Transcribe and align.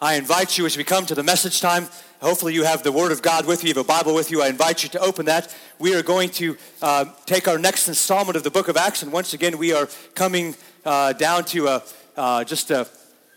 I 0.00 0.16
invite 0.16 0.58
you 0.58 0.66
as 0.66 0.76
we 0.76 0.84
come 0.84 1.06
to 1.06 1.14
the 1.14 1.22
message 1.22 1.62
time. 1.62 1.88
Hopefully, 2.20 2.52
you 2.52 2.64
have 2.64 2.82
the 2.82 2.92
Word 2.92 3.12
of 3.12 3.22
God 3.22 3.46
with 3.46 3.64
you, 3.64 3.68
you 3.68 3.74
have 3.74 3.84
a 3.84 3.88
Bible 3.88 4.14
with 4.14 4.30
you. 4.30 4.42
I 4.42 4.48
invite 4.48 4.82
you 4.82 4.90
to 4.90 5.00
open 5.00 5.24
that. 5.24 5.54
We 5.78 5.94
are 5.94 6.02
going 6.02 6.28
to 6.30 6.58
uh, 6.82 7.06
take 7.24 7.48
our 7.48 7.58
next 7.58 7.88
installment 7.88 8.36
of 8.36 8.42
the 8.42 8.50
book 8.50 8.68
of 8.68 8.76
Acts, 8.76 9.02
and 9.02 9.10
once 9.10 9.32
again, 9.32 9.56
we 9.56 9.72
are 9.72 9.88
coming 10.14 10.54
uh, 10.84 11.14
down 11.14 11.46
to 11.46 11.68
a, 11.68 11.82
uh, 12.14 12.44
just 12.44 12.70
a, 12.70 12.86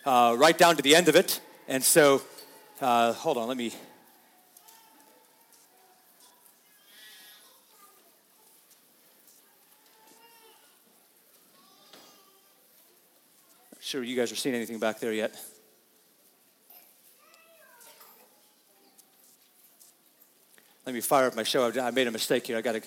uh, 0.06 0.36
right 0.38 0.58
down 0.58 0.76
to 0.76 0.82
the 0.82 0.98
end 0.98 1.08
of 1.08 1.16
it. 1.16 1.40
And 1.70 1.82
so, 1.82 2.22
uh, 2.82 3.14
hold 3.14 3.38
on, 3.38 3.48
let 3.48 3.56
me. 3.56 3.74
Sure 13.80 14.04
you 14.04 14.18
guys 14.18 14.30
are 14.32 14.36
seeing 14.36 14.56
anything 14.56 14.78
back 14.78 15.00
there 15.00 15.14
yet. 15.14 15.40
Let 20.90 20.96
me 20.96 21.02
fire 21.02 21.28
up 21.28 21.36
my 21.36 21.44
show. 21.44 21.72
I 21.80 21.92
made 21.92 22.08
a 22.08 22.12
mistake 22.12 22.48
here. 22.48 22.58
I 22.58 22.62
got 22.62 22.72
to. 22.72 22.82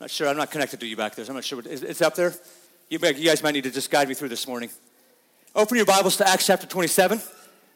Not 0.00 0.10
sure. 0.10 0.26
I'm 0.26 0.36
not 0.36 0.50
connected 0.50 0.80
to 0.80 0.86
you 0.88 0.96
back 0.96 1.14
there. 1.14 1.24
So 1.24 1.30
I'm 1.30 1.36
not 1.36 1.44
sure. 1.44 1.62
It's 1.64 2.02
up 2.02 2.16
there. 2.16 2.34
You, 2.88 2.98
you 2.98 3.28
guys 3.28 3.40
might 3.40 3.52
need 3.52 3.62
to 3.62 3.70
just 3.70 3.88
guide 3.88 4.08
me 4.08 4.14
through 4.14 4.30
this 4.30 4.48
morning. 4.48 4.68
Open 5.54 5.76
your 5.76 5.86
Bibles 5.86 6.16
to 6.16 6.28
Acts 6.28 6.44
chapter 6.44 6.66
27. 6.66 7.20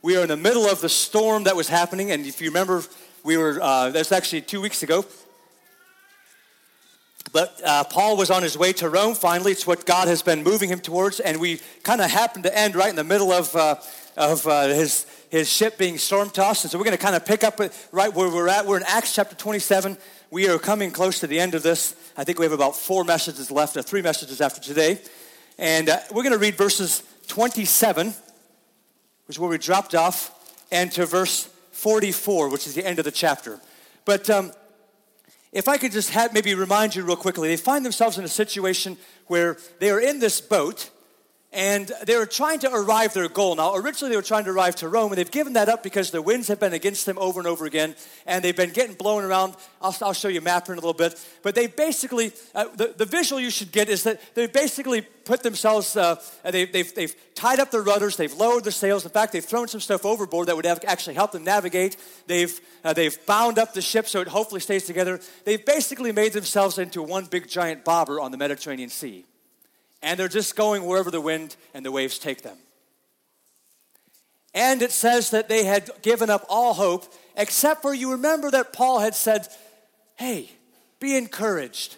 We 0.03 0.17
are 0.17 0.23
in 0.23 0.29
the 0.29 0.37
middle 0.37 0.67
of 0.67 0.81
the 0.81 0.89
storm 0.89 1.45
that 1.45 1.55
was 1.55 1.69
happening, 1.69 2.11
and 2.11 2.27
if 2.27 2.41
you 2.41 2.49
remember, 2.49 2.83
we 3.23 3.37
were. 3.37 3.61
Uh, 3.63 3.91
that's 3.91 4.11
actually 4.11 4.41
two 4.41 4.61
weeks 4.61 4.83
ago. 4.83 5.05
But 7.33 7.61
uh, 7.65 7.85
Paul 7.85 8.17
was 8.17 8.33
on 8.33 8.43
his 8.43 8.59
way 8.59 8.73
to 8.73 8.89
Rome. 8.89 9.15
Finally, 9.15 9.53
it's 9.53 9.69
what 9.69 9.87
God 9.87 10.09
has 10.09 10.23
been 10.23 10.43
moving 10.43 10.69
him 10.69 10.81
towards, 10.81 11.21
and 11.21 11.39
we 11.39 11.61
kind 11.85 12.01
of 12.01 12.11
happened 12.11 12.43
to 12.43 12.59
end 12.59 12.75
right 12.75 12.91
in 12.91 12.97
the 12.97 13.05
middle 13.05 13.31
of. 13.31 13.55
Uh, 13.55 13.77
of 14.17 14.47
uh, 14.47 14.69
his, 14.69 15.07
his 15.31 15.53
ship 15.53 15.77
being 15.79 15.99
storm 15.99 16.31
tossed. 16.31 16.65
And 16.65 16.71
so 16.71 16.79
we're 16.79 16.85
going 16.85 16.97
to 16.97 17.03
kind 17.03 17.17
of 17.17 17.27
pick 17.27 17.45
up 17.45 17.61
right 17.93 18.13
where 18.13 18.29
we're 18.29 18.49
at. 18.49 18.67
We're 18.67 18.79
in 18.79 18.85
Acts 18.87 19.15
chapter 19.15 19.37
27. 19.37 19.99
We 20.31 20.49
are 20.49 20.59
coming 20.59 20.91
close 20.91 21.21
to 21.21 21.27
the 21.27 21.39
end 21.39 21.55
of 21.55 21.63
this. 21.63 21.95
I 22.17 22.25
think 22.25 22.39
we 22.39 22.45
have 22.45 22.53
about 22.53 22.77
four 22.77 23.05
messages 23.05 23.51
left, 23.51 23.77
or 23.77 23.83
three 23.83 24.03
messages 24.03 24.41
after 24.41 24.61
today. 24.61 25.01
And 25.59 25.89
uh, 25.89 25.99
we're 26.13 26.23
going 26.23 26.33
to 26.33 26.39
read 26.39 26.57
verses 26.57 27.03
27, 27.29 28.09
which 28.09 28.17
is 29.37 29.39
where 29.39 29.51
we 29.51 29.59
dropped 29.59 29.95
off, 29.95 30.33
and 30.73 30.91
to 30.93 31.07
verse 31.07 31.49
44, 31.73 32.49
which 32.49 32.67
is 32.67 32.75
the 32.75 32.85
end 32.85 32.99
of 32.99 33.05
the 33.05 33.11
chapter. 33.11 33.61
But 34.05 34.31
um, 34.31 34.53
if 35.53 35.69
I 35.69 35.77
could 35.77 35.93
just 35.93 36.11
have, 36.11 36.33
maybe 36.33 36.55
remind 36.55 36.95
you 36.95 37.05
real 37.05 37.17
quickly, 37.17 37.49
they 37.49 37.57
find 37.57 37.85
themselves 37.85 38.19
in 38.19 38.25
a 38.25 38.29
situation 38.29 38.97
where 39.27 39.59
they 39.79 39.91
are 39.91 40.01
in 40.01 40.21
this 40.21 40.41
boat 40.41 40.91
and 41.57 41.91
they 42.05 42.19
were 42.19 42.27
trying 42.27 42.59
to 42.59 42.71
arrive 42.71 43.15
their 43.15 43.31
goal. 43.31 43.57
Now, 43.57 43.75
originally 43.75 44.11
they 44.11 44.17
were 44.17 44.23
trying 44.23 44.45
to 44.45 44.51
arrive 44.51 44.77
to 44.77 44.89
Rome, 44.91 45.11
and 45.11 45.19
they've 45.19 45.31
given 45.31 45.55
that 45.55 45.71
up 45.71 45.83
because 45.83 46.11
the 46.11 46.21
winds 46.21 46.49
have 46.49 46.61
been 46.61 46.75
against 46.75 47.07
them 47.07 47.17
over 47.19 47.41
and 47.41 47.47
over 47.47 47.65
again, 47.65 47.97
and 48.27 48.45
they've 48.45 48.55
been 48.55 48.73
getting 48.73 48.95
blown 48.95 49.25
around. 49.25 49.55
I'll, 49.81 49.97
I'll 50.03 50.13
show 50.13 50.29
you 50.29 50.41
a 50.41 50.43
map 50.43 50.69
in 50.69 50.73
a 50.73 50.75
little 50.75 50.93
bit. 50.93 51.19
But 51.43 51.55
they 51.55 51.67
basically, 51.67 52.33
uh, 52.55 52.67
the, 52.77 52.93
the 52.95 53.07
visual 53.07 53.41
you 53.41 53.49
should 53.49 53.73
get 53.73 53.89
is 53.89 54.03
that 54.03 54.21
they 54.35 54.47
basically 54.49 55.01
put 55.01 55.43
themselves, 55.43 55.97
uh, 55.97 56.21
they, 56.45 56.67
they've, 56.67 56.95
they've 56.95 57.15
tied 57.35 57.59
up 57.59 57.71
their 57.71 57.83
rudders, 57.83 58.19
they've 58.19 58.35
lowered 58.35 58.65
the 58.65 58.71
sails. 58.71 59.07
In 59.07 59.11
fact, 59.11 59.33
they've 59.33 59.43
thrown 59.43 59.67
some 59.67 59.81
stuff 59.81 60.05
overboard 60.05 60.49
that 60.49 60.57
would 60.57 60.67
have 60.67 60.81
actually 60.87 61.15
help 61.15 61.33
them 61.33 61.45
navigate. 61.45 61.97
They've, 62.27 62.61
uh, 62.85 62.93
they've 62.93 63.17
bound 63.25 63.59
up 63.59 63.73
the 63.73 63.81
ship 63.81 64.09
so 64.09 64.21
it 64.21 64.29
hopefully 64.29 64.61
stays 64.61 64.85
together. 64.85 65.21
They've 65.47 65.65
basically 65.65 66.13
made 66.13 66.35
themselves 66.35 66.77
into 66.77 67.03
one 67.03 67.25
big 67.25 67.49
giant 67.49 67.83
bobber 67.83 68.21
on 68.21 68.31
the 68.31 68.37
Mediterranean 68.37 68.91
Sea 68.91 69.25
and 70.07 70.21
they're 70.21 70.29
just 70.29 70.55
going 70.55 70.85
wherever 70.85 71.11
the 71.11 71.21
wind 71.21 71.57
and 71.75 71.85
the 71.85 71.91
waves 71.91 72.21
take 72.21 72.43
them. 72.43 72.57
And 74.55 74.81
it 74.81 74.93
says 74.93 75.31
that 75.31 75.49
they 75.49 75.65
had 75.65 75.91
given 76.01 76.31
up 76.31 76.47
all 76.49 76.75
hope, 76.75 77.13
except 77.37 77.83
for 77.83 77.93
you 77.93 78.13
remember 78.13 78.53
that 78.53 78.73
Paul 78.73 79.01
had 79.01 79.17
said, 79.17 79.49
Hey, 80.15 80.49
be 81.01 81.17
encouraged. 81.17 81.97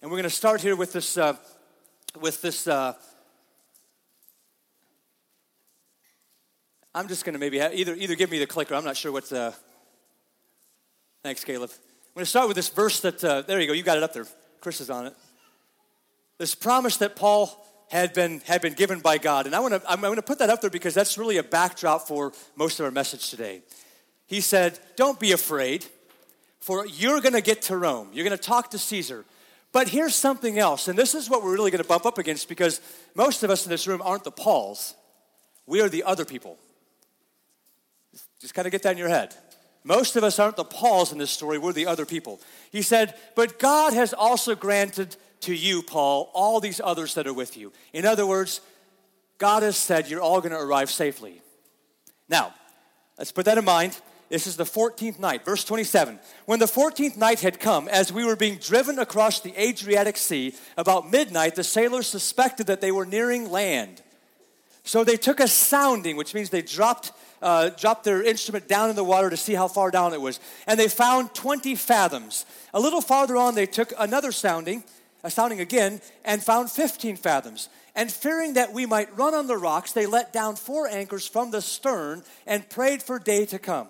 And 0.00 0.10
we're 0.10 0.16
going 0.16 0.24
to 0.24 0.30
start 0.30 0.62
here 0.62 0.74
with 0.74 0.94
this, 0.94 1.18
uh, 1.18 1.36
with 2.18 2.40
this. 2.40 2.66
Uh, 2.66 2.94
I'm 6.94 7.06
just 7.06 7.26
going 7.26 7.34
to 7.34 7.38
maybe 7.38 7.58
have, 7.58 7.74
either 7.74 7.94
either 7.94 8.14
give 8.14 8.30
me 8.30 8.38
the 8.38 8.46
clicker. 8.46 8.74
I'm 8.74 8.84
not 8.84 8.96
sure 8.96 9.12
what's. 9.12 9.30
Uh, 9.30 9.52
thanks, 11.22 11.44
Caleb. 11.44 11.70
I'm 11.70 12.14
going 12.14 12.24
to 12.24 12.30
start 12.30 12.48
with 12.48 12.56
this 12.56 12.70
verse 12.70 13.00
that. 13.00 13.22
Uh, 13.22 13.42
there 13.42 13.60
you 13.60 13.66
go. 13.66 13.74
You 13.74 13.82
got 13.82 13.98
it 13.98 14.02
up 14.02 14.14
there. 14.14 14.26
Chris 14.62 14.80
is 14.80 14.88
on 14.88 15.06
it 15.06 15.14
this 16.42 16.56
promise 16.56 16.96
that 16.96 17.14
Paul 17.14 17.56
had 17.88 18.12
been, 18.14 18.40
had 18.40 18.60
been 18.60 18.72
given 18.72 18.98
by 18.98 19.16
God. 19.16 19.46
And 19.46 19.54
I 19.54 19.60
want 19.60 19.74
to, 19.74 19.82
I'm 19.88 20.00
going 20.00 20.16
to 20.16 20.22
put 20.22 20.40
that 20.40 20.50
up 20.50 20.60
there 20.60 20.70
because 20.70 20.92
that's 20.92 21.16
really 21.16 21.36
a 21.36 21.42
backdrop 21.44 22.08
for 22.08 22.32
most 22.56 22.80
of 22.80 22.84
our 22.84 22.90
message 22.90 23.30
today. 23.30 23.62
He 24.26 24.40
said, 24.40 24.80
Don't 24.96 25.20
be 25.20 25.30
afraid, 25.30 25.86
for 26.58 26.84
you're 26.84 27.20
going 27.20 27.34
to 27.34 27.40
get 27.40 27.62
to 27.62 27.76
Rome. 27.76 28.08
You're 28.12 28.24
going 28.24 28.36
to 28.36 28.42
talk 28.42 28.72
to 28.72 28.78
Caesar. 28.78 29.24
But 29.70 29.86
here's 29.88 30.16
something 30.16 30.58
else, 30.58 30.88
and 30.88 30.98
this 30.98 31.14
is 31.14 31.30
what 31.30 31.44
we're 31.44 31.52
really 31.52 31.70
going 31.70 31.82
to 31.82 31.88
bump 31.88 32.06
up 32.06 32.18
against 32.18 32.48
because 32.48 32.80
most 33.14 33.44
of 33.44 33.50
us 33.50 33.64
in 33.64 33.70
this 33.70 33.86
room 33.86 34.02
aren't 34.02 34.24
the 34.24 34.32
Pauls. 34.32 34.94
We 35.66 35.80
are 35.80 35.88
the 35.88 36.02
other 36.02 36.24
people. 36.24 36.58
Just 38.40 38.52
kind 38.52 38.66
of 38.66 38.72
get 38.72 38.82
that 38.82 38.92
in 38.92 38.98
your 38.98 39.08
head. 39.08 39.32
Most 39.84 40.16
of 40.16 40.24
us 40.24 40.40
aren't 40.40 40.56
the 40.56 40.64
Pauls 40.64 41.12
in 41.12 41.18
this 41.18 41.30
story, 41.30 41.56
we're 41.56 41.72
the 41.72 41.86
other 41.86 42.04
people. 42.04 42.40
He 42.72 42.82
said, 42.82 43.14
But 43.36 43.60
God 43.60 43.92
has 43.92 44.12
also 44.12 44.56
granted 44.56 45.16
to 45.42 45.54
you, 45.54 45.82
Paul, 45.82 46.30
all 46.34 46.60
these 46.60 46.80
others 46.82 47.14
that 47.14 47.26
are 47.26 47.34
with 47.34 47.56
you. 47.56 47.72
In 47.92 48.04
other 48.04 48.26
words, 48.26 48.60
God 49.38 49.62
has 49.62 49.76
said 49.76 50.08
you're 50.08 50.20
all 50.20 50.40
going 50.40 50.52
to 50.52 50.60
arrive 50.60 50.90
safely. 50.90 51.40
Now, 52.28 52.54
let's 53.18 53.32
put 53.32 53.44
that 53.46 53.58
in 53.58 53.64
mind. 53.64 53.98
This 54.28 54.46
is 54.46 54.56
the 54.56 54.64
14th 54.64 55.18
night, 55.18 55.44
verse 55.44 55.62
27. 55.62 56.18
When 56.46 56.58
the 56.58 56.64
14th 56.64 57.18
night 57.18 57.40
had 57.40 57.60
come, 57.60 57.86
as 57.88 58.10
we 58.10 58.24
were 58.24 58.34
being 58.34 58.56
driven 58.56 58.98
across 58.98 59.40
the 59.40 59.52
Adriatic 59.62 60.16
Sea, 60.16 60.54
about 60.78 61.10
midnight, 61.10 61.54
the 61.54 61.62
sailors 61.62 62.06
suspected 62.06 62.68
that 62.68 62.80
they 62.80 62.92
were 62.92 63.04
nearing 63.04 63.50
land. 63.50 64.00
So 64.84 65.04
they 65.04 65.16
took 65.16 65.38
a 65.38 65.48
sounding, 65.48 66.16
which 66.16 66.34
means 66.34 66.48
they 66.48 66.62
dropped, 66.62 67.12
uh, 67.42 67.70
dropped 67.70 68.04
their 68.04 68.22
instrument 68.22 68.68
down 68.68 68.88
in 68.88 68.96
the 68.96 69.04
water 69.04 69.28
to 69.28 69.36
see 69.36 69.52
how 69.52 69.68
far 69.68 69.90
down 69.90 70.14
it 70.14 70.20
was. 70.20 70.40
And 70.66 70.80
they 70.80 70.88
found 70.88 71.34
20 71.34 71.74
fathoms. 71.74 72.46
A 72.72 72.80
little 72.80 73.02
farther 73.02 73.36
on, 73.36 73.54
they 73.54 73.66
took 73.66 73.92
another 73.98 74.32
sounding, 74.32 74.82
sounding 75.30 75.60
again, 75.60 76.00
and 76.24 76.42
found 76.42 76.70
15 76.70 77.16
fathoms. 77.16 77.68
And 77.94 78.10
fearing 78.10 78.54
that 78.54 78.72
we 78.72 78.86
might 78.86 79.16
run 79.16 79.34
on 79.34 79.46
the 79.46 79.56
rocks, 79.56 79.92
they 79.92 80.06
let 80.06 80.32
down 80.32 80.56
four 80.56 80.88
anchors 80.88 81.26
from 81.26 81.50
the 81.50 81.62
stern 81.62 82.24
and 82.46 82.68
prayed 82.68 83.02
for 83.02 83.18
day 83.18 83.44
to 83.46 83.58
come. 83.58 83.88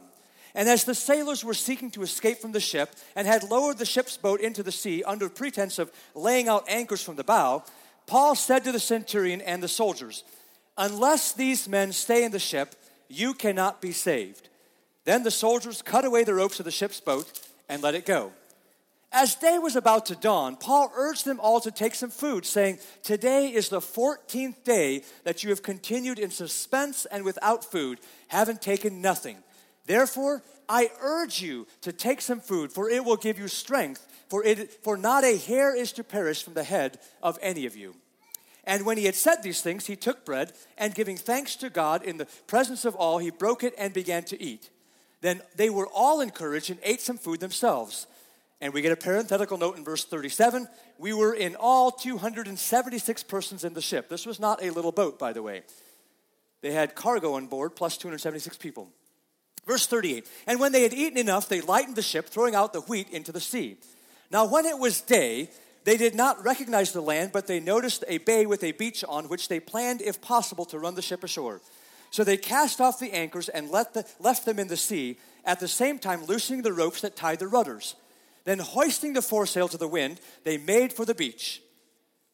And 0.54 0.68
as 0.68 0.84
the 0.84 0.94
sailors 0.94 1.44
were 1.44 1.54
seeking 1.54 1.90
to 1.92 2.02
escape 2.02 2.38
from 2.38 2.52
the 2.52 2.60
ship 2.60 2.94
and 3.16 3.26
had 3.26 3.50
lowered 3.50 3.78
the 3.78 3.86
ship's 3.86 4.16
boat 4.16 4.40
into 4.40 4.62
the 4.62 4.72
sea 4.72 5.02
under 5.04 5.28
pretense 5.28 5.78
of 5.78 5.90
laying 6.14 6.48
out 6.48 6.64
anchors 6.68 7.02
from 7.02 7.16
the 7.16 7.24
bow, 7.24 7.64
Paul 8.06 8.34
said 8.34 8.64
to 8.64 8.72
the 8.72 8.80
centurion 8.80 9.40
and 9.40 9.62
the 9.62 9.68
soldiers, 9.68 10.24
Unless 10.76 11.32
these 11.32 11.68
men 11.68 11.92
stay 11.92 12.24
in 12.24 12.32
the 12.32 12.38
ship, 12.38 12.74
you 13.08 13.34
cannot 13.34 13.80
be 13.80 13.92
saved. 13.92 14.48
Then 15.04 15.22
the 15.22 15.30
soldiers 15.30 15.82
cut 15.82 16.04
away 16.04 16.24
the 16.24 16.34
ropes 16.34 16.58
of 16.58 16.64
the 16.64 16.70
ship's 16.70 17.00
boat 17.00 17.40
and 17.68 17.82
let 17.82 17.94
it 17.94 18.06
go. 18.06 18.32
As 19.14 19.34
day 19.34 19.58
was 19.58 19.76
about 19.76 20.06
to 20.06 20.16
dawn, 20.16 20.56
Paul 20.56 20.90
urged 20.96 21.26
them 21.26 21.38
all 21.38 21.60
to 21.60 21.70
take 21.70 21.94
some 21.94 22.08
food, 22.08 22.46
saying, 22.46 22.78
Today 23.02 23.52
is 23.52 23.68
the 23.68 23.80
14th 23.80 24.64
day 24.64 25.02
that 25.24 25.44
you 25.44 25.50
have 25.50 25.62
continued 25.62 26.18
in 26.18 26.30
suspense 26.30 27.04
and 27.04 27.22
without 27.22 27.62
food, 27.62 28.00
having 28.28 28.56
taken 28.56 29.02
nothing. 29.02 29.36
Therefore, 29.84 30.42
I 30.66 30.90
urge 31.00 31.42
you 31.42 31.66
to 31.82 31.92
take 31.92 32.22
some 32.22 32.40
food, 32.40 32.72
for 32.72 32.88
it 32.88 33.04
will 33.04 33.18
give 33.18 33.38
you 33.38 33.48
strength, 33.48 34.06
for, 34.30 34.42
it, 34.44 34.82
for 34.82 34.96
not 34.96 35.24
a 35.24 35.36
hair 35.36 35.76
is 35.76 35.92
to 35.92 36.04
perish 36.04 36.42
from 36.42 36.54
the 36.54 36.64
head 36.64 36.98
of 37.22 37.38
any 37.42 37.66
of 37.66 37.76
you. 37.76 37.94
And 38.64 38.86
when 38.86 38.96
he 38.96 39.04
had 39.04 39.14
said 39.16 39.42
these 39.42 39.60
things, 39.60 39.86
he 39.86 39.96
took 39.96 40.24
bread, 40.24 40.52
and 40.78 40.94
giving 40.94 41.18
thanks 41.18 41.54
to 41.56 41.68
God 41.68 42.02
in 42.02 42.16
the 42.16 42.28
presence 42.46 42.86
of 42.86 42.94
all, 42.94 43.18
he 43.18 43.30
broke 43.30 43.62
it 43.62 43.74
and 43.76 43.92
began 43.92 44.22
to 44.24 44.42
eat. 44.42 44.70
Then 45.20 45.42
they 45.56 45.68
were 45.68 45.88
all 45.88 46.22
encouraged 46.22 46.70
and 46.70 46.80
ate 46.82 47.02
some 47.02 47.18
food 47.18 47.40
themselves. 47.40 48.06
And 48.62 48.72
we 48.72 48.80
get 48.80 48.92
a 48.92 48.96
parenthetical 48.96 49.58
note 49.58 49.76
in 49.76 49.82
verse 49.82 50.04
37. 50.04 50.68
We 50.96 51.12
were 51.12 51.34
in 51.34 51.56
all 51.56 51.90
276 51.90 53.24
persons 53.24 53.64
in 53.64 53.74
the 53.74 53.80
ship. 53.80 54.08
This 54.08 54.24
was 54.24 54.38
not 54.38 54.62
a 54.62 54.70
little 54.70 54.92
boat, 54.92 55.18
by 55.18 55.32
the 55.32 55.42
way. 55.42 55.62
They 56.60 56.70
had 56.70 56.94
cargo 56.94 57.34
on 57.34 57.48
board 57.48 57.74
plus 57.74 57.96
276 57.96 58.56
people. 58.58 58.88
Verse 59.66 59.88
38 59.88 60.28
And 60.46 60.60
when 60.60 60.70
they 60.70 60.84
had 60.84 60.92
eaten 60.92 61.18
enough, 61.18 61.48
they 61.48 61.60
lightened 61.60 61.96
the 61.96 62.02
ship, 62.02 62.28
throwing 62.28 62.54
out 62.54 62.72
the 62.72 62.82
wheat 62.82 63.10
into 63.10 63.32
the 63.32 63.40
sea. 63.40 63.78
Now, 64.30 64.46
when 64.46 64.64
it 64.64 64.78
was 64.78 65.00
day, 65.00 65.50
they 65.82 65.96
did 65.96 66.14
not 66.14 66.44
recognize 66.44 66.92
the 66.92 67.00
land, 67.00 67.32
but 67.32 67.48
they 67.48 67.58
noticed 67.58 68.04
a 68.06 68.18
bay 68.18 68.46
with 68.46 68.62
a 68.62 68.70
beach 68.70 69.04
on 69.08 69.28
which 69.28 69.48
they 69.48 69.58
planned, 69.58 70.00
if 70.00 70.22
possible, 70.22 70.66
to 70.66 70.78
run 70.78 70.94
the 70.94 71.02
ship 71.02 71.24
ashore. 71.24 71.60
So 72.12 72.22
they 72.22 72.36
cast 72.36 72.80
off 72.80 73.00
the 73.00 73.12
anchors 73.12 73.48
and 73.48 73.70
the, 73.70 74.06
left 74.20 74.44
them 74.44 74.60
in 74.60 74.68
the 74.68 74.76
sea, 74.76 75.18
at 75.44 75.58
the 75.58 75.66
same 75.66 75.98
time 75.98 76.26
loosening 76.26 76.62
the 76.62 76.72
ropes 76.72 77.00
that 77.00 77.16
tied 77.16 77.40
the 77.40 77.48
rudders. 77.48 77.96
Then, 78.44 78.58
hoisting 78.58 79.12
the 79.12 79.22
foresail 79.22 79.68
to 79.68 79.76
the 79.76 79.88
wind, 79.88 80.20
they 80.44 80.58
made 80.58 80.92
for 80.92 81.04
the 81.04 81.14
beach. 81.14 81.62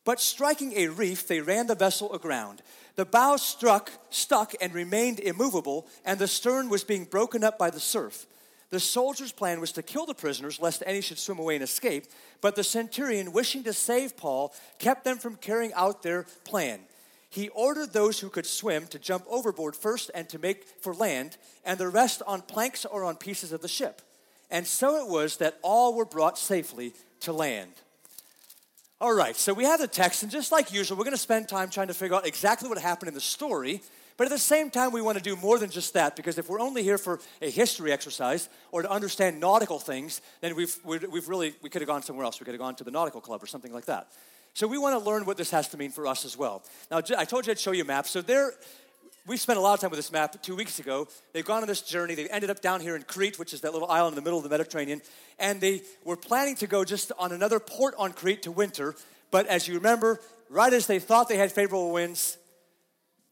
But 0.04 0.20
striking 0.20 0.72
a 0.74 0.88
reef, 0.88 1.28
they 1.28 1.40
ran 1.40 1.66
the 1.66 1.74
vessel 1.74 2.12
aground. 2.14 2.62
The 2.96 3.04
bow 3.04 3.36
struck, 3.36 3.92
stuck, 4.08 4.54
and 4.60 4.72
remained 4.72 5.20
immovable, 5.20 5.86
and 6.04 6.18
the 6.18 6.26
stern 6.26 6.70
was 6.70 6.82
being 6.82 7.04
broken 7.04 7.44
up 7.44 7.58
by 7.58 7.68
the 7.70 7.78
surf. 7.78 8.26
The 8.70 8.80
soldiers' 8.80 9.32
plan 9.32 9.60
was 9.60 9.72
to 9.72 9.82
kill 9.82 10.06
the 10.06 10.14
prisoners, 10.14 10.60
lest 10.60 10.82
any 10.86 11.00
should 11.00 11.18
swim 11.18 11.38
away 11.38 11.56
and 11.56 11.64
escape. 11.64 12.06
But 12.40 12.56
the 12.56 12.64
centurion, 12.64 13.32
wishing 13.32 13.64
to 13.64 13.72
save 13.72 14.16
Paul, 14.16 14.54
kept 14.78 15.04
them 15.04 15.18
from 15.18 15.36
carrying 15.36 15.72
out 15.74 16.02
their 16.02 16.24
plan. 16.44 16.80
He 17.30 17.50
ordered 17.50 17.92
those 17.92 18.20
who 18.20 18.30
could 18.30 18.46
swim 18.46 18.86
to 18.86 18.98
jump 18.98 19.24
overboard 19.28 19.76
first 19.76 20.10
and 20.14 20.28
to 20.30 20.38
make 20.38 20.64
for 20.80 20.94
land, 20.94 21.36
and 21.64 21.78
the 21.78 21.88
rest 21.88 22.22
on 22.26 22.42
planks 22.42 22.84
or 22.84 23.04
on 23.04 23.16
pieces 23.16 23.52
of 23.52 23.60
the 23.60 23.68
ship. 23.68 24.00
And 24.50 24.66
so 24.66 24.96
it 24.96 25.08
was 25.08 25.38
that 25.38 25.58
all 25.62 25.94
were 25.94 26.04
brought 26.04 26.38
safely 26.38 26.94
to 27.20 27.32
land. 27.32 27.72
All 29.00 29.14
right, 29.14 29.36
so 29.36 29.54
we 29.54 29.64
have 29.64 29.78
the 29.78 29.86
text, 29.86 30.24
and 30.24 30.32
just 30.32 30.50
like 30.50 30.72
usual, 30.72 30.98
we're 30.98 31.04
going 31.04 31.14
to 31.14 31.22
spend 31.22 31.48
time 31.48 31.70
trying 31.70 31.86
to 31.86 31.94
figure 31.94 32.16
out 32.16 32.26
exactly 32.26 32.68
what 32.68 32.78
happened 32.78 33.08
in 33.08 33.14
the 33.14 33.20
story. 33.20 33.80
But 34.16 34.24
at 34.24 34.30
the 34.30 34.38
same 34.38 34.68
time, 34.68 34.90
we 34.90 35.00
want 35.00 35.16
to 35.16 35.22
do 35.22 35.36
more 35.36 35.60
than 35.60 35.70
just 35.70 35.94
that 35.94 36.16
because 36.16 36.38
if 36.38 36.48
we're 36.48 36.58
only 36.58 36.82
here 36.82 36.98
for 36.98 37.20
a 37.40 37.48
history 37.48 37.92
exercise 37.92 38.48
or 38.72 38.82
to 38.82 38.90
understand 38.90 39.38
nautical 39.38 39.78
things, 39.78 40.20
then 40.40 40.56
we've, 40.56 40.76
we've 40.84 41.28
really, 41.28 41.54
we 41.62 41.70
could 41.70 41.80
have 41.80 41.86
gone 41.86 42.02
somewhere 42.02 42.24
else. 42.24 42.40
We 42.40 42.44
could 42.44 42.54
have 42.54 42.60
gone 42.60 42.74
to 42.74 42.84
the 42.84 42.90
nautical 42.90 43.20
club 43.20 43.40
or 43.40 43.46
something 43.46 43.72
like 43.72 43.84
that. 43.84 44.08
So 44.54 44.66
we 44.66 44.76
want 44.76 44.98
to 44.98 45.08
learn 45.08 45.24
what 45.24 45.36
this 45.36 45.52
has 45.52 45.68
to 45.68 45.76
mean 45.76 45.92
for 45.92 46.04
us 46.08 46.24
as 46.24 46.36
well. 46.36 46.64
Now, 46.90 47.00
I 47.16 47.24
told 47.24 47.46
you 47.46 47.52
I'd 47.52 47.60
show 47.60 47.70
you 47.70 47.82
a 47.82 47.86
map. 47.86 48.08
So 48.08 48.20
there, 48.20 48.54
we 49.28 49.36
spent 49.36 49.58
a 49.58 49.62
lot 49.62 49.74
of 49.74 49.80
time 49.80 49.90
with 49.90 49.98
this 49.98 50.10
map 50.10 50.42
two 50.42 50.56
weeks 50.56 50.78
ago. 50.78 51.06
They've 51.32 51.44
gone 51.44 51.60
on 51.60 51.68
this 51.68 51.82
journey. 51.82 52.14
They 52.14 52.28
ended 52.28 52.48
up 52.48 52.60
down 52.60 52.80
here 52.80 52.96
in 52.96 53.02
Crete, 53.02 53.38
which 53.38 53.52
is 53.52 53.60
that 53.60 53.72
little 53.72 53.90
island 53.90 54.12
in 54.12 54.16
the 54.16 54.22
middle 54.22 54.38
of 54.38 54.42
the 54.42 54.48
Mediterranean. 54.48 55.02
And 55.38 55.60
they 55.60 55.82
were 56.02 56.16
planning 56.16 56.56
to 56.56 56.66
go 56.66 56.84
just 56.84 57.12
on 57.18 57.32
another 57.32 57.60
port 57.60 57.94
on 57.98 58.12
Crete 58.12 58.42
to 58.42 58.50
winter. 58.50 58.96
But 59.30 59.46
as 59.46 59.68
you 59.68 59.74
remember, 59.74 60.20
right 60.48 60.72
as 60.72 60.86
they 60.86 60.98
thought 60.98 61.28
they 61.28 61.36
had 61.36 61.52
favorable 61.52 61.92
winds, 61.92 62.38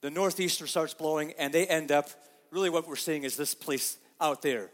the 0.03 0.11
northeaster 0.11 0.67
starts 0.67 0.93
blowing, 0.93 1.33
and 1.39 1.53
they 1.53 1.67
end 1.67 1.91
up 1.91 2.11
really 2.51 2.71
what 2.71 2.87
we're 2.87 2.97
seeing 2.97 3.25
is 3.25 3.37
this 3.37 3.55
place 3.55 3.97
out 4.21 4.43
there. 4.43 4.71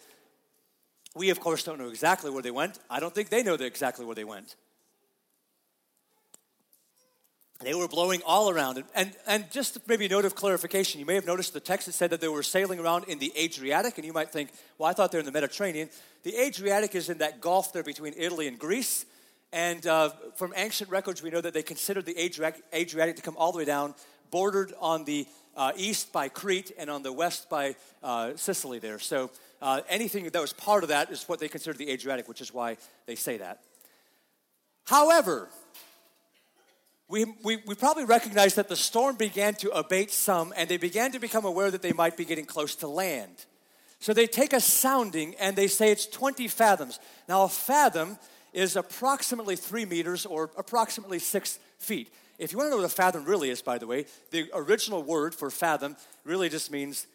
We, 1.15 1.31
of 1.31 1.41
course, 1.41 1.63
don't 1.63 1.79
know 1.79 1.89
exactly 1.89 2.31
where 2.31 2.43
they 2.43 2.51
went. 2.51 2.79
I 2.91 2.99
don't 2.99 3.15
think 3.15 3.29
they 3.29 3.43
know 3.43 3.55
exactly 3.55 4.05
where 4.05 4.15
they 4.15 4.25
went. 4.25 4.57
They 7.63 7.75
were 7.75 7.89
blowing 7.89 8.21
all 8.27 8.51
around. 8.51 8.79
And, 8.79 8.87
and, 8.95 9.17
and 9.27 9.51
just 9.51 9.79
maybe 9.89 10.07
a 10.07 10.09
note 10.09 10.25
of 10.25 10.35
clarification, 10.35 10.99
you 11.01 11.07
may 11.07 11.15
have 11.15 11.27
noticed 11.27 11.53
the 11.53 11.61
text 11.61 11.87
that 11.87 11.93
said 11.93 12.11
that 12.11 12.21
they 12.21 12.29
were 12.29 12.43
sailing 12.43 12.81
around 12.81 13.05
in 13.05 13.19
the 13.19 13.33
Adriatic, 13.39 13.99
and 13.99 14.07
you 14.07 14.13
might 14.13 14.31
think, 14.31 14.51
well, 14.79 14.91
I 14.91 14.93
thought 14.93 15.13
they're 15.13 15.21
in 15.21 15.27
the 15.27 15.33
Mediterranean. 15.33 15.89
The 16.25 16.37
Adriatic 16.37 16.95
is 16.95 17.09
in 17.09 17.19
that 17.19 17.41
gulf 17.41 17.73
there 17.73 17.83
between 17.83 18.15
Italy 18.17 18.49
and 18.49 18.59
Greece. 18.59 19.07
And 19.53 19.87
uh, 19.87 20.11
from 20.37 20.53
ancient 20.57 20.91
records, 20.91 21.23
we 21.23 21.31
know 21.31 21.41
that 21.41 21.55
they 21.55 21.63
considered 21.63 22.07
the 22.07 22.19
Adriatic, 22.19 22.63
Adriatic 22.75 23.17
to 23.17 23.23
come 23.23 23.37
all 23.37 23.53
the 23.53 23.59
way 23.59 23.65
down 23.65 23.95
bordered 24.31 24.73
on 24.81 25.05
the 25.05 25.27
uh, 25.57 25.73
east 25.77 26.13
by 26.13 26.29
Crete 26.29 26.73
and 26.79 26.91
on 26.91 27.03
the 27.03 27.13
west 27.13 27.51
by 27.51 27.77
uh, 28.03 28.33
Sicily 28.37 28.79
there. 28.79 28.99
So 28.99 29.31
uh, 29.61 29.83
anything 29.89 30.25
that 30.25 30.41
was 30.41 30.53
part 30.53 30.83
of 30.83 30.89
that 30.89 31.11
is 31.11 31.29
what 31.29 31.39
they 31.39 31.49
considered 31.49 31.79
the 31.79 31.91
Adriatic, 31.91 32.29
which 32.29 32.41
is 32.41 32.53
why 32.53 32.79
they 33.07 33.15
say 33.15 33.37
that. 33.37 33.61
However, 34.87 35.49
we, 37.13 37.27
we, 37.43 37.59
we, 37.67 37.75
probably 37.75 38.07
recognize 38.07 38.55
that 38.55 38.71
the 38.71 38.77
storm 38.77 39.17
began 39.17 39.53
to 39.57 39.71
abate 39.73 40.11
some 40.11 40.55
and 40.57 40.67
they 40.67 40.79
began 40.79 41.13
to 41.13 41.19
become 41.19 41.45
aware 41.45 41.71
that 41.71 41.83
they 41.83 41.93
might 41.93 42.17
be 42.17 42.25
getting 42.25 42.47
close 42.47 42.75
to 42.77 42.89
land. 42.89 43.45
So 43.99 44.15
they 44.15 44.27
take 44.27 44.55
a 44.55 44.61
sounding 44.61 45.35
and 45.39 45.55
they 45.55 45.67
say 45.67 45.93
it's 45.93 46.07
20 46.07 46.49
fathoms. 46.49 46.99
Now, 47.29 47.45
a 47.45 47.51
fathom 47.51 48.17
is 48.55 48.77
approximately 48.77 49.57
three 49.57 49.85
meters 49.85 50.25
or 50.25 50.53
approximately 50.57 51.19
six 51.19 51.59
feet. 51.79 52.11
If 52.39 52.51
you 52.51 52.57
want 52.57 52.69
to 52.69 52.71
know 52.71 52.77
what 52.79 52.87
a 52.87 52.89
fathom 52.89 53.27
really 53.27 53.51
is, 53.51 53.61
by 53.61 53.77
the 53.77 53.87
way, 53.87 54.07
the 54.31 54.49
original 54.55 55.03
word 55.03 55.35
for 55.35 55.51
fathom 55.51 55.97
really 56.25 56.49
just 56.49 56.71
means 56.71 57.07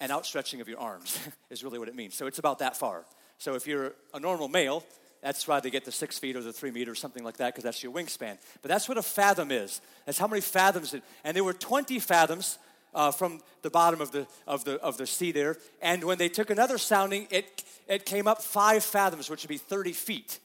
an 0.00 0.10
outstretching 0.10 0.60
of 0.60 0.68
your 0.68 0.80
arms, 0.80 1.18
is 1.50 1.64
really 1.64 1.78
what 1.78 1.88
it 1.88 1.96
means. 1.96 2.14
So 2.14 2.26
it's 2.26 2.38
about 2.38 2.58
that 2.58 2.76
far. 2.76 3.06
So 3.38 3.54
if 3.54 3.66
you're 3.66 3.94
a 4.12 4.20
normal 4.20 4.48
male, 4.48 4.84
that's 5.26 5.48
why 5.48 5.58
they 5.58 5.70
get 5.70 5.84
the 5.84 5.90
six 5.90 6.20
feet 6.20 6.36
or 6.36 6.40
the 6.40 6.52
three 6.52 6.70
meters, 6.70 7.00
something 7.00 7.24
like 7.24 7.38
that, 7.38 7.48
because 7.52 7.64
that's 7.64 7.82
your 7.82 7.92
wingspan. 7.92 8.38
But 8.62 8.68
that's 8.68 8.88
what 8.88 8.96
a 8.96 9.02
fathom 9.02 9.50
is. 9.50 9.80
That's 10.04 10.18
how 10.18 10.28
many 10.28 10.40
fathoms. 10.40 10.94
It, 10.94 11.02
and 11.24 11.36
there 11.36 11.42
were 11.42 11.52
20 11.52 11.98
fathoms 11.98 12.58
uh, 12.94 13.10
from 13.10 13.40
the 13.62 13.68
bottom 13.68 14.00
of 14.00 14.12
the, 14.12 14.28
of, 14.46 14.62
the, 14.62 14.80
of 14.80 14.98
the 14.98 15.06
sea 15.08 15.32
there. 15.32 15.56
And 15.82 16.04
when 16.04 16.16
they 16.16 16.28
took 16.28 16.48
another 16.50 16.78
sounding, 16.78 17.26
it, 17.32 17.64
it 17.88 18.06
came 18.06 18.28
up 18.28 18.40
five 18.40 18.84
fathoms, 18.84 19.28
which 19.28 19.42
would 19.42 19.48
be 19.48 19.58
30 19.58 19.94
feet. 19.94 20.38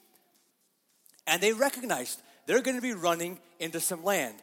And 1.28 1.40
they 1.40 1.52
recognized 1.52 2.20
they're 2.46 2.60
going 2.60 2.76
to 2.76 2.82
be 2.82 2.92
running 2.92 3.38
into 3.60 3.78
some 3.78 4.02
land. 4.02 4.34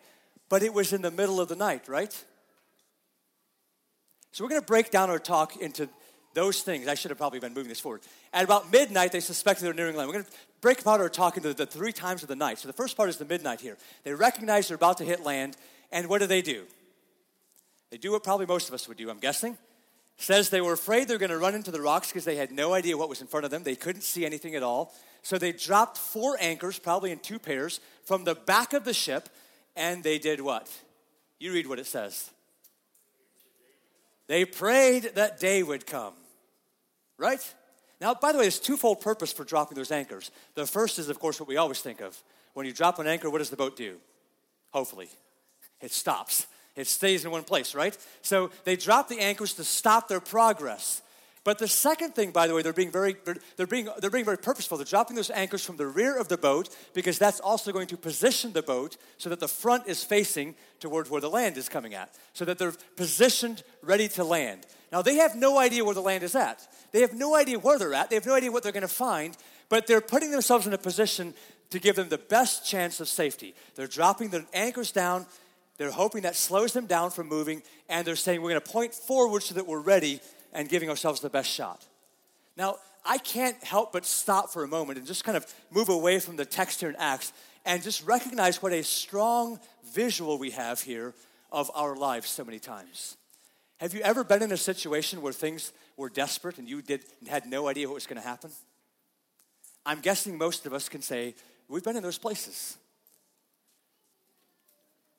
But 0.48 0.64
it 0.64 0.74
was 0.74 0.94
in 0.94 1.02
the 1.02 1.12
middle 1.12 1.42
of 1.42 1.50
the 1.50 1.58
night, 1.58 1.90
right? 1.90 2.14
So 4.32 4.46
we're 4.46 4.52
going 4.52 4.62
to 4.62 4.68
break 4.68 4.90
down 4.90 5.10
our 5.10 5.20
talk 5.20 5.58
into 5.58 5.90
those 6.34 6.62
things. 6.62 6.88
I 6.88 6.96
should 6.96 7.12
have 7.12 7.18
probably 7.18 7.40
been 7.40 7.54
moving 7.54 7.70
this 7.70 7.80
forward. 7.80 8.02
At 8.34 8.44
about 8.44 8.72
midnight, 8.72 9.12
they 9.12 9.20
suspected 9.20 9.64
they 9.64 9.70
were 9.70 9.74
nearing 9.74 9.96
land. 9.96 10.08
We're 10.08 10.14
going 10.14 10.26
to 10.26 10.32
break 10.62 10.82
apart 10.82 11.02
our 11.02 11.10
talk 11.10 11.38
into 11.38 11.54
the 11.54 11.66
three 11.66 11.92
times 11.92 12.22
of 12.22 12.30
the 12.30 12.36
night. 12.36 12.60
So 12.60 12.68
the 12.68 12.74
first 12.74 12.96
part 12.98 13.10
is 13.10 13.18
the 13.18 13.26
midnight 13.26 13.62
here. 13.62 13.78
They 14.04 14.14
recognize 14.14 14.68
they're 14.68 14.76
about 14.76 14.98
to 14.98 15.06
hit 15.06 15.24
land, 15.24 15.58
and 15.92 16.08
what 16.08 16.20
do 16.20 16.28
they 16.28 16.42
do? 16.42 16.66
They 17.90 17.98
do 17.98 18.12
what 18.12 18.24
probably 18.24 18.46
most 18.46 18.68
of 18.68 18.74
us 18.74 18.88
would 18.88 18.98
do, 18.98 19.10
I'm 19.10 19.20
guessing. 19.20 19.58
Says 20.18 20.50
they 20.50 20.62
were 20.62 20.74
afraid 20.74 21.08
they're 21.08 21.18
going 21.18 21.32
to 21.32 21.38
run 21.38 21.56
into 21.56 21.72
the 21.72 21.82
rocks 21.82 22.10
because 22.10 22.26
they 22.26 22.36
had 22.36 22.52
no 22.52 22.74
idea 22.74 22.98
what 22.98 23.10
was 23.10 23.22
in 23.22 23.28
front 23.28 23.46
of 23.46 23.52
them. 23.52 23.64
They 23.64 23.76
couldn't 23.76 24.02
see 24.02 24.26
anything 24.26 24.54
at 24.54 24.64
all. 24.64 24.94
So 25.24 25.38
they 25.38 25.54
dropped 25.54 25.98
four 25.98 26.38
anchors, 26.40 26.78
probably 26.78 27.12
in 27.12 27.20
two 27.20 27.40
pairs, 27.40 27.80
from 28.04 28.26
the 28.26 28.36
back 28.36 28.74
of 28.74 28.84
the 28.84 28.94
ship, 28.94 29.30
and 29.76 30.04
they 30.04 30.20
did 30.20 30.42
what? 30.42 30.70
You 31.40 31.54
read 31.54 31.68
what 31.68 31.80
it 31.80 31.86
says. 31.86 32.30
They 34.30 34.46
prayed 34.46 35.16
that 35.16 35.40
day 35.40 35.64
would 35.64 35.88
come. 35.88 36.14
Right? 37.18 37.42
Now, 38.00 38.14
by 38.14 38.32
the 38.32 38.38
way, 38.38 38.46
there's 38.46 38.60
twofold 38.60 39.02
purpose 39.02 39.34
for 39.34 39.44
dropping 39.44 39.76
those 39.76 39.92
anchors. 39.92 40.32
The 40.54 40.68
first 40.68 41.00
is, 41.00 41.10
of 41.10 41.20
course, 41.20 41.40
what 41.40 41.50
we 41.50 41.58
always 41.58 41.82
think 41.82 42.00
of. 42.00 42.18
When 42.54 42.66
you 42.66 42.72
drop 42.72 43.00
an 43.00 43.08
anchor, 43.08 43.30
what 43.30 43.40
does 43.40 43.50
the 43.50 43.58
boat 43.58 43.76
do? 43.76 43.98
Hopefully, 44.72 45.10
it 45.82 45.92
stops. 45.92 46.46
It 46.76 46.88
stays 46.88 47.26
in 47.26 47.32
one 47.32 47.44
place, 47.44 47.74
right? 47.74 47.98
So 48.22 48.52
they 48.64 48.76
drop 48.76 49.10
the 49.10 49.20
anchors 49.20 49.56
to 49.56 49.64
stop 49.64 50.08
their 50.08 50.22
progress. 50.22 51.02
But 51.46 51.58
the 51.58 51.68
second 51.68 52.16
thing, 52.16 52.32
by 52.32 52.48
the 52.48 52.54
way, 52.54 52.62
they're 52.62 52.74
being 52.74 52.92
very, 52.92 53.16
they're 53.56 53.66
being, 53.66 53.88
they're 54.00 54.10
being 54.10 54.26
very 54.26 54.38
purposeful. 54.38 54.78
They're 54.78 54.86
dropping 54.86 55.16
those 55.16 55.30
anchors 55.30 55.64
from 55.64 55.78
the 55.78 55.88
rear 55.88 56.18
of 56.18 56.28
the 56.28 56.38
boat 56.38 56.70
because 56.94 57.18
that's 57.18 57.40
also 57.40 57.72
going 57.72 57.88
to 57.88 57.98
position 57.98 58.52
the 58.52 58.62
boat 58.62 58.98
so 59.18 59.30
that 59.30 59.40
the 59.40 59.48
front 59.48 59.88
is 59.88 60.04
facing 60.04 60.56
towards 60.80 61.10
where 61.10 61.22
the 61.22 61.30
land 61.30 61.58
is 61.58 61.70
coming 61.70 61.94
at, 61.94 62.14
so 62.34 62.44
that 62.46 62.58
they're 62.58 62.74
positioned 62.98 63.64
ready 63.82 64.10
to 64.10 64.24
land. 64.24 64.66
Now, 64.92 65.02
they 65.02 65.16
have 65.16 65.36
no 65.36 65.58
idea 65.58 65.86
where 65.86 65.96
the 65.96 66.02
land 66.02 66.24
is 66.24 66.36
at. 66.36 66.68
They 66.92 67.02
have 67.02 67.14
no 67.14 67.36
idea 67.36 67.58
where 67.60 67.80
they're 67.80 67.94
at. 67.94 68.10
They 68.10 68.16
have 68.16 68.26
no 68.26 68.36
idea 68.36 68.52
what 68.52 68.64
they're 68.64 68.72
going 68.72 68.82
to 68.82 68.88
find, 68.88 69.38
but 69.70 69.88
they're 69.88 70.02
putting 70.02 70.32
themselves 70.32 70.68
in 70.68 70.74
a 70.74 70.78
position 70.78 71.34
to 71.70 71.80
give 71.80 71.96
them 71.96 72.10
the 72.10 72.18
best 72.18 72.66
chance 72.66 73.00
of 73.00 73.08
safety. 73.08 73.54
They're 73.76 73.88
dropping 73.88 74.30
the 74.30 74.46
anchors 74.54 74.92
down. 74.92 75.26
They're 75.78 75.92
hoping 75.92 76.24
that 76.24 76.36
slows 76.36 76.74
them 76.74 76.88
down 76.88 77.12
from 77.12 77.28
moving, 77.28 77.62
and 77.88 78.06
they're 78.06 78.18
saying, 78.18 78.42
We're 78.42 78.50
going 78.50 78.62
to 78.62 78.70
point 78.70 78.94
forward 78.94 79.44
so 79.44 79.56
that 79.56 79.68
we're 79.68 79.80
ready 79.80 80.20
and 80.54 80.70
giving 80.70 80.90
ourselves 80.90 81.22
the 81.22 81.30
best 81.30 81.50
shot. 81.50 81.86
Now, 82.58 82.78
I 83.06 83.18
can't 83.18 83.62
help 83.64 83.94
but 83.94 84.06
stop 84.06 84.50
for 84.52 84.64
a 84.64 84.68
moment 84.68 84.98
and 84.98 85.08
just 85.08 85.24
kind 85.24 85.38
of 85.38 85.46
move 85.72 85.90
away 85.90 86.20
from 86.20 86.36
the 86.36 86.46
text 86.46 86.82
here 86.82 86.90
in 86.90 86.96
Acts 86.98 87.32
and 87.66 87.82
just 87.82 88.06
recognize 88.06 88.62
what 88.62 88.74
a 88.74 88.84
strong 88.84 89.60
visual 89.94 90.38
we 90.38 90.52
have 90.52 90.82
here 90.82 91.14
of 91.52 91.72
our 91.74 91.96
lives 91.96 92.30
so 92.30 92.44
many 92.44 92.60
times. 92.60 93.18
Have 93.78 93.94
you 93.94 94.02
ever 94.02 94.24
been 94.24 94.44
in 94.44 94.52
a 94.52 94.58
situation 94.58 95.22
where 95.22 95.32
things 95.32 95.72
were 95.96 96.10
desperate 96.10 96.58
and 96.58 96.68
you 96.68 96.82
did, 96.82 97.04
had 97.28 97.46
no 97.46 97.68
idea 97.68 97.88
what 97.88 97.96
was 97.96 98.08
going 98.08 98.22
to 98.22 98.28
happen? 98.28 98.52
I'm 99.86 100.02
guessing 100.02 100.38
most 100.38 100.66
of 100.66 100.74
us 100.74 100.90
can 100.90 101.02
say, 101.02 101.36
we've 101.70 101.84
been 101.84 101.96
in 101.96 102.04
those 102.04 102.18
places. 102.18 102.78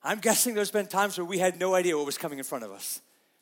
I'm 0.02 0.18
guessing 0.18 0.54
there's 0.54 0.70
been 0.70 0.86
times 0.86 1.18
where 1.18 1.24
we 1.24 1.38
had 1.38 1.58
no 1.58 1.74
idea 1.74 1.96
what 1.96 2.06
was 2.06 2.18
coming 2.18 2.38
in 2.38 2.44
front 2.44 2.64
of 2.64 2.70
us. 2.70 3.00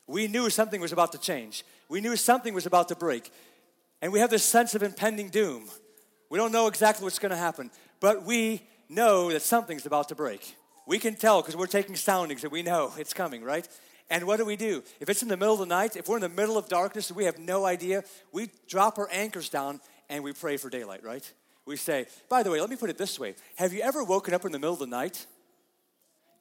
We 0.09 0.27
knew 0.27 0.51
something 0.51 0.81
was 0.81 0.93
about 0.93 1.13
to 1.13 1.19
change. 1.19 1.65
We 1.89 2.01
knew 2.01 2.17
something 2.17 2.55
was 2.55 2.67
about 2.67 2.89
to 2.89 2.97
break. 2.97 3.31
And 4.03 4.13
we 4.13 4.21
have 4.21 4.31
this 4.31 4.43
sense 4.43 4.75
of 4.75 4.83
impending 4.83 5.29
doom. 5.29 5.69
We 6.31 6.39
don't 6.39 6.51
know 6.51 6.67
exactly 6.67 7.05
what's 7.05 7.19
going 7.19 7.31
to 7.31 7.37
happen, 7.37 7.71
but 8.01 8.25
we 8.25 8.67
know 8.89 9.31
that 9.31 9.43
something's 9.43 9.87
about 9.87 10.09
to 10.09 10.15
break. 10.15 10.57
We 10.87 10.99
can 10.99 11.15
tell 11.15 11.43
because 11.43 11.57
we're 11.57 11.67
taking 11.67 11.95
soundings 11.95 12.43
and 12.43 12.51
we 12.51 12.63
know 12.63 12.93
it's 12.97 13.13
coming, 13.13 13.45
right? 13.45 13.69
And 14.11 14.27
what 14.27 14.39
do 14.39 14.47
we 14.47 14.57
do? 14.57 14.83
If 15.01 15.11
it's 15.11 15.23
in 15.23 15.29
the 15.29 15.37
middle 15.37 15.55
of 15.55 15.61
the 15.61 15.67
night, 15.67 15.97
if 15.97 16.09
we're 16.09 16.17
in 16.17 16.23
the 16.23 16.29
middle 16.31 16.57
of 16.57 16.69
darkness 16.69 17.11
and 17.11 17.17
we 17.17 17.25
have 17.25 17.39
no 17.39 17.67
idea, 17.67 18.03
we 18.33 18.49
drop 18.67 18.99
our 18.99 19.09
anchors 19.13 19.51
down 19.51 19.81
and 20.09 20.25
we 20.25 20.33
pray 20.33 20.57
for 20.57 20.71
daylight, 20.71 21.05
right? 21.05 21.31
We 21.67 21.77
say, 21.77 22.07
by 22.31 22.43
the 22.43 22.51
way, 22.51 22.61
let 22.63 22.71
me 22.71 22.77
put 22.77 22.89
it 22.89 22.97
this 22.97 23.21
way 23.21 23.35
Have 23.57 23.75
you 23.75 23.83
ever 23.83 24.03
woken 24.03 24.33
up 24.33 24.47
in 24.47 24.53
the 24.53 24.59
middle 24.59 24.73
of 24.73 24.79
the 24.79 24.87
night 24.87 25.27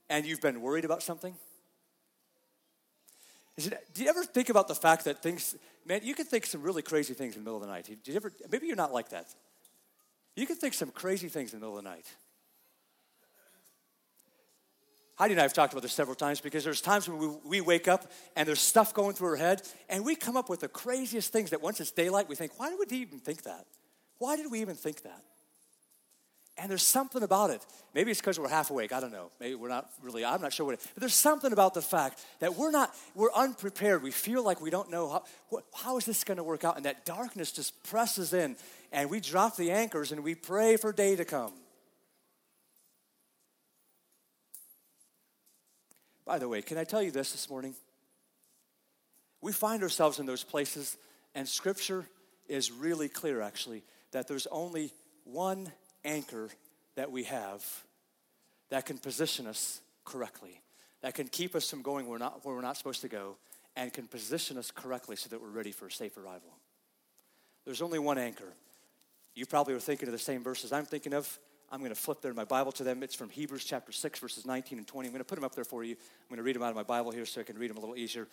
and 0.10 0.26
you've 0.26 0.42
been 0.42 0.62
worried 0.62 0.86
about 0.86 1.04
something? 1.04 1.36
It, 3.58 3.94
do 3.94 4.04
you 4.04 4.10
ever 4.10 4.24
think 4.24 4.50
about 4.50 4.68
the 4.68 4.76
fact 4.76 5.06
that 5.06 5.24
things, 5.24 5.56
man, 5.86 6.02
you 6.04 6.14
can 6.14 6.26
think 6.26 6.46
some 6.46 6.62
really 6.62 6.84
crazy 6.84 7.14
things 7.14 7.36
in 7.36 7.44
the 7.44 7.50
middle 7.50 7.58
of 7.58 7.68
the 7.68 7.72
night. 7.72 7.86
Do 7.86 8.12
you 8.12 8.16
ever, 8.16 8.32
maybe 8.52 8.68
you're 8.68 8.76
not 8.76 8.94
like 8.94 9.10
that. 9.10 9.28
You 10.36 10.46
can 10.46 10.56
think 10.56 10.76
some 10.76 10.92
crazy 10.92 11.28
things 11.28 11.54
in 11.54 11.60
the 11.60 11.66
middle 11.66 11.78
of 11.78 11.84
the 11.84 11.90
night. 11.90 12.06
Heidi 15.16 15.34
and 15.34 15.40
I 15.40 15.44
have 15.44 15.54
talked 15.54 15.74
about 15.74 15.82
this 15.82 15.94
several 15.94 16.14
times 16.16 16.40
because 16.40 16.64
there's 16.64 16.80
times 16.80 17.10
when 17.10 17.18
we, 17.18 17.28
we 17.44 17.62
wake 17.62 17.88
up 17.88 18.12
and 18.36 18.48
there's 18.48 18.60
stuff 18.60 18.94
going 18.94 19.16
through 19.16 19.30
our 19.30 19.36
head, 19.36 19.64
and 19.90 20.06
we 20.06 20.16
come 20.16 20.38
up 20.38 20.48
with 20.48 20.60
the 20.60 20.68
craziest 20.68 21.34
things 21.34 21.50
that 21.50 21.60
once 21.60 21.80
it's 21.80 21.90
daylight, 21.90 22.30
we 22.30 22.36
think, 22.36 22.60
why 22.60 22.76
would 22.76 22.92
we 22.92 22.98
even 22.98 23.18
think 23.18 23.42
that? 23.42 23.66
Why 24.20 24.36
did 24.36 24.52
we 24.52 24.62
even 24.62 24.76
think 24.76 25.02
that? 25.02 25.24
And 26.60 26.72
there's 26.72 26.84
something 26.84 27.22
about 27.22 27.52
it. 27.52 27.64
Maybe 27.94 28.10
it's 28.10 28.20
because 28.20 28.40
we're 28.40 28.50
half 28.50 28.72
awake. 28.72 28.92
I 28.92 29.00
don't 29.00 29.12
know. 29.12 29.30
Maybe 29.40 29.54
we're 29.54 29.70
not 29.70 29.92
really, 30.02 30.26
I'm 30.26 30.42
not 30.42 30.54
sure 30.54 30.66
what 30.66 30.74
it 30.74 30.82
is. 30.82 30.88
But 30.94 31.02
there's 31.02 31.14
something 31.14 31.54
about 31.54 31.76
the 31.76 31.84
fact 31.84 32.20
that 32.40 32.56
we're 32.56 32.72
not, 32.72 32.96
we're 33.14 33.32
unprepared. 33.32 34.02
We 34.02 34.10
feel 34.10 34.44
like 34.44 34.60
we 34.60 34.72
don't 34.72 34.90
know 34.90 35.08
how, 35.08 35.24
how 35.76 35.98
is 35.98 36.06
this 36.06 36.24
going 36.24 36.38
to 36.38 36.44
work 36.44 36.64
out? 36.64 36.76
And 36.76 36.86
that 36.86 37.06
darkness 37.06 37.52
just 37.52 37.84
presses 37.84 38.34
in, 38.34 38.56
and 38.92 39.12
we 39.12 39.20
drop 39.20 39.56
the 39.56 39.70
anchors 39.70 40.12
and 40.12 40.24
we 40.24 40.34
pray 40.34 40.78
for 40.78 40.92
day 40.92 41.16
to 41.16 41.26
come. 41.26 41.54
By 46.26 46.40
the 46.40 46.50
way, 46.50 46.64
can 46.64 46.78
I 46.78 46.84
tell 46.84 47.04
you 47.04 47.12
this 47.12 47.32
this 47.32 47.50
morning? 47.50 47.76
We 49.42 49.52
find 49.52 49.84
ourselves 49.84 50.20
in 50.20 50.26
those 50.26 50.44
places, 50.44 50.98
and 51.36 51.48
Scripture 51.48 52.06
is 52.50 52.72
really 52.72 53.10
clear, 53.10 53.42
actually, 53.42 53.84
that 54.12 54.28
there's 54.28 54.48
only 54.48 54.92
one 55.24 55.72
anchor 56.08 56.50
that 56.96 57.12
we 57.12 57.24
have 57.24 57.64
that 58.70 58.86
can 58.86 58.98
position 58.98 59.46
us 59.46 59.82
correctly, 60.06 60.62
that 61.02 61.14
can 61.14 61.28
keep 61.28 61.56
us 61.56 61.70
from 61.70 61.82
going 61.82 62.08
where, 62.08 62.20
not, 62.20 62.44
where 62.44 62.56
we're 62.56 62.62
not 62.62 62.78
supposed 62.78 63.02
to 63.02 63.08
go, 63.08 63.36
and 63.76 63.94
can 63.94 64.08
position 64.08 64.58
us 64.58 64.72
correctly 64.72 65.16
so 65.16 65.30
that 65.30 65.42
we're 65.42 65.50
ready 65.50 65.72
for 65.72 65.88
a 65.88 65.92
safe 65.92 66.18
arrival. 66.18 66.58
There's 67.66 67.82
only 67.82 68.00
one 68.00 68.18
anchor. 68.18 68.54
You 69.36 69.46
probably 69.46 69.76
are 69.76 69.80
thinking 69.80 70.08
of 70.08 70.14
the 70.14 70.20
same 70.20 70.42
verses 70.44 70.72
I'm 70.72 70.86
thinking 70.86 71.14
of. 71.14 71.40
I'm 71.72 71.80
going 71.80 71.92
to 71.92 71.96
flip 71.96 72.22
there 72.22 72.32
in 72.32 72.38
my 72.38 72.46
Bible 72.46 72.72
to 72.74 72.84
them. 72.84 73.04
It's 73.04 73.14
from 73.14 73.30
Hebrews 73.30 73.66
chapter 73.66 73.92
6, 73.92 74.20
verses 74.20 74.46
19 74.46 74.78
and 74.78 74.88
20. 74.88 75.08
I'm 75.08 75.12
going 75.12 75.20
to 75.20 75.26
put 75.26 75.36
them 75.36 75.44
up 75.44 75.54
there 75.54 75.66
for 75.66 75.84
you. 75.84 75.92
I'm 75.92 76.30
going 76.30 76.38
to 76.38 76.44
read 76.44 76.56
them 76.56 76.64
out 76.64 76.70
of 76.70 76.76
my 76.76 76.84
Bible 76.84 77.12
here 77.12 77.26
so 77.26 77.42
I 77.42 77.44
can 77.44 77.58
read 77.58 77.70
them 77.70 77.78
a 77.78 77.82
little 77.82 77.98
easier. 77.98 78.28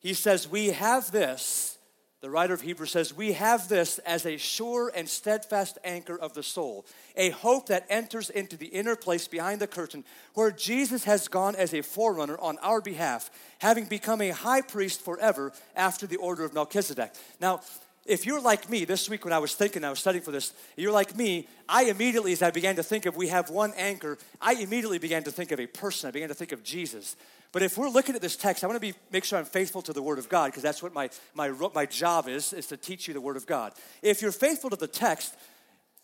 He 0.00 0.12
says, 0.12 0.48
We 0.48 0.68
have 0.68 1.10
this, 1.12 1.78
the 2.24 2.30
writer 2.30 2.54
of 2.54 2.62
Hebrews 2.62 2.92
says, 2.92 3.14
We 3.14 3.34
have 3.34 3.68
this 3.68 3.98
as 3.98 4.24
a 4.24 4.38
sure 4.38 4.90
and 4.96 5.06
steadfast 5.06 5.76
anchor 5.84 6.18
of 6.18 6.32
the 6.32 6.42
soul, 6.42 6.86
a 7.16 7.28
hope 7.28 7.66
that 7.66 7.84
enters 7.90 8.30
into 8.30 8.56
the 8.56 8.68
inner 8.68 8.96
place 8.96 9.28
behind 9.28 9.60
the 9.60 9.66
curtain, 9.66 10.04
where 10.32 10.50
Jesus 10.50 11.04
has 11.04 11.28
gone 11.28 11.54
as 11.54 11.74
a 11.74 11.82
forerunner 11.82 12.38
on 12.38 12.56
our 12.62 12.80
behalf, 12.80 13.30
having 13.58 13.84
become 13.84 14.22
a 14.22 14.30
high 14.30 14.62
priest 14.62 15.02
forever 15.02 15.52
after 15.76 16.06
the 16.06 16.16
order 16.16 16.46
of 16.46 16.54
Melchizedek. 16.54 17.12
Now, 17.42 17.60
if 18.06 18.24
you're 18.24 18.40
like 18.40 18.70
me, 18.70 18.86
this 18.86 19.06
week 19.10 19.26
when 19.26 19.34
I 19.34 19.38
was 19.38 19.54
thinking, 19.54 19.84
I 19.84 19.90
was 19.90 19.98
studying 19.98 20.24
for 20.24 20.30
this, 20.32 20.54
you're 20.78 20.92
like 20.92 21.14
me, 21.14 21.46
I 21.68 21.84
immediately, 21.84 22.32
as 22.32 22.40
I 22.40 22.50
began 22.50 22.76
to 22.76 22.82
think 22.82 23.04
of 23.04 23.16
we 23.16 23.28
have 23.28 23.50
one 23.50 23.74
anchor, 23.76 24.16
I 24.40 24.54
immediately 24.54 24.98
began 24.98 25.24
to 25.24 25.30
think 25.30 25.52
of 25.52 25.60
a 25.60 25.66
person. 25.66 26.08
I 26.08 26.10
began 26.10 26.28
to 26.28 26.34
think 26.34 26.52
of 26.52 26.64
Jesus. 26.64 27.16
But 27.54 27.62
if 27.62 27.78
we're 27.78 27.88
looking 27.88 28.16
at 28.16 28.20
this 28.20 28.34
text, 28.34 28.64
I 28.64 28.66
want 28.66 28.82
to 28.82 28.92
be, 28.92 28.98
make 29.12 29.22
sure 29.22 29.38
I'm 29.38 29.44
faithful 29.44 29.80
to 29.82 29.92
the 29.92 30.02
Word 30.02 30.18
of 30.18 30.28
God 30.28 30.46
because 30.46 30.64
that's 30.64 30.82
what 30.82 30.92
my, 30.92 31.08
my, 31.34 31.52
my 31.72 31.86
job 31.86 32.28
is, 32.28 32.52
is 32.52 32.66
to 32.66 32.76
teach 32.76 33.06
you 33.06 33.14
the 33.14 33.20
Word 33.20 33.36
of 33.36 33.46
God. 33.46 33.72
If 34.02 34.20
you're 34.20 34.32
faithful 34.32 34.70
to 34.70 34.76
the 34.76 34.88
text, 34.88 35.36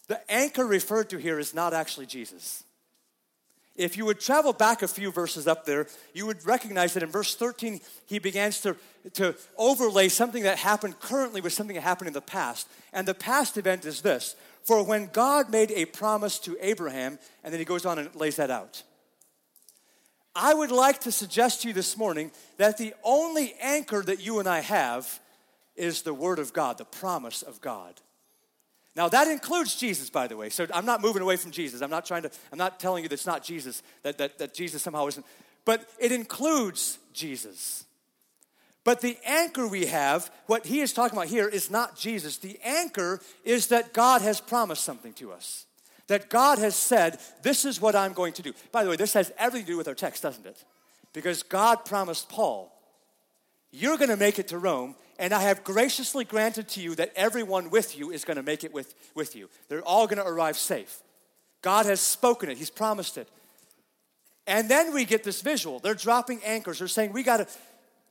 the 0.06 0.20
anchor 0.30 0.64
referred 0.64 1.10
to 1.10 1.18
here 1.18 1.40
is 1.40 1.52
not 1.52 1.74
actually 1.74 2.06
Jesus. 2.06 2.62
If 3.74 3.96
you 3.96 4.04
would 4.04 4.20
travel 4.20 4.52
back 4.52 4.82
a 4.82 4.86
few 4.86 5.10
verses 5.10 5.48
up 5.48 5.64
there, 5.64 5.88
you 6.14 6.24
would 6.24 6.46
recognize 6.46 6.94
that 6.94 7.02
in 7.02 7.08
verse 7.08 7.34
13, 7.34 7.80
he 8.06 8.20
begins 8.20 8.60
to, 8.60 8.76
to 9.14 9.34
overlay 9.58 10.08
something 10.08 10.44
that 10.44 10.58
happened 10.58 11.00
currently 11.00 11.40
with 11.40 11.52
something 11.52 11.74
that 11.74 11.82
happened 11.82 12.06
in 12.06 12.14
the 12.14 12.20
past. 12.20 12.68
And 12.92 13.08
the 13.08 13.14
past 13.14 13.56
event 13.56 13.84
is 13.86 14.02
this 14.02 14.36
For 14.62 14.84
when 14.84 15.06
God 15.12 15.50
made 15.50 15.72
a 15.72 15.86
promise 15.86 16.38
to 16.40 16.56
Abraham, 16.60 17.18
and 17.42 17.52
then 17.52 17.58
he 17.58 17.64
goes 17.64 17.84
on 17.84 17.98
and 17.98 18.14
lays 18.14 18.36
that 18.36 18.52
out. 18.52 18.84
I 20.34 20.54
would 20.54 20.70
like 20.70 21.00
to 21.00 21.12
suggest 21.12 21.62
to 21.62 21.68
you 21.68 21.74
this 21.74 21.96
morning 21.96 22.30
that 22.56 22.78
the 22.78 22.94
only 23.02 23.54
anchor 23.60 24.02
that 24.02 24.24
you 24.24 24.38
and 24.38 24.48
I 24.48 24.60
have 24.60 25.20
is 25.76 26.02
the 26.02 26.14
Word 26.14 26.38
of 26.38 26.52
God, 26.52 26.78
the 26.78 26.84
promise 26.84 27.42
of 27.42 27.60
God. 27.60 28.00
Now 28.96 29.08
that 29.08 29.28
includes 29.28 29.76
Jesus, 29.76 30.10
by 30.10 30.26
the 30.26 30.36
way. 30.36 30.50
So 30.50 30.66
I'm 30.74 30.86
not 30.86 31.00
moving 31.00 31.22
away 31.22 31.36
from 31.36 31.50
Jesus. 31.50 31.80
I'm 31.80 31.90
not 31.90 32.04
trying 32.04 32.22
to, 32.22 32.30
I'm 32.52 32.58
not 32.58 32.80
telling 32.80 33.02
you 33.02 33.08
that 33.08 33.14
it's 33.14 33.26
not 33.26 33.42
Jesus, 33.42 33.82
that, 34.02 34.18
that, 34.18 34.38
that 34.38 34.54
Jesus 34.54 34.82
somehow 34.82 35.06
isn't. 35.06 35.24
But 35.64 35.88
it 35.98 36.12
includes 36.12 36.98
Jesus. 37.12 37.84
But 38.82 39.00
the 39.00 39.18
anchor 39.26 39.68
we 39.68 39.86
have, 39.86 40.30
what 40.46 40.66
he 40.66 40.80
is 40.80 40.92
talking 40.92 41.16
about 41.16 41.28
here, 41.28 41.48
is 41.48 41.70
not 41.70 41.96
Jesus. 41.96 42.38
The 42.38 42.58
anchor 42.64 43.20
is 43.44 43.68
that 43.68 43.92
God 43.92 44.22
has 44.22 44.40
promised 44.40 44.84
something 44.84 45.12
to 45.14 45.32
us. 45.32 45.66
That 46.10 46.28
God 46.28 46.58
has 46.58 46.74
said, 46.74 47.20
This 47.42 47.64
is 47.64 47.80
what 47.80 47.94
I'm 47.94 48.14
going 48.14 48.32
to 48.32 48.42
do. 48.42 48.52
By 48.72 48.82
the 48.82 48.90
way, 48.90 48.96
this 48.96 49.12
has 49.12 49.32
everything 49.38 49.64
to 49.66 49.72
do 49.74 49.76
with 49.76 49.86
our 49.86 49.94
text, 49.94 50.24
doesn't 50.24 50.44
it? 50.44 50.64
Because 51.12 51.44
God 51.44 51.84
promised 51.84 52.28
Paul, 52.28 52.76
You're 53.70 53.96
going 53.96 54.10
to 54.10 54.16
make 54.16 54.40
it 54.40 54.48
to 54.48 54.58
Rome, 54.58 54.96
and 55.20 55.32
I 55.32 55.42
have 55.42 55.62
graciously 55.62 56.24
granted 56.24 56.66
to 56.70 56.80
you 56.80 56.96
that 56.96 57.12
everyone 57.14 57.70
with 57.70 57.96
you 57.96 58.10
is 58.10 58.24
going 58.24 58.38
to 58.38 58.42
make 58.42 58.64
it 58.64 58.74
with, 58.74 58.92
with 59.14 59.36
you. 59.36 59.48
They're 59.68 59.82
all 59.82 60.08
going 60.08 60.18
to 60.18 60.26
arrive 60.26 60.56
safe. 60.56 61.00
God 61.62 61.86
has 61.86 62.00
spoken 62.00 62.50
it, 62.50 62.58
He's 62.58 62.70
promised 62.70 63.16
it. 63.16 63.28
And 64.48 64.68
then 64.68 64.92
we 64.92 65.04
get 65.04 65.22
this 65.22 65.42
visual. 65.42 65.78
They're 65.78 65.94
dropping 65.94 66.42
anchors. 66.42 66.80
They're 66.80 66.88
saying, 66.88 67.12
We 67.12 67.22
got 67.22 67.36
to, 67.36 67.46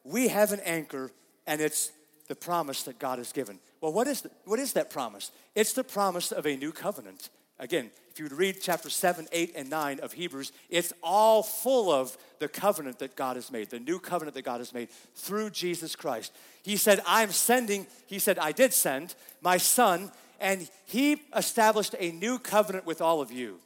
we 0.06 0.30
have 0.30 0.54
an 0.54 0.62
anchor, 0.62 1.12
and 1.46 1.60
it's 1.60 1.92
the 2.30 2.36
promise 2.36 2.84
that 2.84 2.98
God 2.98 3.18
has 3.18 3.34
given. 3.34 3.60
Well, 3.82 3.92
what 3.92 4.08
is, 4.08 4.22
the, 4.22 4.32
what 4.46 4.60
is 4.60 4.72
that 4.72 4.90
promise? 4.90 5.32
It's 5.54 5.74
the 5.74 5.84
promise 5.84 6.32
of 6.32 6.48
a 6.48 6.56
new 6.56 6.72
covenant. 6.72 7.30
Again, 7.60 7.92
if 8.10 8.20
you 8.20 8.26
would 8.26 8.34
read 8.34 8.58
chapter 8.62 8.90
7, 8.90 9.28
8, 9.32 9.54
and 9.56 9.70
9 9.70 10.00
of 10.00 10.14
Hebrews, 10.14 10.52
it's 10.70 10.94
all 11.04 11.44
full 11.44 11.92
of 11.92 12.18
the 12.40 12.48
covenant 12.48 13.00
that 13.00 13.16
God 13.16 13.36
has 13.36 13.52
made, 13.52 13.70
the 13.70 13.80
new 13.80 14.00
covenant 14.00 14.36
that 14.36 14.46
God 14.46 14.60
has 14.60 14.74
made 14.74 14.90
through 15.16 15.50
Jesus 15.50 15.96
Christ. 15.96 16.34
He 16.64 16.78
said, 16.78 17.02
I'm 17.06 17.32
sending, 17.32 17.86
he 18.08 18.20
said, 18.20 18.40
I 18.40 18.54
did 18.54 18.74
send 18.74 19.14
my 19.42 19.58
son, 19.58 20.12
and 20.40 20.70
he 20.86 21.22
established 21.36 21.96
a 22.00 22.12
new 22.12 22.40
covenant 22.40 22.86
with 22.86 23.02
all 23.02 23.22
of 23.22 23.32
you. 23.32 23.60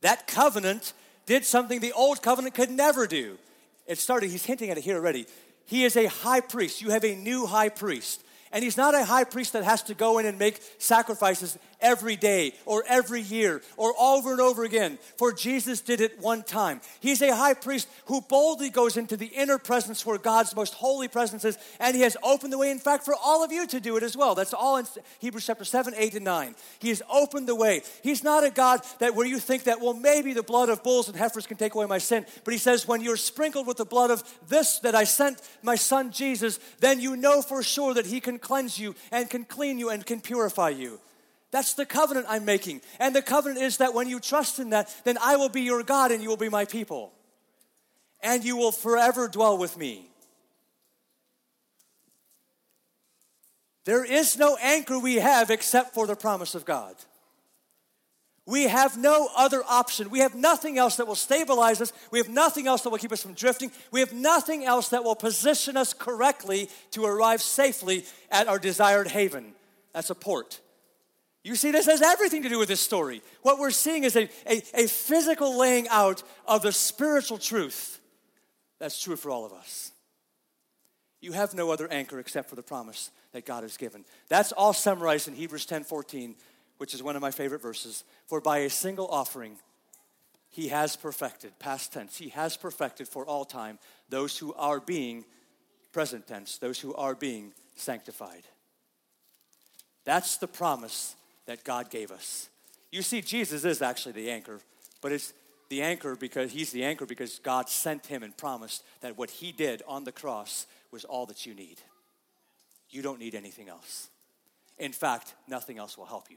That 0.00 0.26
covenant 0.26 0.92
did 1.26 1.44
something 1.44 1.80
the 1.80 1.92
old 1.92 2.22
covenant 2.22 2.54
could 2.54 2.70
never 2.70 3.06
do. 3.06 3.36
It 3.86 3.98
started, 3.98 4.30
he's 4.30 4.44
hinting 4.44 4.70
at 4.70 4.78
it 4.78 4.84
here 4.84 4.96
already. 4.96 5.26
He 5.66 5.84
is 5.84 5.96
a 5.96 6.06
high 6.06 6.40
priest. 6.40 6.80
You 6.80 6.90
have 6.90 7.04
a 7.04 7.14
new 7.14 7.46
high 7.46 7.68
priest. 7.68 8.24
And 8.52 8.64
he's 8.64 8.76
not 8.76 8.94
a 8.94 9.04
high 9.04 9.24
priest 9.24 9.52
that 9.52 9.64
has 9.64 9.82
to 9.84 9.94
go 9.94 10.18
in 10.18 10.26
and 10.26 10.38
make 10.38 10.60
sacrifices 10.78 11.58
every 11.82 12.16
day 12.16 12.54
or 12.66 12.84
every 12.88 13.20
year 13.20 13.62
or 13.76 13.94
over 13.98 14.32
and 14.32 14.40
over 14.40 14.64
again, 14.64 14.98
for 15.16 15.32
Jesus 15.32 15.80
did 15.80 16.00
it 16.00 16.20
one 16.20 16.42
time. 16.42 16.80
He's 17.00 17.22
a 17.22 17.34
high 17.34 17.54
priest 17.54 17.88
who 18.06 18.20
boldly 18.20 18.70
goes 18.70 18.96
into 18.96 19.16
the 19.16 19.26
inner 19.26 19.58
presence 19.58 20.04
where 20.04 20.18
God's 20.18 20.54
most 20.54 20.74
holy 20.74 21.08
presence 21.08 21.44
is, 21.44 21.58
and 21.78 21.94
he 21.94 22.02
has 22.02 22.16
opened 22.22 22.52
the 22.52 22.58
way, 22.58 22.70
in 22.70 22.78
fact, 22.78 23.04
for 23.04 23.14
all 23.14 23.44
of 23.44 23.52
you 23.52 23.66
to 23.66 23.80
do 23.80 23.96
it 23.96 24.02
as 24.02 24.16
well. 24.16 24.34
That's 24.34 24.54
all 24.54 24.76
in 24.76 24.86
Hebrews 25.20 25.46
chapter 25.46 25.64
7, 25.64 25.94
8, 25.96 26.14
and 26.14 26.24
9. 26.24 26.54
He 26.78 26.88
has 26.88 27.02
opened 27.10 27.48
the 27.48 27.54
way. 27.54 27.82
He's 28.02 28.24
not 28.24 28.44
a 28.44 28.50
God 28.50 28.80
that 28.98 29.14
where 29.14 29.26
you 29.26 29.38
think 29.38 29.64
that, 29.64 29.80
well, 29.80 29.94
maybe 29.94 30.32
the 30.32 30.42
blood 30.42 30.68
of 30.68 30.82
bulls 30.82 31.08
and 31.08 31.16
heifers 31.16 31.46
can 31.46 31.56
take 31.56 31.74
away 31.74 31.86
my 31.86 31.98
sin, 31.98 32.26
but 32.44 32.52
he 32.52 32.58
says, 32.58 32.86
when 32.86 33.00
you're 33.00 33.16
sprinkled 33.16 33.66
with 33.66 33.76
the 33.76 33.84
blood 33.84 34.10
of 34.10 34.22
this 34.48 34.78
that 34.80 34.94
I 34.94 35.04
sent 35.04 35.40
my 35.62 35.76
son 35.76 36.10
Jesus, 36.10 36.58
then 36.80 37.00
you 37.00 37.16
know 37.16 37.42
for 37.42 37.62
sure 37.62 37.94
that 37.94 38.06
he 38.06 38.20
can 38.20 38.38
cleanse 38.38 38.78
you 38.78 38.94
and 39.12 39.28
can 39.28 39.44
clean 39.44 39.78
you 39.78 39.90
and 39.90 40.04
can 40.04 40.20
purify 40.20 40.70
you. 40.70 41.00
That's 41.50 41.74
the 41.74 41.86
covenant 41.86 42.26
I'm 42.28 42.44
making. 42.44 42.80
And 42.98 43.14
the 43.14 43.22
covenant 43.22 43.60
is 43.60 43.78
that 43.78 43.94
when 43.94 44.08
you 44.08 44.20
trust 44.20 44.58
in 44.58 44.70
that, 44.70 44.94
then 45.04 45.18
I 45.20 45.36
will 45.36 45.48
be 45.48 45.62
your 45.62 45.82
God 45.82 46.12
and 46.12 46.22
you 46.22 46.28
will 46.28 46.36
be 46.36 46.48
my 46.48 46.64
people. 46.64 47.12
And 48.22 48.44
you 48.44 48.56
will 48.56 48.72
forever 48.72 49.28
dwell 49.28 49.58
with 49.58 49.76
me. 49.76 50.06
There 53.84 54.04
is 54.04 54.38
no 54.38 54.56
anchor 54.60 54.98
we 54.98 55.16
have 55.16 55.50
except 55.50 55.94
for 55.94 56.06
the 56.06 56.14
promise 56.14 56.54
of 56.54 56.64
God. 56.64 56.94
We 58.46 58.64
have 58.64 58.96
no 58.96 59.28
other 59.36 59.62
option. 59.68 60.10
We 60.10 60.20
have 60.20 60.34
nothing 60.34 60.76
else 60.76 60.96
that 60.96 61.06
will 61.06 61.14
stabilize 61.14 61.80
us. 61.80 61.92
We 62.10 62.18
have 62.18 62.28
nothing 62.28 62.66
else 62.66 62.82
that 62.82 62.90
will 62.90 62.98
keep 62.98 63.12
us 63.12 63.22
from 63.22 63.34
drifting. 63.34 63.70
We 63.90 64.00
have 64.00 64.12
nothing 64.12 64.64
else 64.64 64.88
that 64.90 65.04
will 65.04 65.14
position 65.14 65.76
us 65.76 65.92
correctly 65.92 66.68
to 66.92 67.04
arrive 67.04 67.42
safely 67.42 68.04
at 68.30 68.48
our 68.48 68.58
desired 68.58 69.08
haven. 69.08 69.52
That's 69.92 70.10
a 70.10 70.14
port. 70.14 70.60
You 71.42 71.54
see, 71.54 71.70
this 71.70 71.86
has 71.86 72.02
everything 72.02 72.42
to 72.42 72.48
do 72.48 72.58
with 72.58 72.68
this 72.68 72.80
story. 72.80 73.22
What 73.42 73.58
we're 73.58 73.70
seeing 73.70 74.04
is 74.04 74.14
a, 74.14 74.28
a, 74.46 74.62
a, 74.74 74.86
physical 74.86 75.58
laying 75.58 75.88
out 75.88 76.22
of 76.46 76.60
the 76.60 76.72
spiritual 76.72 77.38
truth 77.38 77.98
that's 78.78 79.00
true 79.00 79.16
for 79.16 79.30
all 79.30 79.46
of 79.46 79.52
us. 79.52 79.92
You 81.20 81.32
have 81.32 81.54
no 81.54 81.70
other 81.70 81.90
anchor 81.90 82.18
except 82.18 82.48
for 82.48 82.56
the 82.56 82.62
promise 82.62 83.10
that 83.32 83.46
God 83.46 83.62
has 83.62 83.76
given. 83.76 84.04
That's 84.28 84.52
all 84.52 84.72
summarized 84.72 85.28
in 85.28 85.34
Hebrews 85.34 85.66
10 85.66 85.84
14, 85.84 86.34
which 86.78 86.94
is 86.94 87.02
one 87.02 87.16
of 87.16 87.22
my 87.22 87.30
favorite 87.30 87.62
verses. 87.62 88.04
For 88.26 88.40
by 88.40 88.58
a 88.58 88.70
single 88.70 89.06
offering, 89.08 89.56
he 90.48 90.68
has 90.68 90.96
perfected, 90.96 91.58
past 91.58 91.92
tense, 91.92 92.18
he 92.18 92.30
has 92.30 92.56
perfected 92.56 93.06
for 93.06 93.24
all 93.24 93.44
time 93.44 93.78
those 94.08 94.36
who 94.36 94.52
are 94.54 94.80
being, 94.80 95.24
present 95.92 96.26
tense, 96.26 96.58
those 96.58 96.80
who 96.80 96.94
are 96.94 97.14
being 97.14 97.52
sanctified. 97.76 98.42
That's 100.04 100.38
the 100.38 100.48
promise 100.48 101.14
that 101.50 101.64
God 101.64 101.90
gave 101.90 102.12
us. 102.12 102.48
You 102.92 103.02
see, 103.02 103.20
Jesus 103.20 103.64
is 103.64 103.82
actually 103.82 104.12
the 104.12 104.30
anchor, 104.30 104.60
but 105.02 105.10
it's 105.10 105.32
the 105.68 105.82
anchor 105.82 106.14
because 106.14 106.52
he's 106.52 106.70
the 106.70 106.84
anchor 106.84 107.06
because 107.06 107.40
God 107.40 107.68
sent 107.68 108.06
him 108.06 108.22
and 108.22 108.36
promised 108.36 108.84
that 109.00 109.18
what 109.18 109.30
he 109.30 109.50
did 109.50 109.82
on 109.88 110.04
the 110.04 110.12
cross 110.12 110.68
was 110.92 111.04
all 111.04 111.26
that 111.26 111.46
you 111.46 111.54
need. 111.54 111.78
You 112.88 113.02
don't 113.02 113.18
need 113.18 113.34
anything 113.34 113.68
else. 113.68 114.10
In 114.78 114.92
fact, 114.92 115.34
nothing 115.48 115.76
else 115.76 115.98
will 115.98 116.06
help 116.06 116.30
you. 116.30 116.36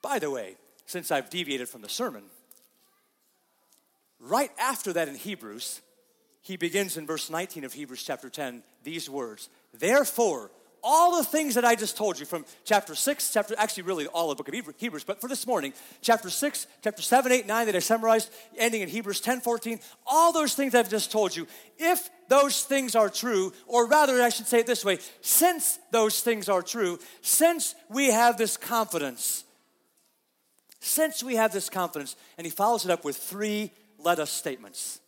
By 0.00 0.18
the 0.18 0.30
way, 0.30 0.56
since 0.86 1.10
I've 1.10 1.28
deviated 1.28 1.68
from 1.68 1.82
the 1.82 1.90
sermon, 1.90 2.22
right 4.18 4.50
after 4.58 4.94
that 4.94 5.08
in 5.08 5.14
Hebrews, 5.14 5.82
he 6.40 6.56
begins 6.56 6.96
in 6.96 7.06
verse 7.06 7.28
19 7.28 7.64
of 7.64 7.74
Hebrews 7.74 8.02
chapter 8.02 8.30
10 8.30 8.62
these 8.82 9.10
words 9.10 9.50
Therefore, 9.74 10.50
all 10.82 11.16
the 11.16 11.24
things 11.24 11.54
that 11.54 11.64
I 11.64 11.74
just 11.74 11.96
told 11.96 12.18
you 12.18 12.26
from 12.26 12.44
chapter 12.64 12.94
6, 12.94 13.32
chapter, 13.32 13.54
actually, 13.58 13.84
really 13.84 14.06
all 14.06 14.28
the 14.28 14.34
book 14.34 14.48
of 14.48 14.74
Hebrews, 14.76 15.04
but 15.04 15.20
for 15.20 15.28
this 15.28 15.46
morning, 15.46 15.72
chapter 16.02 16.30
6, 16.30 16.66
chapter 16.82 17.02
7, 17.02 17.32
8, 17.32 17.46
9 17.46 17.66
that 17.66 17.76
I 17.76 17.78
summarized, 17.78 18.30
ending 18.56 18.82
in 18.82 18.88
Hebrews 18.88 19.20
10, 19.20 19.40
14, 19.40 19.80
all 20.06 20.32
those 20.32 20.54
things 20.54 20.74
I've 20.74 20.90
just 20.90 21.12
told 21.12 21.34
you, 21.34 21.46
if 21.78 22.10
those 22.28 22.62
things 22.62 22.94
are 22.94 23.08
true, 23.08 23.52
or 23.66 23.86
rather, 23.86 24.22
I 24.22 24.28
should 24.28 24.46
say 24.46 24.60
it 24.60 24.66
this 24.66 24.84
way, 24.84 24.98
since 25.20 25.78
those 25.90 26.20
things 26.20 26.48
are 26.48 26.62
true, 26.62 26.98
since 27.22 27.74
we 27.88 28.06
have 28.08 28.36
this 28.36 28.56
confidence, 28.56 29.44
since 30.80 31.22
we 31.22 31.36
have 31.36 31.52
this 31.52 31.68
confidence, 31.68 32.16
and 32.38 32.46
he 32.46 32.50
follows 32.50 32.84
it 32.84 32.90
up 32.90 33.04
with 33.04 33.16
three 33.16 33.72
let 33.98 34.18
us 34.18 34.30
statements. 34.30 35.00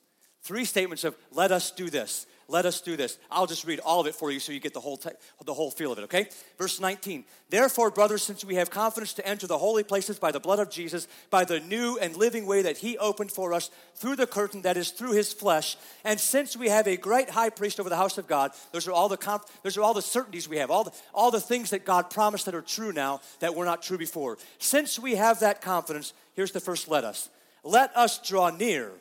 Three 0.42 0.64
statements 0.64 1.04
of 1.04 1.16
let 1.30 1.52
us 1.52 1.70
do 1.70 1.88
this 1.88 2.26
let 2.52 2.66
us 2.66 2.82
do 2.82 2.96
this. 2.96 3.18
I'll 3.30 3.46
just 3.46 3.64
read 3.64 3.80
all 3.80 4.00
of 4.00 4.06
it 4.06 4.14
for 4.14 4.30
you 4.30 4.38
so 4.38 4.52
you 4.52 4.60
get 4.60 4.74
the 4.74 4.80
whole, 4.80 4.98
te- 4.98 5.10
the 5.44 5.54
whole 5.54 5.70
feel 5.70 5.90
of 5.90 5.98
it, 5.98 6.02
okay? 6.02 6.28
Verse 6.58 6.78
19. 6.78 7.24
Therefore, 7.48 7.90
brothers, 7.90 8.22
since 8.22 8.44
we 8.44 8.56
have 8.56 8.68
confidence 8.68 9.14
to 9.14 9.26
enter 9.26 9.46
the 9.46 9.56
holy 9.56 9.82
places 9.82 10.18
by 10.18 10.32
the 10.32 10.38
blood 10.38 10.58
of 10.58 10.70
Jesus, 10.70 11.08
by 11.30 11.44
the 11.46 11.60
new 11.60 11.98
and 11.98 12.14
living 12.14 12.44
way 12.44 12.62
that 12.62 12.76
he 12.76 12.98
opened 12.98 13.32
for 13.32 13.54
us 13.54 13.70
through 13.94 14.16
the 14.16 14.26
curtain 14.26 14.62
that 14.62 14.76
is 14.76 14.90
through 14.90 15.12
his 15.12 15.32
flesh, 15.32 15.78
and 16.04 16.20
since 16.20 16.54
we 16.54 16.68
have 16.68 16.86
a 16.86 16.98
great 16.98 17.30
high 17.30 17.48
priest 17.48 17.80
over 17.80 17.88
the 17.88 17.96
house 17.96 18.18
of 18.18 18.26
God, 18.26 18.52
those 18.70 18.86
are 18.86 18.92
all 18.92 19.08
the, 19.08 19.16
conf- 19.16 19.62
those 19.62 19.78
are 19.78 19.82
all 19.82 19.94
the 19.94 20.02
certainties 20.02 20.46
we 20.46 20.58
have, 20.58 20.70
all 20.70 20.84
the, 20.84 20.92
all 21.14 21.30
the 21.30 21.40
things 21.40 21.70
that 21.70 21.86
God 21.86 22.10
promised 22.10 22.44
that 22.44 22.54
are 22.54 22.60
true 22.60 22.92
now 22.92 23.22
that 23.40 23.54
were 23.54 23.64
not 23.64 23.82
true 23.82 23.98
before. 23.98 24.36
Since 24.58 24.98
we 24.98 25.14
have 25.14 25.40
that 25.40 25.62
confidence, 25.62 26.12
here's 26.34 26.52
the 26.52 26.60
first 26.60 26.86
let 26.86 27.04
us. 27.04 27.30
Let 27.64 27.96
us 27.96 28.18
draw 28.18 28.50
near. 28.50 28.92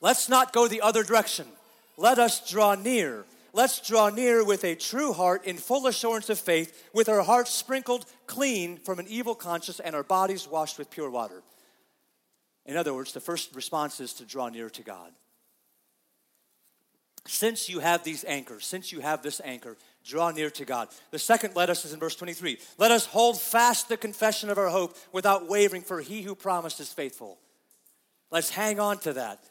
Let's 0.00 0.28
not 0.28 0.52
go 0.52 0.66
the 0.66 0.82
other 0.82 1.04
direction 1.04 1.46
let 1.96 2.18
us 2.18 2.48
draw 2.48 2.74
near. 2.74 3.24
Let's 3.52 3.86
draw 3.86 4.08
near 4.10 4.44
with 4.44 4.64
a 4.64 4.74
true 4.74 5.12
heart 5.12 5.44
in 5.44 5.56
full 5.56 5.86
assurance 5.86 6.28
of 6.28 6.38
faith, 6.40 6.88
with 6.92 7.08
our 7.08 7.22
hearts 7.22 7.52
sprinkled 7.52 8.04
clean 8.26 8.78
from 8.78 8.98
an 8.98 9.06
evil 9.08 9.36
conscience 9.36 9.78
and 9.78 9.94
our 9.94 10.02
bodies 10.02 10.48
washed 10.48 10.76
with 10.76 10.90
pure 10.90 11.10
water. 11.10 11.42
In 12.66 12.76
other 12.76 12.92
words, 12.92 13.12
the 13.12 13.20
first 13.20 13.54
response 13.54 14.00
is 14.00 14.14
to 14.14 14.24
draw 14.24 14.48
near 14.48 14.70
to 14.70 14.82
God. 14.82 15.12
Since 17.26 17.68
you 17.68 17.78
have 17.78 18.04
these 18.04 18.24
anchors, 18.24 18.66
since 18.66 18.92
you 18.92 19.00
have 19.00 19.22
this 19.22 19.40
anchor, 19.44 19.76
draw 20.04 20.30
near 20.30 20.50
to 20.50 20.64
God. 20.64 20.88
The 21.10 21.18
second 21.18 21.54
let 21.56 21.70
us 21.70 21.84
is 21.84 21.92
in 21.92 22.00
verse 22.00 22.16
23. 22.16 22.58
Let 22.76 22.90
us 22.90 23.06
hold 23.06 23.40
fast 23.40 23.88
the 23.88 23.96
confession 23.96 24.50
of 24.50 24.58
our 24.58 24.68
hope 24.68 24.96
without 25.12 25.48
wavering, 25.48 25.82
for 25.82 26.00
he 26.00 26.22
who 26.22 26.34
promised 26.34 26.80
is 26.80 26.92
faithful. 26.92 27.38
Let's 28.30 28.50
hang 28.50 28.78
on 28.80 28.98
to 29.00 29.14
that. 29.14 29.42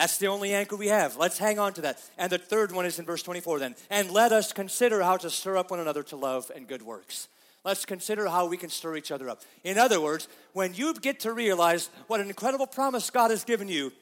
That's 0.00 0.16
the 0.16 0.28
only 0.28 0.54
anchor 0.54 0.76
we 0.76 0.86
have. 0.86 1.18
Let's 1.18 1.36
hang 1.36 1.58
on 1.58 1.74
to 1.74 1.82
that. 1.82 2.02
And 2.16 2.32
the 2.32 2.38
third 2.38 2.72
one 2.72 2.86
is 2.86 2.98
in 2.98 3.04
verse 3.04 3.22
24 3.22 3.58
then. 3.58 3.74
And 3.90 4.10
let 4.10 4.32
us 4.32 4.50
consider 4.50 5.02
how 5.02 5.18
to 5.18 5.28
stir 5.28 5.58
up 5.58 5.70
one 5.70 5.78
another 5.78 6.02
to 6.04 6.16
love 6.16 6.50
and 6.56 6.66
good 6.66 6.80
works. 6.80 7.28
Let's 7.66 7.84
consider 7.84 8.26
how 8.26 8.46
we 8.46 8.56
can 8.56 8.70
stir 8.70 8.96
each 8.96 9.12
other 9.12 9.28
up. 9.28 9.42
In 9.62 9.76
other 9.76 10.00
words, 10.00 10.26
when 10.54 10.72
you 10.72 10.94
get 10.94 11.20
to 11.20 11.34
realize 11.34 11.90
what 12.06 12.18
an 12.18 12.28
incredible 12.28 12.66
promise 12.66 13.10
God 13.10 13.30
has 13.30 13.44
given 13.44 13.68
you, 13.68 13.92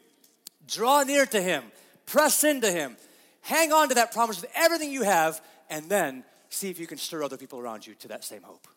draw 0.68 1.02
near 1.02 1.26
to 1.26 1.42
Him, 1.42 1.64
press 2.06 2.44
into 2.44 2.70
Him, 2.70 2.96
hang 3.40 3.72
on 3.72 3.88
to 3.88 3.96
that 3.96 4.12
promise 4.12 4.40
with 4.40 4.52
everything 4.54 4.92
you 4.92 5.02
have, 5.02 5.40
and 5.68 5.90
then 5.90 6.22
see 6.48 6.70
if 6.70 6.78
you 6.78 6.86
can 6.86 6.98
stir 6.98 7.24
other 7.24 7.36
people 7.36 7.58
around 7.58 7.84
you 7.84 7.94
to 7.96 8.06
that 8.06 8.22
same 8.22 8.42
hope. 8.42 8.68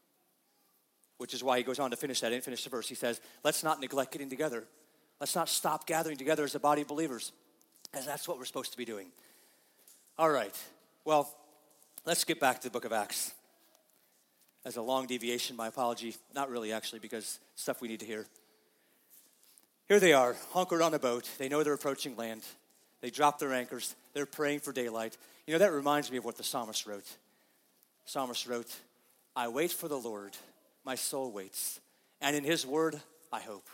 Which 1.19 1.35
is 1.35 1.43
why 1.43 1.59
he 1.59 1.63
goes 1.63 1.77
on 1.77 1.91
to 1.91 1.97
finish 1.97 2.19
that. 2.21 2.33
and 2.33 2.43
finish 2.43 2.63
the 2.63 2.71
verse. 2.71 2.89
He 2.89 2.95
says, 2.95 3.21
Let's 3.43 3.63
not 3.63 3.79
neglect 3.79 4.11
getting 4.11 4.31
together 4.31 4.63
Let's 5.21 5.35
not 5.35 5.49
stop 5.49 5.85
gathering 5.85 6.17
together 6.17 6.43
as 6.43 6.55
a 6.55 6.59
body 6.59 6.81
of 6.81 6.87
believers, 6.87 7.31
as 7.93 8.07
that's 8.07 8.27
what 8.27 8.39
we're 8.39 8.45
supposed 8.45 8.71
to 8.71 8.77
be 8.77 8.85
doing. 8.85 9.05
All 10.17 10.31
right, 10.31 10.55
well, 11.05 11.29
let's 12.05 12.23
get 12.23 12.39
back 12.39 12.57
to 12.61 12.63
the 12.63 12.71
book 12.71 12.85
of 12.85 12.91
Acts. 12.91 13.31
As 14.65 14.77
a 14.77 14.81
long 14.81 15.05
deviation, 15.05 15.55
my 15.55 15.67
apology. 15.67 16.15
Not 16.33 16.49
really, 16.49 16.73
actually, 16.73 16.99
because 16.99 17.39
stuff 17.55 17.81
we 17.81 17.87
need 17.87 17.99
to 17.99 18.05
hear. 18.07 18.25
Here 19.87 19.99
they 19.99 20.13
are, 20.13 20.35
hunkered 20.53 20.81
on 20.81 20.95
a 20.95 20.99
boat. 20.99 21.29
They 21.37 21.49
know 21.49 21.61
they're 21.61 21.73
approaching 21.73 22.15
land. 22.15 22.41
They 23.01 23.11
drop 23.11 23.37
their 23.37 23.53
anchors. 23.53 23.95
They're 24.13 24.25
praying 24.25 24.61
for 24.61 24.73
daylight. 24.73 25.17
You 25.45 25.53
know, 25.53 25.59
that 25.59 25.71
reminds 25.71 26.09
me 26.09 26.17
of 26.17 26.25
what 26.25 26.37
the 26.37 26.43
psalmist 26.43 26.87
wrote. 26.87 27.07
Psalmist 28.05 28.47
wrote, 28.47 28.75
I 29.35 29.49
wait 29.49 29.71
for 29.71 29.87
the 29.87 29.99
Lord, 29.99 30.35
my 30.83 30.95
soul 30.95 31.31
waits, 31.31 31.79
and 32.21 32.35
in 32.35 32.43
his 32.43 32.65
word 32.65 32.99
I 33.31 33.41
hope. 33.41 33.69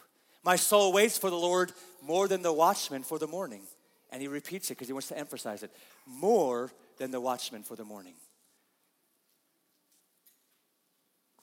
My 0.48 0.56
soul 0.56 0.94
waits 0.94 1.18
for 1.18 1.30
the 1.30 1.36
Lord 1.36 1.74
more 2.02 2.30
than 2.30 2.42
the 2.42 2.54
watchman 2.54 3.04
for 3.04 3.20
the 3.20 3.28
morning. 3.28 3.64
And 4.12 4.22
he 4.22 4.30
repeats 4.30 4.72
it 4.72 4.76
because 4.76 4.88
he 4.88 4.94
wants 4.94 5.10
to 5.10 5.18
emphasize 5.18 5.62
it 5.62 5.72
more 6.06 6.72
than 6.98 7.12
the 7.12 7.20
watchman 7.20 7.64
for 7.64 7.76
the 7.76 7.84
morning. 7.84 8.14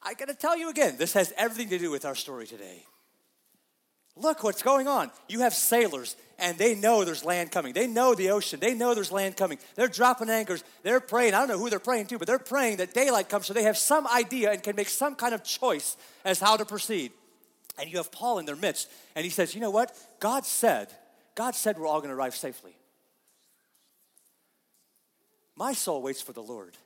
I 0.02 0.14
got 0.14 0.28
to 0.28 0.34
tell 0.34 0.56
you 0.56 0.70
again, 0.70 0.96
this 0.96 1.12
has 1.12 1.34
everything 1.36 1.68
to 1.68 1.78
do 1.78 1.90
with 1.90 2.06
our 2.06 2.14
story 2.14 2.46
today. 2.46 2.82
Look 4.16 4.42
what's 4.42 4.62
going 4.62 4.88
on. 4.88 5.10
You 5.28 5.40
have 5.40 5.52
sailors, 5.52 6.16
and 6.38 6.56
they 6.56 6.74
know 6.74 7.04
there's 7.04 7.26
land 7.26 7.52
coming. 7.52 7.74
They 7.74 7.86
know 7.86 8.14
the 8.14 8.30
ocean. 8.30 8.58
They 8.58 8.72
know 8.72 8.94
there's 8.94 9.12
land 9.12 9.36
coming. 9.36 9.58
They're 9.74 9.86
dropping 9.86 10.30
anchors. 10.30 10.64
They're 10.82 11.00
praying. 11.00 11.34
I 11.34 11.40
don't 11.40 11.48
know 11.48 11.58
who 11.58 11.68
they're 11.68 11.78
praying 11.78 12.06
to, 12.06 12.18
but 12.18 12.26
they're 12.26 12.38
praying 12.38 12.78
that 12.78 12.94
daylight 12.94 13.28
comes 13.28 13.44
so 13.44 13.52
they 13.52 13.64
have 13.64 13.76
some 13.76 14.06
idea 14.06 14.50
and 14.50 14.62
can 14.62 14.76
make 14.76 14.88
some 14.88 15.14
kind 15.14 15.34
of 15.34 15.44
choice 15.44 15.98
as 16.24 16.40
how 16.40 16.56
to 16.56 16.64
proceed. 16.64 17.12
And 17.78 17.90
you 17.90 17.96
have 17.96 18.12
Paul 18.12 18.38
in 18.38 18.46
their 18.46 18.56
midst, 18.56 18.88
and 19.16 19.24
he 19.24 19.30
says, 19.30 19.54
You 19.54 19.60
know 19.60 19.70
what? 19.70 19.96
God 20.20 20.46
said, 20.46 20.88
God 21.34 21.54
said 21.54 21.78
we're 21.78 21.86
all 21.86 22.00
going 22.00 22.10
to 22.10 22.16
arrive 22.16 22.34
safely. 22.34 22.76
My 25.56 25.72
soul 25.72 26.02
waits 26.02 26.22
for 26.22 26.32
the 26.32 26.42
Lord. 26.42 26.76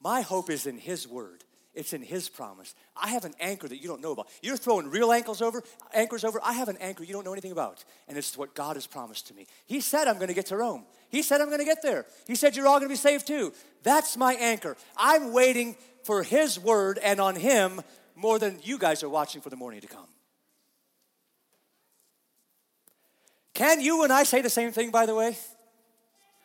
My 0.00 0.20
hope 0.20 0.50
is 0.50 0.66
in 0.66 0.78
His 0.78 1.06
word. 1.06 1.44
It's 1.74 1.92
in 1.92 2.02
His 2.02 2.28
promise. 2.28 2.74
I 2.96 3.08
have 3.08 3.24
an 3.24 3.34
anchor 3.38 3.68
that 3.68 3.82
you 3.82 3.88
don't 3.88 4.00
know 4.00 4.12
about. 4.12 4.28
You're 4.42 4.56
throwing 4.56 4.88
real 4.88 5.12
anchors 5.12 5.42
over, 5.42 5.62
anchors 5.92 6.24
over. 6.24 6.40
I 6.42 6.54
have 6.54 6.68
an 6.68 6.78
anchor 6.78 7.04
you 7.04 7.12
don't 7.12 7.24
know 7.24 7.32
anything 7.32 7.52
about, 7.52 7.84
and 8.08 8.16
it's 8.16 8.36
what 8.36 8.54
God 8.54 8.76
has 8.76 8.86
promised 8.86 9.28
to 9.28 9.34
me. 9.34 9.46
He 9.66 9.80
said 9.80 10.08
I'm 10.08 10.16
going 10.16 10.28
to 10.28 10.34
get 10.34 10.46
to 10.46 10.56
Rome. 10.56 10.84
He 11.08 11.22
said 11.22 11.40
I'm 11.40 11.48
going 11.48 11.60
to 11.60 11.64
get 11.64 11.82
there. 11.82 12.06
He 12.26 12.34
said 12.34 12.56
you're 12.56 12.66
all 12.66 12.78
going 12.78 12.88
to 12.88 12.92
be 12.92 12.96
saved 12.96 13.26
too. 13.26 13.52
That's 13.82 14.16
my 14.16 14.34
anchor. 14.34 14.76
I'm 14.96 15.32
waiting 15.32 15.76
for 16.04 16.22
His 16.22 16.58
word 16.58 16.98
and 16.98 17.20
on 17.20 17.36
Him 17.36 17.82
more 18.14 18.38
than 18.38 18.58
you 18.62 18.78
guys 18.78 19.02
are 19.02 19.08
watching 19.08 19.40
for 19.40 19.50
the 19.50 19.56
morning 19.56 19.82
to 19.82 19.86
come. 19.86 20.06
Can 23.56 23.80
you 23.80 24.02
and 24.02 24.12
I 24.12 24.24
say 24.24 24.42
the 24.42 24.50
same 24.50 24.70
thing, 24.70 24.90
by 24.90 25.06
the 25.06 25.14
way? 25.14 25.34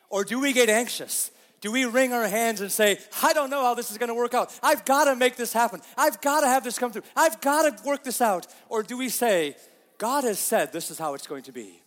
Or 0.10 0.24
do 0.24 0.39
we 0.39 0.54
get 0.54 0.69
anxious? 0.69 1.30
Do 1.60 1.69
we 1.69 1.84
wring 1.84 2.13
our 2.13 2.26
hands 2.26 2.62
and 2.62 2.71
say, 2.71 3.00
I 3.21 3.34
don't 3.34 3.50
know 3.50 3.62
how 3.63 3.74
this 3.74 3.91
is 3.91 3.97
going 3.97 4.08
to 4.08 4.15
work 4.15 4.34
out. 4.34 4.58
I've 4.63 4.86
got 4.86 5.04
to 5.06 5.15
make 5.17 5.36
this 5.36 5.52
happen. 5.52 5.82
I've 5.97 6.21
got 6.21 6.39
to 6.39 6.47
have 6.47 6.63
this 6.63 6.80
come 6.80 6.93
through. 6.93 7.04
I've 7.13 7.41
got 7.41 7.63
to 7.63 7.84
work 7.84 8.06
this 8.06 8.21
out. 8.21 8.47
Or 8.69 8.82
do 8.82 8.97
we 8.97 9.10
say, 9.10 9.58
God 9.97 10.24
has 10.24 10.39
said 10.39 10.71
this 10.71 10.89
is 10.89 10.97
how 10.97 11.13
it's 11.13 11.28
going 11.28 11.43
to 11.43 11.52
be. 11.52 11.82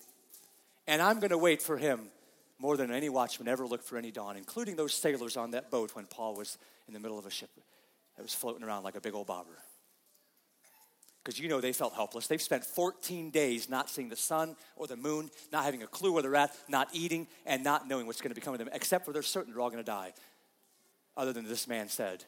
And 0.86 1.00
I'm 1.00 1.20
going 1.20 1.30
to 1.30 1.38
wait 1.38 1.62
for 1.62 1.78
him 1.78 2.10
more 2.58 2.76
than 2.76 2.90
any 2.90 3.08
watchman 3.08 3.48
ever 3.48 3.66
looked 3.66 3.84
for 3.84 3.96
any 3.96 4.10
dawn, 4.10 4.36
including 4.36 4.76
those 4.76 4.92
sailors 4.92 5.38
on 5.38 5.52
that 5.52 5.70
boat 5.70 5.96
when 5.96 6.04
Paul 6.04 6.34
was 6.34 6.58
in 6.86 6.92
the 6.92 7.00
middle 7.00 7.18
of 7.18 7.24
a 7.24 7.30
ship 7.30 7.48
that 8.16 8.22
was 8.22 8.34
floating 8.34 8.62
around 8.62 8.82
like 8.82 8.94
a 8.94 9.00
big 9.00 9.14
old 9.14 9.26
bobber 9.26 9.58
because 11.24 11.40
you 11.40 11.48
know 11.48 11.60
they 11.60 11.72
felt 11.72 11.94
helpless. 11.94 12.26
They've 12.26 12.40
spent 12.40 12.64
14 12.64 13.30
days 13.30 13.70
not 13.70 13.88
seeing 13.88 14.10
the 14.10 14.16
sun 14.16 14.56
or 14.76 14.86
the 14.86 14.96
moon, 14.96 15.30
not 15.50 15.64
having 15.64 15.82
a 15.82 15.86
clue 15.86 16.12
where 16.12 16.22
they're 16.22 16.36
at, 16.36 16.54
not 16.68 16.88
eating, 16.92 17.26
and 17.46 17.64
not 17.64 17.88
knowing 17.88 18.06
what's 18.06 18.20
going 18.20 18.30
to 18.30 18.34
become 18.34 18.52
of 18.52 18.58
them, 18.58 18.68
except 18.72 19.06
for 19.06 19.12
they're 19.12 19.22
certain 19.22 19.52
they're 19.52 19.62
all 19.62 19.70
going 19.70 19.82
to 19.82 19.90
die. 19.90 20.12
Other 21.16 21.32
than 21.32 21.48
this 21.48 21.66
man 21.66 21.88
said, 21.88 22.24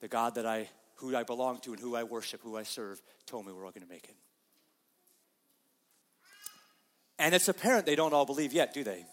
The 0.00 0.08
God 0.08 0.34
that 0.34 0.46
I, 0.46 0.68
who 0.96 1.14
I 1.14 1.22
belong 1.22 1.58
to 1.60 1.72
and 1.72 1.80
who 1.80 1.94
I 1.94 2.02
worship, 2.02 2.40
who 2.42 2.56
I 2.56 2.64
serve, 2.64 3.00
told 3.26 3.46
me 3.46 3.52
we're 3.52 3.64
all 3.64 3.70
going 3.70 3.86
to 3.86 3.92
make 3.92 4.04
it. 4.04 4.16
And 7.20 7.34
it's 7.34 7.48
apparent 7.48 7.86
they 7.86 7.94
don't 7.94 8.12
all 8.12 8.26
believe 8.26 8.52
yet, 8.52 8.74
do 8.74 8.82
they? 8.82 9.04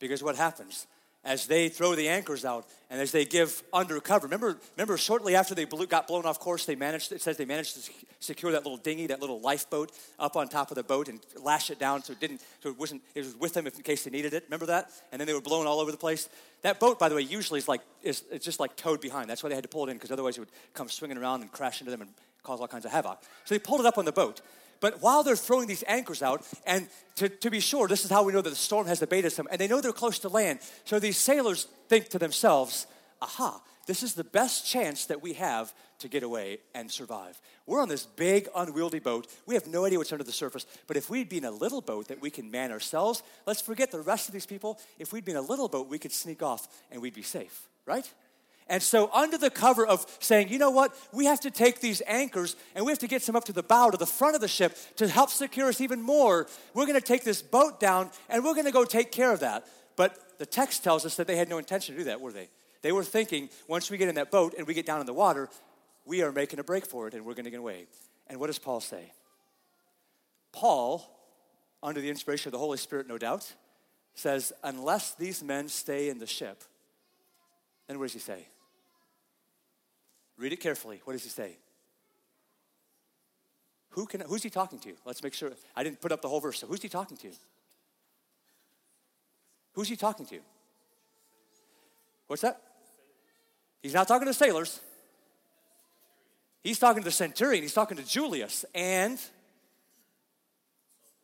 Because 0.00 0.24
what 0.24 0.34
happens? 0.34 0.88
As 1.24 1.46
they 1.46 1.68
throw 1.68 1.94
the 1.94 2.08
anchors 2.08 2.44
out 2.44 2.66
and 2.88 3.00
as 3.00 3.12
they 3.12 3.24
give 3.24 3.62
undercover. 3.72 4.26
Remember, 4.26 4.58
remember 4.76 4.96
shortly 4.96 5.36
after 5.36 5.54
they 5.54 5.64
blew, 5.64 5.86
got 5.86 6.08
blown 6.08 6.24
off 6.24 6.40
course, 6.40 6.64
they 6.64 6.74
managed, 6.74 7.12
it 7.12 7.20
says 7.20 7.36
they 7.36 7.44
managed 7.44 7.74
to 7.74 7.92
secure 8.20 8.52
that 8.52 8.64
little 8.64 8.78
dinghy, 8.78 9.06
that 9.08 9.20
little 9.20 9.40
lifeboat 9.40 9.92
up 10.18 10.36
on 10.36 10.48
top 10.48 10.70
of 10.70 10.76
the 10.76 10.82
boat 10.82 11.08
and 11.08 11.20
lash 11.42 11.70
it 11.70 11.78
down 11.78 12.02
so 12.02 12.12
it 12.12 12.20
didn't, 12.20 12.40
so 12.62 12.70
it 12.70 12.78
wasn't, 12.78 13.02
it 13.14 13.24
was 13.24 13.36
with 13.36 13.52
them 13.52 13.66
in 13.66 13.72
case 13.72 14.04
they 14.04 14.10
needed 14.10 14.32
it. 14.32 14.44
Remember 14.44 14.66
that? 14.66 14.90
And 15.12 15.20
then 15.20 15.26
they 15.26 15.34
were 15.34 15.40
blown 15.40 15.66
all 15.66 15.78
over 15.78 15.90
the 15.90 15.98
place. 15.98 16.28
That 16.62 16.80
boat, 16.80 16.98
by 16.98 17.08
the 17.08 17.14
way, 17.14 17.22
usually 17.22 17.58
is 17.58 17.68
like, 17.68 17.82
is, 18.02 18.24
it's 18.30 18.44
just 18.44 18.58
like 18.58 18.76
towed 18.76 19.00
behind. 19.00 19.28
That's 19.28 19.42
why 19.42 19.50
they 19.50 19.54
had 19.54 19.64
to 19.64 19.68
pull 19.68 19.86
it 19.86 19.90
in 19.90 19.96
because 19.96 20.10
otherwise 20.10 20.38
it 20.38 20.40
would 20.40 20.52
come 20.72 20.88
swinging 20.88 21.18
around 21.18 21.42
and 21.42 21.52
crash 21.52 21.80
into 21.80 21.90
them 21.90 22.00
and 22.00 22.10
cause 22.42 22.60
all 22.60 22.68
kinds 22.68 22.86
of 22.86 22.92
havoc. 22.92 23.22
So 23.44 23.54
they 23.54 23.58
pulled 23.58 23.80
it 23.80 23.86
up 23.86 23.98
on 23.98 24.04
the 24.06 24.12
boat. 24.12 24.40
But 24.80 25.02
while 25.02 25.22
they're 25.22 25.36
throwing 25.36 25.68
these 25.68 25.84
anchors 25.86 26.22
out, 26.22 26.46
and 26.66 26.88
to, 27.16 27.28
to 27.28 27.50
be 27.50 27.60
sure, 27.60 27.86
this 27.86 28.04
is 28.04 28.10
how 28.10 28.22
we 28.22 28.32
know 28.32 28.40
that 28.40 28.50
the 28.50 28.56
storm 28.56 28.86
has 28.86 29.02
abated 29.02 29.32
some, 29.32 29.46
and 29.50 29.60
they 29.60 29.68
know 29.68 29.80
they're 29.80 29.92
close 29.92 30.18
to 30.20 30.28
land. 30.28 30.60
So 30.84 30.98
these 30.98 31.18
sailors 31.18 31.68
think 31.88 32.08
to 32.08 32.18
themselves, 32.18 32.86
aha, 33.20 33.62
this 33.86 34.02
is 34.02 34.14
the 34.14 34.24
best 34.24 34.66
chance 34.66 35.06
that 35.06 35.20
we 35.20 35.34
have 35.34 35.74
to 35.98 36.08
get 36.08 36.22
away 36.22 36.58
and 36.74 36.90
survive. 36.90 37.40
We're 37.66 37.82
on 37.82 37.88
this 37.88 38.06
big, 38.06 38.48
unwieldy 38.54 39.00
boat. 39.00 39.26
We 39.46 39.54
have 39.54 39.66
no 39.66 39.84
idea 39.84 39.98
what's 39.98 40.12
under 40.12 40.24
the 40.24 40.32
surface. 40.32 40.66
But 40.86 40.96
if 40.96 41.10
we'd 41.10 41.28
be 41.28 41.38
in 41.38 41.44
a 41.44 41.50
little 41.50 41.80
boat 41.80 42.08
that 42.08 42.22
we 42.22 42.30
can 42.30 42.50
man 42.50 42.72
ourselves, 42.72 43.22
let's 43.46 43.60
forget 43.60 43.90
the 43.90 44.00
rest 44.00 44.28
of 44.28 44.32
these 44.32 44.46
people. 44.46 44.78
If 44.98 45.12
we'd 45.12 45.24
be 45.24 45.32
in 45.32 45.36
a 45.36 45.42
little 45.42 45.68
boat, 45.68 45.88
we 45.88 45.98
could 45.98 46.12
sneak 46.12 46.42
off 46.42 46.68
and 46.90 47.02
we'd 47.02 47.14
be 47.14 47.22
safe, 47.22 47.68
right? 47.84 48.10
And 48.70 48.80
so, 48.80 49.10
under 49.12 49.36
the 49.36 49.50
cover 49.50 49.84
of 49.84 50.06
saying, 50.20 50.48
you 50.48 50.56
know 50.56 50.70
what, 50.70 50.94
we 51.12 51.24
have 51.24 51.40
to 51.40 51.50
take 51.50 51.80
these 51.80 52.02
anchors 52.06 52.54
and 52.76 52.86
we 52.86 52.92
have 52.92 53.00
to 53.00 53.08
get 53.08 53.20
some 53.20 53.34
up 53.34 53.44
to 53.46 53.52
the 53.52 53.64
bow, 53.64 53.90
to 53.90 53.96
the 53.96 54.06
front 54.06 54.36
of 54.36 54.40
the 54.40 54.46
ship 54.46 54.76
to 54.94 55.08
help 55.08 55.30
secure 55.30 55.68
us 55.68 55.80
even 55.80 56.00
more, 56.00 56.46
we're 56.72 56.86
going 56.86 56.98
to 56.98 57.04
take 57.04 57.24
this 57.24 57.42
boat 57.42 57.80
down 57.80 58.10
and 58.28 58.44
we're 58.44 58.54
going 58.54 58.66
to 58.66 58.72
go 58.72 58.84
take 58.84 59.10
care 59.10 59.32
of 59.32 59.40
that. 59.40 59.66
But 59.96 60.38
the 60.38 60.46
text 60.46 60.84
tells 60.84 61.04
us 61.04 61.16
that 61.16 61.26
they 61.26 61.34
had 61.34 61.48
no 61.48 61.58
intention 61.58 61.96
to 61.96 61.98
do 61.98 62.04
that, 62.04 62.20
were 62.20 62.30
they? 62.30 62.48
They 62.82 62.92
were 62.92 63.02
thinking, 63.02 63.50
once 63.66 63.90
we 63.90 63.98
get 63.98 64.08
in 64.08 64.14
that 64.14 64.30
boat 64.30 64.54
and 64.56 64.68
we 64.68 64.72
get 64.72 64.86
down 64.86 65.00
in 65.00 65.06
the 65.06 65.12
water, 65.12 65.48
we 66.06 66.22
are 66.22 66.30
making 66.30 66.60
a 66.60 66.64
break 66.64 66.86
for 66.86 67.08
it 67.08 67.14
and 67.14 67.24
we're 67.24 67.34
going 67.34 67.46
to 67.46 67.50
get 67.50 67.58
away. 67.58 67.86
And 68.28 68.38
what 68.38 68.46
does 68.46 68.60
Paul 68.60 68.80
say? 68.80 69.10
Paul, 70.52 71.04
under 71.82 72.00
the 72.00 72.08
inspiration 72.08 72.50
of 72.50 72.52
the 72.52 72.58
Holy 72.58 72.78
Spirit, 72.78 73.08
no 73.08 73.18
doubt, 73.18 73.52
says, 74.14 74.52
unless 74.62 75.16
these 75.16 75.42
men 75.42 75.68
stay 75.68 76.08
in 76.08 76.20
the 76.20 76.26
ship, 76.26 76.62
then 77.88 77.98
what 77.98 78.04
does 78.04 78.12
he 78.12 78.20
say? 78.20 78.46
Read 80.40 80.54
it 80.54 80.60
carefully. 80.60 81.02
What 81.04 81.12
does 81.12 81.22
he 81.22 81.28
say? 81.28 81.58
Who 83.90 84.06
can, 84.06 84.22
who's 84.22 84.42
he 84.42 84.48
talking 84.48 84.78
to? 84.80 84.94
Let's 85.04 85.22
make 85.22 85.34
sure. 85.34 85.50
I 85.76 85.84
didn't 85.84 86.00
put 86.00 86.12
up 86.12 86.22
the 86.22 86.28
whole 86.28 86.40
verse. 86.40 86.60
So 86.60 86.66
who's 86.66 86.80
he 86.80 86.88
talking 86.88 87.18
to? 87.18 87.28
Who's 89.74 89.88
he 89.88 89.96
talking 89.96 90.24
to? 90.26 90.38
What's 92.26 92.42
that? 92.42 92.62
He's 93.82 93.92
not 93.92 94.08
talking 94.08 94.26
to 94.26 94.34
sailors. 94.34 94.80
He's 96.64 96.78
talking 96.78 97.02
to 97.02 97.04
the 97.04 97.12
centurion. 97.12 97.62
He's 97.62 97.74
talking 97.74 97.96
to 97.98 98.04
Julius 98.04 98.64
and 98.74 99.18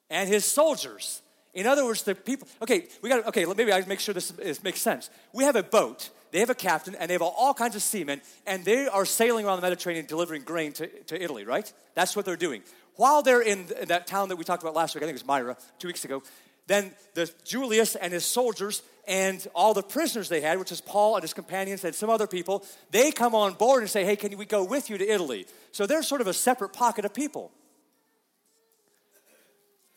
and 0.09 0.29
his 0.29 0.44
soldiers. 0.44 1.22
In 1.55 1.66
other 1.66 1.85
words, 1.85 2.02
the 2.02 2.14
people. 2.14 2.48
Okay, 2.62 2.87
we 3.02 3.09
got. 3.09 3.26
Okay, 3.29 3.44
maybe 3.44 3.72
I 3.72 3.85
make 3.87 4.00
sure 4.00 4.14
this, 4.14 4.31
this 4.31 4.62
makes 4.62 4.81
sense. 4.81 5.11
We 5.33 5.44
have 5.44 5.57
a 5.57 5.62
boat 5.62 6.11
they 6.37 6.40
have 6.40 6.51
a 6.51 6.55
captain 6.55 6.94
and 6.96 7.09
they 7.09 7.14
have 7.14 7.22
all 7.22 7.55
kinds 7.55 7.77
of 7.77 7.83
seamen, 7.83 8.20
and 8.46 8.62
they 8.62 8.87
are 8.88 9.07
sailing 9.07 9.46
around 9.46 9.57
the 9.57 9.62
Mediterranean 9.62 10.05
delivering 10.05 10.42
grain 10.42 10.70
to, 10.75 10.87
to 11.05 11.18
Italy, 11.18 11.46
right? 11.46 11.72
That's 11.94 12.14
what 12.14 12.27
they're 12.27 12.37
doing. 12.37 12.61
While 12.96 13.22
they're 13.22 13.40
in, 13.40 13.64
in 13.81 13.88
that 13.88 14.07
town 14.07 14.29
that 14.29 14.37
we 14.37 14.44
talked 14.44 14.62
about 14.62 14.75
last 14.75 14.94
week, 14.94 15.03
I 15.03 15.07
think 15.07 15.14
it 15.18 15.22
was 15.22 15.27
Myra, 15.27 15.57
two 15.79 15.88
weeks 15.88 16.05
ago, 16.05 16.22
then 16.66 16.92
the 17.14 17.33
Julius 17.46 17.94
and 17.94 18.12
his 18.12 18.27
soldiers 18.27 18.83
and 19.09 19.49
all 19.55 19.72
the 19.72 19.83
prisoners 19.83 20.29
they 20.29 20.42
had, 20.42 20.59
which 20.59 20.70
is 20.70 20.83
Paul 20.83 21.14
and 21.16 21.22
his 21.22 21.33
companions 21.33 21.83
and 21.87 21.94
some 21.94 22.11
other 22.11 22.27
people, 22.27 22.66
they 22.90 23.12
come 23.12 23.35
on 23.35 23.55
board 23.55 23.83
and 23.83 23.88
say, 23.88 24.05
Hey, 24.05 24.16
can 24.16 24.37
we 24.37 24.44
go 24.44 24.62
with 24.62 24.90
you 24.90 24.99
to 24.99 25.11
Italy? 25.11 25.46
So 25.72 25.87
they're 25.87 26.03
sort 26.03 26.20
of 26.20 26.27
a 26.27 26.35
separate 26.35 26.75
pocket 26.75 27.07
of 27.07 27.14
people. 27.14 27.51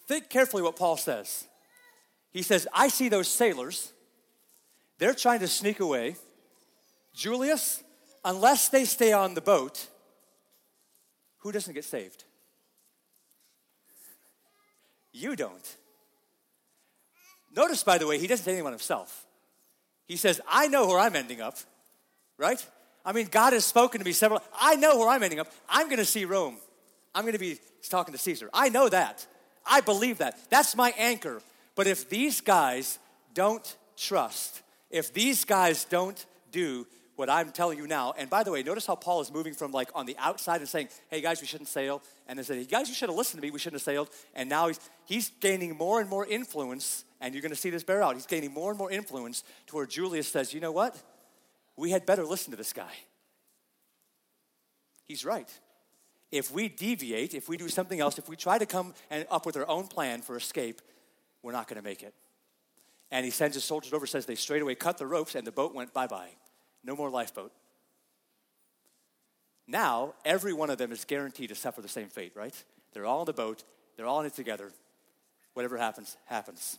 Think 0.07 0.29
carefully 0.29 0.63
what 0.63 0.77
Paul 0.77 0.95
says. 0.95 1.49
He 2.31 2.43
says, 2.43 2.65
I 2.73 2.87
see 2.87 3.09
those 3.09 3.27
sailors 3.27 3.91
they're 4.99 5.13
trying 5.13 5.39
to 5.39 5.47
sneak 5.47 5.79
away. 5.79 6.17
Julius, 7.13 7.83
unless 8.23 8.69
they 8.69 8.85
stay 8.85 9.11
on 9.13 9.33
the 9.33 9.41
boat, 9.41 9.87
who 11.39 11.51
doesn't 11.51 11.73
get 11.73 11.85
saved? 11.85 12.23
You 15.11 15.35
don't. 15.35 15.75
Notice, 17.55 17.83
by 17.83 17.97
the 17.97 18.07
way, 18.07 18.19
he 18.19 18.27
doesn't 18.27 18.45
say 18.45 18.51
anything 18.51 18.61
about 18.61 18.73
himself. 18.73 19.25
He 20.05 20.15
says, 20.15 20.39
I 20.47 20.67
know 20.67 20.87
where 20.87 20.99
I'm 20.99 21.15
ending 21.15 21.41
up, 21.41 21.57
right? 22.37 22.63
I 23.05 23.11
mean, 23.11 23.27
God 23.29 23.53
has 23.53 23.65
spoken 23.65 23.99
to 23.99 24.05
me 24.05 24.11
several. 24.11 24.41
I 24.59 24.75
know 24.75 24.97
where 24.97 25.09
I'm 25.09 25.23
ending 25.23 25.39
up. 25.39 25.51
I'm 25.67 25.87
going 25.87 25.97
to 25.97 26.05
see 26.05 26.25
Rome. 26.25 26.57
I'm 27.13 27.23
going 27.23 27.33
to 27.33 27.39
be 27.39 27.59
talking 27.89 28.11
to 28.11 28.17
Caesar. 28.17 28.49
I 28.53 28.69
know 28.69 28.89
that. 28.89 29.25
I 29.65 29.81
believe 29.81 30.19
that. 30.19 30.39
That's 30.49 30.75
my 30.75 30.93
anchor. 30.97 31.41
But 31.75 31.87
if 31.87 32.09
these 32.09 32.41
guys 32.41 32.99
don't 33.33 33.77
trust, 33.97 34.61
if 34.89 35.13
these 35.13 35.45
guys 35.45 35.85
don't 35.85 36.23
do 36.51 36.87
what 37.19 37.29
I'm 37.29 37.51
telling 37.51 37.77
you 37.77 37.85
now, 37.85 38.13
and 38.17 38.29
by 38.29 38.43
the 38.43 38.51
way, 38.51 38.63
notice 38.63 38.85
how 38.85 38.95
Paul 38.95 39.19
is 39.19 39.29
moving 39.29 39.53
from 39.53 39.73
like 39.73 39.89
on 39.93 40.05
the 40.05 40.15
outside 40.17 40.61
and 40.61 40.69
saying, 40.69 40.87
hey 41.09 41.19
guys, 41.19 41.41
we 41.41 41.47
shouldn't 41.47 41.67
sail, 41.67 42.01
and 42.29 42.39
then 42.39 42.45
saying, 42.45 42.61
hey 42.61 42.65
guys, 42.65 42.87
you 42.87 42.95
should 42.95 43.09
have 43.09 43.17
listened 43.17 43.41
to 43.41 43.45
me, 43.45 43.51
we 43.51 43.59
shouldn't 43.59 43.81
have 43.81 43.85
sailed, 43.85 44.09
and 44.35 44.47
now 44.47 44.69
he's, 44.69 44.79
he's 45.03 45.29
gaining 45.41 45.75
more 45.75 45.99
and 45.99 46.09
more 46.09 46.25
influence, 46.25 47.03
and 47.19 47.33
you're 47.33 47.41
gonna 47.41 47.55
see 47.55 47.69
this 47.69 47.83
bear 47.83 48.01
out. 48.01 48.13
He's 48.13 48.25
gaining 48.25 48.53
more 48.53 48.71
and 48.71 48.79
more 48.79 48.89
influence 48.89 49.43
to 49.67 49.75
where 49.75 49.85
Julius 49.85 50.29
says, 50.29 50.53
you 50.53 50.61
know 50.61 50.71
what? 50.71 50.95
We 51.75 51.91
had 51.91 52.05
better 52.05 52.23
listen 52.23 52.51
to 52.51 52.57
this 52.57 52.71
guy. 52.71 52.93
He's 55.03 55.25
right. 55.25 55.49
If 56.31 56.53
we 56.53 56.69
deviate, 56.69 57.33
if 57.33 57.49
we 57.49 57.57
do 57.57 57.67
something 57.67 57.99
else, 57.99 58.17
if 58.17 58.29
we 58.29 58.37
try 58.37 58.57
to 58.57 58.65
come 58.65 58.93
and 59.09 59.27
up 59.29 59.45
with 59.45 59.57
our 59.57 59.67
own 59.67 59.87
plan 59.87 60.21
for 60.21 60.37
escape, 60.37 60.79
we're 61.43 61.51
not 61.51 61.67
gonna 61.67 61.81
make 61.81 62.01
it. 62.01 62.13
And 63.11 63.25
he 63.25 63.31
sends 63.31 63.55
his 63.55 63.65
soldiers 63.65 63.91
over, 63.91 64.07
says 64.07 64.25
they 64.25 64.35
straight 64.35 64.61
away 64.61 64.75
cut 64.75 64.97
the 64.97 65.05
ropes, 65.05 65.35
and 65.35 65.45
the 65.45 65.51
boat 65.51 65.75
went 65.75 65.93
bye 65.93 66.07
bye. 66.07 66.29
No 66.83 66.95
more 66.95 67.09
lifeboat. 67.09 67.51
Now, 69.67 70.15
every 70.25 70.53
one 70.53 70.69
of 70.69 70.77
them 70.77 70.91
is 70.91 71.05
guaranteed 71.05 71.49
to 71.49 71.55
suffer 71.55 71.81
the 71.81 71.87
same 71.87 72.07
fate, 72.07 72.31
right? 72.35 72.55
They're 72.93 73.05
all 73.05 73.21
in 73.21 73.25
the 73.25 73.33
boat, 73.33 73.63
they're 73.95 74.07
all 74.07 74.19
in 74.21 74.25
it 74.25 74.33
together. 74.33 74.71
Whatever 75.53 75.77
happens, 75.77 76.17
happens. 76.25 76.77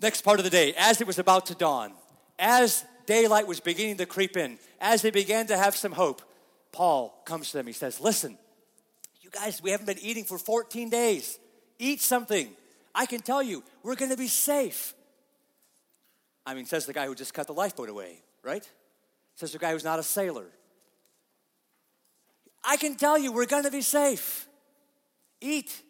Next 0.00 0.22
part 0.22 0.38
of 0.38 0.44
the 0.44 0.50
day, 0.50 0.74
as 0.76 1.00
it 1.00 1.06
was 1.06 1.18
about 1.18 1.46
to 1.46 1.54
dawn, 1.54 1.92
as 2.38 2.84
daylight 3.06 3.46
was 3.46 3.60
beginning 3.60 3.96
to 3.98 4.06
creep 4.06 4.36
in, 4.36 4.58
as 4.80 5.02
they 5.02 5.10
began 5.10 5.46
to 5.46 5.56
have 5.56 5.76
some 5.76 5.92
hope, 5.92 6.22
Paul 6.72 7.20
comes 7.24 7.50
to 7.50 7.56
them. 7.56 7.66
He 7.66 7.72
says, 7.72 8.00
Listen, 8.00 8.36
you 9.22 9.30
guys, 9.30 9.62
we 9.62 9.70
haven't 9.70 9.86
been 9.86 10.00
eating 10.00 10.24
for 10.24 10.38
14 10.38 10.90
days. 10.90 11.38
Eat 11.78 12.00
something. 12.00 12.48
I 12.94 13.06
can 13.06 13.20
tell 13.20 13.42
you, 13.42 13.64
we're 13.82 13.96
going 13.96 14.10
to 14.10 14.16
be 14.16 14.28
safe. 14.28 14.94
I 16.46 16.54
mean, 16.54 16.66
says 16.66 16.86
the 16.86 16.92
guy 16.92 17.06
who 17.06 17.14
just 17.14 17.34
cut 17.34 17.46
the 17.46 17.54
lifeboat 17.54 17.88
away, 17.88 18.18
right? 18.44 18.68
Says 19.36 19.52
the 19.52 19.58
guy 19.58 19.72
who's 19.72 19.84
not 19.84 19.98
a 19.98 20.02
sailor. 20.02 20.46
I 22.64 22.76
can 22.76 22.94
tell 22.96 23.18
you, 23.18 23.32
we're 23.32 23.46
going 23.46 23.64
to 23.64 23.70
be 23.70 23.82
safe. 23.82 24.46
Eat. 25.40 25.82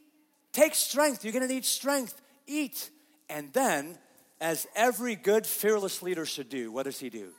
Take 0.53 0.75
strength. 0.75 1.25
You're 1.25 1.33
going 1.33 1.47
to 1.47 1.53
need 1.53 1.64
strength. 1.64 2.21
Eat. 2.47 2.90
And 3.29 3.53
then, 3.53 3.99
as 4.40 4.67
every 4.75 5.14
good, 5.14 5.47
fearless 5.47 6.03
leader 6.03 6.27
should 6.27 6.49
do, 6.49 6.73
what 6.73 6.85
does 6.85 6.99
he 6.99 7.11
do? 7.11 7.31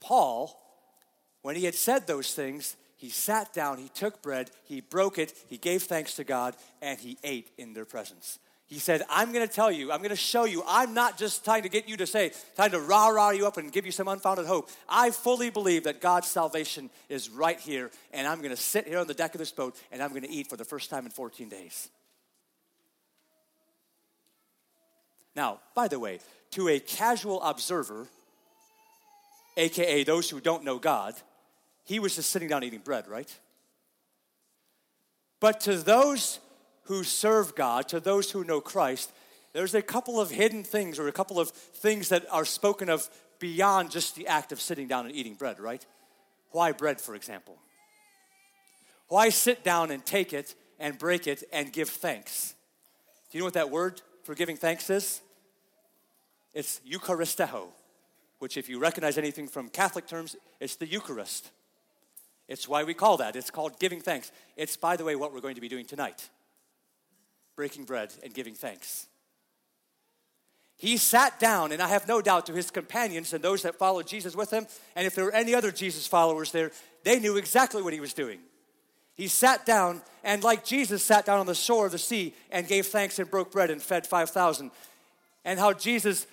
Paul, 0.00 0.58
when 1.42 1.56
he 1.56 1.64
had 1.64 1.74
said 1.74 2.06
those 2.06 2.34
things, 2.34 2.76
he 2.96 3.10
sat 3.10 3.52
down, 3.52 3.78
he 3.78 3.88
took 3.88 4.22
bread, 4.22 4.50
he 4.64 4.80
broke 4.80 5.18
it, 5.18 5.34
he 5.48 5.58
gave 5.58 5.82
thanks 5.82 6.14
to 6.14 6.24
God, 6.24 6.56
and 6.80 6.98
he 6.98 7.18
ate 7.22 7.50
in 7.58 7.74
their 7.74 7.84
presence. 7.84 8.38
He 8.68 8.80
said, 8.80 9.02
I'm 9.08 9.32
going 9.32 9.46
to 9.46 9.52
tell 9.52 9.70
you, 9.70 9.92
I'm 9.92 9.98
going 9.98 10.10
to 10.10 10.16
show 10.16 10.44
you, 10.44 10.64
I'm 10.66 10.92
not 10.92 11.16
just 11.16 11.44
trying 11.44 11.62
to 11.62 11.68
get 11.68 11.88
you 11.88 11.96
to 11.98 12.06
say, 12.06 12.32
trying 12.56 12.72
to 12.72 12.80
rah 12.80 13.08
rah 13.08 13.30
you 13.30 13.46
up 13.46 13.58
and 13.58 13.70
give 13.70 13.86
you 13.86 13.92
some 13.92 14.08
unfounded 14.08 14.46
hope. 14.46 14.68
I 14.88 15.10
fully 15.12 15.50
believe 15.50 15.84
that 15.84 16.00
God's 16.00 16.26
salvation 16.26 16.90
is 17.08 17.30
right 17.30 17.60
here, 17.60 17.92
and 18.12 18.26
I'm 18.26 18.38
going 18.38 18.50
to 18.50 18.60
sit 18.60 18.88
here 18.88 18.98
on 18.98 19.06
the 19.06 19.14
deck 19.14 19.36
of 19.36 19.38
this 19.38 19.52
boat 19.52 19.76
and 19.92 20.02
I'm 20.02 20.10
going 20.10 20.22
to 20.22 20.30
eat 20.30 20.48
for 20.48 20.56
the 20.56 20.64
first 20.64 20.90
time 20.90 21.06
in 21.06 21.12
14 21.12 21.48
days. 21.48 21.88
Now, 25.36 25.60
by 25.74 25.86
the 25.86 26.00
way, 26.00 26.18
to 26.52 26.68
a 26.68 26.80
casual 26.80 27.40
observer, 27.42 28.08
aka 29.56 30.02
those 30.02 30.28
who 30.28 30.40
don't 30.40 30.64
know 30.64 30.78
God, 30.78 31.14
he 31.84 32.00
was 32.00 32.16
just 32.16 32.30
sitting 32.30 32.48
down 32.48 32.64
eating 32.64 32.80
bread, 32.80 33.06
right? 33.06 33.32
But 35.38 35.60
to 35.60 35.76
those 35.76 36.40
who 36.86 37.04
serve 37.04 37.54
God, 37.54 37.88
to 37.88 38.00
those 38.00 38.30
who 38.30 38.44
know 38.44 38.60
Christ, 38.60 39.12
there's 39.52 39.74
a 39.74 39.82
couple 39.82 40.20
of 40.20 40.30
hidden 40.30 40.62
things 40.64 40.98
or 40.98 41.08
a 41.08 41.12
couple 41.12 41.40
of 41.40 41.50
things 41.50 42.08
that 42.10 42.26
are 42.30 42.44
spoken 42.44 42.88
of 42.88 43.08
beyond 43.38 43.90
just 43.90 44.14
the 44.14 44.26
act 44.26 44.52
of 44.52 44.60
sitting 44.60 44.86
down 44.86 45.06
and 45.06 45.14
eating 45.14 45.34
bread, 45.34 45.58
right? 45.58 45.84
Why 46.50 46.72
bread, 46.72 47.00
for 47.00 47.14
example? 47.14 47.56
Why 49.08 49.28
sit 49.30 49.64
down 49.64 49.90
and 49.90 50.04
take 50.04 50.32
it 50.32 50.54
and 50.78 50.98
break 50.98 51.26
it 51.26 51.42
and 51.52 51.72
give 51.72 51.88
thanks? 51.88 52.54
Do 53.30 53.38
you 53.38 53.40
know 53.40 53.46
what 53.46 53.54
that 53.54 53.70
word 53.70 54.00
for 54.24 54.34
giving 54.34 54.56
thanks 54.56 54.90
is? 54.90 55.20
It's 56.54 56.80
Eucharisteo, 56.90 57.68
which, 58.38 58.56
if 58.56 58.68
you 58.68 58.78
recognize 58.78 59.18
anything 59.18 59.48
from 59.48 59.68
Catholic 59.68 60.06
terms, 60.06 60.36
it's 60.60 60.76
the 60.76 60.86
Eucharist. 60.86 61.50
It's 62.48 62.68
why 62.68 62.84
we 62.84 62.94
call 62.94 63.16
that. 63.18 63.36
It's 63.36 63.50
called 63.50 63.78
giving 63.80 64.00
thanks. 64.00 64.30
It's, 64.56 64.76
by 64.76 64.96
the 64.96 65.04
way, 65.04 65.16
what 65.16 65.32
we're 65.32 65.40
going 65.40 65.56
to 65.56 65.60
be 65.60 65.68
doing 65.68 65.84
tonight 65.84 66.28
breaking 67.56 67.84
bread 67.84 68.12
and 68.22 68.32
giving 68.32 68.54
thanks. 68.54 69.06
He 70.78 70.98
sat 70.98 71.40
down, 71.40 71.72
and 71.72 71.80
I 71.80 71.88
have 71.88 72.06
no 72.06 72.20
doubt 72.20 72.46
to 72.46 72.52
his 72.52 72.70
companions 72.70 73.32
and 73.32 73.42
those 73.42 73.62
that 73.62 73.76
followed 73.76 74.06
Jesus 74.06 74.36
with 74.36 74.50
him, 74.50 74.66
and 74.94 75.06
if 75.06 75.14
there 75.14 75.24
were 75.24 75.32
any 75.32 75.54
other 75.54 75.72
Jesus 75.72 76.06
followers 76.06 76.52
there, 76.52 76.70
they 77.02 77.18
knew 77.18 77.38
exactly 77.38 77.82
what 77.82 77.94
he 77.94 78.00
was 78.00 78.12
doing. 78.12 78.40
He 79.14 79.28
sat 79.28 79.64
down, 79.64 80.02
and 80.22 80.44
like 80.44 80.64
Jesus 80.64 81.02
sat 81.02 81.24
down 81.24 81.40
on 81.40 81.46
the 81.46 81.54
shore 81.54 81.86
of 81.86 81.92
the 81.92 81.98
sea 81.98 82.34
and 82.50 82.68
gave 82.68 82.86
thanks 82.86 83.18
and 83.18 83.30
broke 83.30 83.50
bread 83.50 83.70
and 83.70 83.82
fed 83.82 84.06
5,000. 84.06 84.70
And 85.46 85.58
how 85.58 85.72
Jesus, 85.72 86.26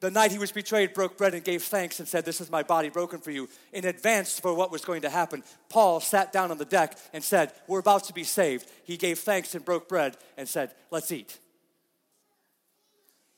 the 0.00 0.10
night 0.10 0.32
he 0.32 0.38
was 0.38 0.50
betrayed, 0.50 0.94
broke 0.94 1.18
bread 1.18 1.34
and 1.34 1.44
gave 1.44 1.62
thanks 1.62 1.98
and 1.98 2.08
said, 2.08 2.24
This 2.24 2.40
is 2.40 2.50
my 2.50 2.62
body 2.62 2.88
broken 2.88 3.20
for 3.20 3.30
you, 3.30 3.48
in 3.72 3.84
advance 3.84 4.40
for 4.40 4.54
what 4.54 4.72
was 4.72 4.84
going 4.84 5.02
to 5.02 5.10
happen. 5.10 5.42
Paul 5.68 6.00
sat 6.00 6.32
down 6.32 6.50
on 6.50 6.56
the 6.58 6.64
deck 6.64 6.96
and 7.12 7.22
said, 7.22 7.52
We're 7.66 7.80
about 7.80 8.04
to 8.04 8.14
be 8.14 8.24
saved. 8.24 8.70
He 8.84 8.96
gave 8.96 9.18
thanks 9.18 9.54
and 9.54 9.64
broke 9.64 9.88
bread 9.88 10.16
and 10.38 10.48
said, 10.48 10.72
Let's 10.90 11.12
eat. 11.12 11.38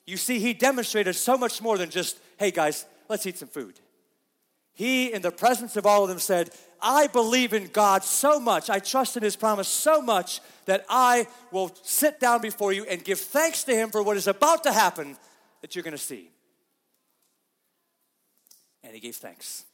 You 0.07 0.17
see, 0.17 0.39
he 0.39 0.55
demonstrated 0.55 1.17
so 1.17 1.37
much 1.37 1.61
more 1.61 1.77
than 1.79 1.91
just, 1.91 2.19
Hey 2.39 2.53
guys, 2.53 2.87
let's 3.09 3.27
eat 3.27 3.39
some 3.39 3.49
food. 3.49 3.81
He, 4.75 5.13
in 5.13 5.21
the 5.21 5.31
presence 5.31 5.77
of 5.77 5.85
all 5.85 6.05
of 6.05 6.09
them, 6.09 6.19
said, 6.19 6.51
I 6.81 7.07
believe 7.07 7.53
in 7.53 7.69
God 7.69 8.05
so 8.05 8.41
much, 8.41 8.71
I 8.71 8.79
trust 8.79 9.17
in 9.17 9.23
His 9.23 9.37
promise 9.37 9.69
so 9.69 10.01
much 10.01 10.41
that 10.65 10.85
I 10.89 11.27
will 11.51 11.73
sit 11.83 12.19
down 12.19 12.41
before 12.41 12.73
you 12.73 12.85
and 12.85 13.05
give 13.05 13.21
thanks 13.21 13.65
to 13.65 13.75
Him 13.75 13.91
for 13.91 14.03
what 14.03 14.17
is 14.17 14.27
about 14.27 14.65
to 14.65 14.73
happen 14.73 15.17
that 15.61 15.77
you're 15.77 15.85
going 15.85 15.93
to 15.93 15.99
see. 15.99 16.32
And 18.85 18.95
He 18.95 19.01
gave 19.01 19.17
thanks. 19.17 19.65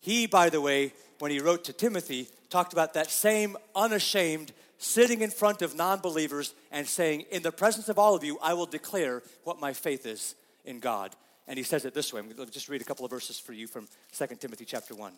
He, 0.00 0.26
by 0.26 0.48
the 0.48 0.60
way, 0.60 0.92
when 1.18 1.30
he 1.30 1.40
wrote 1.40 1.64
to 1.64 1.72
Timothy, 1.72 2.28
talked 2.50 2.72
about 2.72 2.94
that 2.94 3.10
same 3.10 3.56
unashamed 3.74 4.52
sitting 4.78 5.22
in 5.22 5.30
front 5.30 5.62
of 5.62 5.74
non 5.74 6.00
believers 6.00 6.54
and 6.70 6.86
saying, 6.86 7.24
In 7.30 7.42
the 7.42 7.52
presence 7.52 7.88
of 7.88 7.98
all 7.98 8.14
of 8.14 8.22
you, 8.22 8.38
I 8.42 8.54
will 8.54 8.66
declare 8.66 9.22
what 9.44 9.60
my 9.60 9.72
faith 9.72 10.06
is 10.06 10.34
in 10.64 10.80
God. 10.80 11.14
And 11.46 11.56
he 11.56 11.62
says 11.62 11.84
it 11.84 11.94
this 11.94 12.12
way. 12.12 12.20
I'm 12.20 12.28
going 12.30 12.46
to 12.46 12.52
just 12.52 12.68
read 12.68 12.80
a 12.80 12.84
couple 12.84 13.04
of 13.04 13.10
verses 13.10 13.38
for 13.38 13.52
you 13.52 13.66
from 13.66 13.88
2 14.16 14.26
Timothy 14.38 14.64
chapter 14.64 14.94
1. 14.94 15.12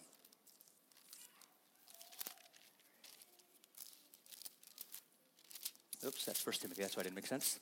Oops, 6.07 6.25
that's 6.25 6.47
1 6.47 6.55
Timothy. 6.61 6.83
That's 6.83 6.97
why 6.97 7.01
it 7.01 7.05
didn't 7.05 7.17
make 7.17 7.27
sense. 7.27 7.59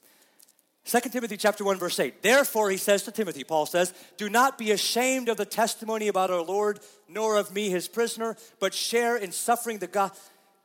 2 0.88 1.00
Timothy 1.10 1.36
chapter 1.36 1.64
1 1.64 1.76
verse 1.76 2.00
8. 2.00 2.22
Therefore 2.22 2.70
he 2.70 2.78
says 2.78 3.02
to 3.02 3.12
Timothy, 3.12 3.44
Paul 3.44 3.66
says, 3.66 3.92
"Do 4.16 4.30
not 4.30 4.56
be 4.56 4.70
ashamed 4.70 5.28
of 5.28 5.36
the 5.36 5.44
testimony 5.44 6.08
about 6.08 6.30
our 6.30 6.40
Lord, 6.40 6.80
nor 7.06 7.36
of 7.36 7.52
me 7.52 7.68
his 7.68 7.88
prisoner, 7.88 8.38
but 8.58 8.72
share 8.72 9.14
in 9.14 9.30
suffering 9.30 9.80
the 9.80 9.86
God 9.86 10.12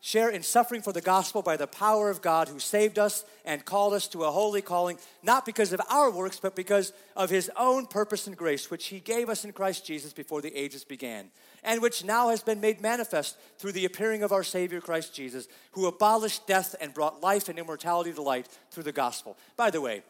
share 0.05 0.29
in 0.29 0.43
suffering 0.43 0.81
for 0.81 0.91
the 0.91 0.99
gospel 0.99 1.41
by 1.41 1.55
the 1.55 1.65
power 1.65 2.09
of 2.09 2.21
God 2.21 2.49
who 2.49 2.59
saved 2.59 2.99
us 2.99 3.23
and 3.45 3.63
called 3.63 3.93
us 3.93 4.05
to 4.09 4.25
a 4.25 4.31
holy 4.31 4.61
calling, 4.61 4.97
not 5.23 5.45
because 5.45 5.71
of 5.71 5.79
our 5.89 6.11
works, 6.11 6.41
but 6.41 6.57
because 6.57 6.91
of 7.15 7.29
his 7.29 7.49
own 7.57 7.85
purpose 7.85 8.27
and 8.27 8.35
grace, 8.35 8.69
which 8.69 8.87
he 8.87 8.99
gave 8.99 9.29
us 9.29 9.45
in 9.45 9.53
Christ 9.53 9.85
Jesus 9.85 10.11
before 10.11 10.41
the 10.41 10.53
ages 10.53 10.83
began, 10.83 11.31
and 11.63 11.81
which 11.81 12.03
now 12.03 12.27
has 12.27 12.43
been 12.43 12.59
made 12.59 12.81
manifest 12.81 13.37
through 13.57 13.71
the 13.71 13.85
appearing 13.85 14.23
of 14.23 14.33
our 14.33 14.43
Savior 14.43 14.81
Christ 14.81 15.15
Jesus, 15.15 15.47
who 15.71 15.87
abolished 15.87 16.47
death 16.47 16.75
and 16.81 16.93
brought 16.93 17.21
life 17.21 17.47
and 17.47 17.57
immortality 17.57 18.11
to 18.11 18.21
light 18.21 18.49
through 18.71 18.83
the 18.83 18.91
gospel. 18.91 19.37
By 19.55 19.69
the 19.69 19.79
way, 19.79 20.03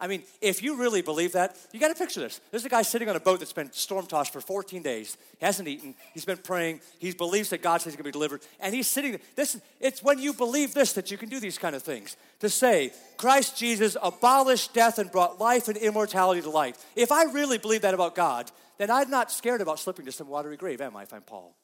I 0.00 0.06
mean, 0.06 0.22
if 0.40 0.62
you 0.62 0.76
really 0.76 1.02
believe 1.02 1.32
that, 1.32 1.56
you 1.72 1.80
got 1.80 1.88
to 1.88 1.94
picture 1.94 2.20
this. 2.20 2.40
There's 2.52 2.64
a 2.64 2.68
guy 2.68 2.82
sitting 2.82 3.08
on 3.08 3.16
a 3.16 3.20
boat 3.20 3.40
that's 3.40 3.52
been 3.52 3.72
storm 3.72 4.06
tossed 4.06 4.32
for 4.32 4.40
14 4.40 4.80
days. 4.80 5.16
He 5.38 5.44
hasn't 5.44 5.66
eaten. 5.66 5.96
He's 6.14 6.24
been 6.24 6.36
praying. 6.36 6.80
He 7.00 7.12
believes 7.12 7.50
that 7.50 7.62
God 7.62 7.78
says 7.78 7.92
he's 7.92 7.96
going 7.96 8.04
to 8.04 8.08
be 8.08 8.12
delivered. 8.12 8.42
And 8.60 8.72
he's 8.72 8.86
sitting 8.86 9.12
there. 9.12 9.20
This, 9.34 9.60
it's 9.80 10.00
when 10.00 10.20
you 10.20 10.32
believe 10.32 10.72
this 10.72 10.92
that 10.92 11.10
you 11.10 11.18
can 11.18 11.28
do 11.28 11.40
these 11.40 11.58
kind 11.58 11.74
of 11.74 11.82
things. 11.82 12.16
To 12.40 12.48
say, 12.48 12.92
Christ 13.16 13.56
Jesus 13.56 13.96
abolished 14.00 14.72
death 14.72 15.00
and 15.00 15.10
brought 15.10 15.40
life 15.40 15.66
and 15.66 15.76
immortality 15.76 16.42
to 16.42 16.50
light. 16.50 16.76
If 16.94 17.10
I 17.10 17.24
really 17.24 17.58
believe 17.58 17.82
that 17.82 17.94
about 17.94 18.14
God, 18.14 18.52
then 18.78 18.92
I'm 18.92 19.10
not 19.10 19.32
scared 19.32 19.60
about 19.60 19.80
slipping 19.80 20.04
to 20.06 20.12
some 20.12 20.28
watery 20.28 20.56
grave, 20.56 20.80
am 20.80 20.96
I, 20.96 21.02
if 21.02 21.12
I'm 21.12 21.22
Paul? 21.22 21.56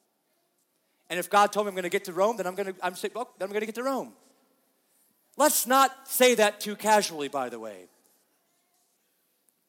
And 1.09 1.19
if 1.19 1.29
God 1.29 1.53
told 1.53 1.67
me 1.67 1.69
I'm 1.69 1.75
going 1.75 1.83
to 1.83 1.89
get 1.89 2.05
to 2.05 2.13
Rome, 2.13 2.35
then 2.35 2.47
I'm 2.47 2.55
going 2.55 2.73
to, 2.73 2.85
I'm 2.85 2.95
oh, 3.15 3.29
then 3.37 3.47
I'm 3.47 3.51
going 3.51 3.61
to 3.61 3.65
get 3.65 3.75
to 3.75 3.83
Rome. 3.83 4.11
Let's 5.37 5.65
not 5.65 5.91
say 6.07 6.35
that 6.35 6.59
too 6.59 6.75
casually, 6.75 7.29
by 7.29 7.47
the 7.47 7.59
way. 7.59 7.87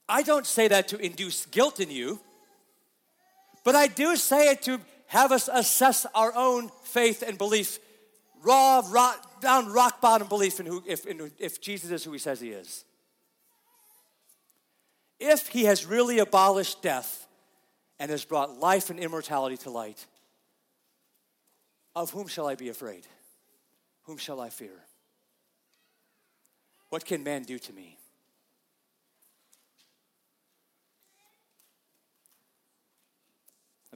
I 0.09 0.23
don't 0.23 0.47
say 0.47 0.69
that 0.69 0.89
to 0.89 0.99
induce 0.99 1.47
guilt 1.47 1.81
in 1.81 1.91
you, 1.91 2.21
but 3.65 3.75
I 3.75 3.89
do 3.89 4.17
say 4.17 4.51
it 4.51 4.63
to 4.63 4.81
have 5.09 5.33
us 5.33 5.49
assess 5.53 6.07
our 6.15 6.33
own 6.35 6.71
faith 6.85 7.23
and 7.27 7.37
belief, 7.39 7.79
raw, 8.43 8.83
down 9.41 9.73
rock 9.73 10.01
bottom 10.01 10.29
belief 10.29 10.61
in 10.61 10.67
who, 10.67 10.83
if, 10.87 11.07
in, 11.07 11.31
if 11.39 11.61
Jesus 11.61 11.91
is 11.91 12.05
who 12.05 12.13
he 12.13 12.19
says 12.19 12.41
he 12.41 12.51
is. 12.51 12.85
If 15.19 15.49
he 15.49 15.65
has 15.65 15.87
really 15.87 16.19
abolished 16.19 16.83
death 16.83 17.27
and 17.99 18.11
has 18.11 18.25
brought 18.25 18.59
life 18.59 18.91
and 18.91 19.01
immortality 19.01 19.57
to 19.59 19.71
light, 19.71 20.07
of 21.95 22.11
whom 22.11 22.29
shall 22.29 22.47
I 22.47 22.55
be 22.55 22.69
afraid? 22.69 23.07
Whom 24.03 24.19
shall 24.19 24.41
I 24.41 24.51
fear? 24.51 24.85
What 26.91 27.05
can 27.05 27.25
man 27.25 27.43
do 27.43 27.59
to 27.59 27.73
me? 27.73 27.99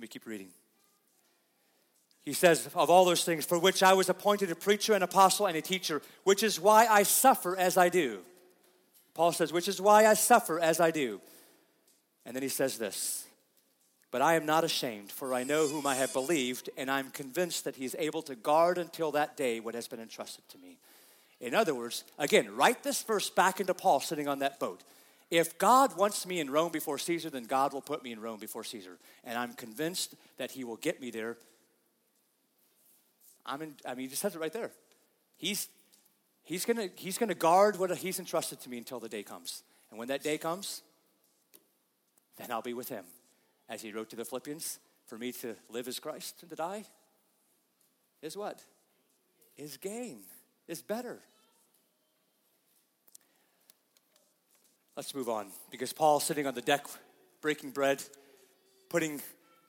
Let 0.01 0.05
me 0.05 0.09
keep 0.09 0.25
reading. 0.25 0.49
He 2.23 2.33
says, 2.33 2.67
Of 2.75 2.89
all 2.89 3.05
those 3.05 3.23
things 3.23 3.45
for 3.45 3.59
which 3.59 3.83
I 3.83 3.93
was 3.93 4.09
appointed 4.09 4.51
a 4.51 4.55
preacher, 4.55 4.95
an 4.95 5.03
apostle, 5.03 5.45
and 5.45 5.55
a 5.59 5.61
teacher, 5.61 6.01
which 6.25 6.43
is 6.43 6.59
why 6.59 6.87
I 6.87 7.03
suffer 7.03 7.55
as 7.55 7.77
I 7.77 7.91
do. 7.91 8.21
Paul 9.13 9.33
says, 9.33 9.53
Which 9.53 9.69
is 9.69 9.79
why 9.79 10.07
I 10.07 10.15
suffer 10.15 10.59
as 10.59 10.81
I 10.81 10.91
do. 10.91 11.21
And 12.25 12.35
then 12.35 12.43
he 12.43 12.49
says 12.49 12.79
this 12.79 13.27
But 14.11 14.23
I 14.23 14.37
am 14.37 14.47
not 14.47 14.65
ashamed, 14.65 15.13
for 15.13 15.35
I 15.35 15.45
know 15.45 15.69
whom 15.69 15.87
I 15.87 15.97
have 15.97 16.15
believed, 16.15 16.71
and 16.79 16.91
I'm 16.91 17.11
convinced 17.11 17.65
that 17.65 17.77
he 17.77 17.85
is 17.85 17.95
able 17.99 18.23
to 18.23 18.35
guard 18.35 18.79
until 18.79 19.13
that 19.13 19.37
day 19.37 19.61
what 19.61 19.75
has 19.75 19.87
been 19.87 20.01
entrusted 20.01 20.49
to 20.49 20.57
me. 20.57 20.79
In 21.43 21.55
other 21.55 21.75
words, 21.75 22.05
again, 22.19 22.57
write 22.57 22.83
this 22.83 23.03
verse 23.03 23.29
back 23.29 23.61
into 23.61 23.75
Paul 23.75 24.01
sitting 24.01 24.29
on 24.29 24.39
that 24.39 24.59
boat. 24.59 24.83
If 25.31 25.59
God 25.59 25.97
wants 25.97 26.27
me 26.27 26.41
in 26.41 26.51
Rome 26.51 26.73
before 26.73 26.99
Caesar, 26.99 27.31
then 27.31 27.45
God 27.45 27.73
will 27.73 27.81
put 27.81 28.03
me 28.03 28.13
in 28.13 28.21
Rome 28.21 28.41
before 28.41 28.65
Caesar. 28.65 28.99
And 29.25 29.39
I'm 29.39 29.53
convinced 29.53 30.15
that 30.39 30.51
He 30.51 30.65
will 30.65 30.77
get 30.77 31.01
me 31.01 31.11
there. 31.11 31.37
I'm 33.47 33.63
in, 33.63 33.75
I 33.87 33.91
mean, 33.95 34.05
He 34.05 34.09
just 34.09 34.23
says 34.23 34.35
it 34.35 34.41
right 34.41 34.53
there. 34.53 34.73
He's, 35.37 35.69
he's 36.43 36.65
going 36.65 36.91
he's 36.97 37.17
gonna 37.17 37.35
guard 37.35 37.79
what 37.79 37.97
He's 37.97 38.19
entrusted 38.19 38.61
to 38.61 38.71
me 38.71 38.79
until 38.79 38.99
the 38.99 39.09
day 39.09 39.23
comes. 39.23 39.63
And 39.91 39.99
when 39.99 40.09
that 40.09 40.23
day 40.23 40.37
comes, 40.37 40.83
then 42.37 42.51
I'll 42.51 42.63
be 42.63 42.75
with 42.75 42.89
Him. 42.89 43.05
As 43.69 43.83
He 43.83 43.93
wrote 43.93 44.11
to 44.11 44.17
the 44.17 44.25
Philippians, 44.25 44.81
for 45.07 45.17
me 45.17 45.33
to 45.33 45.57
live 45.69 45.87
is 45.89 45.99
Christ 45.99 46.37
and 46.43 46.51
to 46.51 46.57
die 46.57 46.85
is 48.23 48.37
what? 48.37 48.61
Is 49.57 49.77
gain, 49.77 50.21
is 50.69 50.83
better. 50.83 51.21
Let's 54.97 55.15
move 55.15 55.29
on 55.29 55.47
because 55.71 55.93
Paul's 55.93 56.25
sitting 56.25 56.47
on 56.47 56.55
the 56.55 56.61
deck 56.61 56.85
breaking 57.41 57.71
bread, 57.71 58.03
putting 58.89 59.23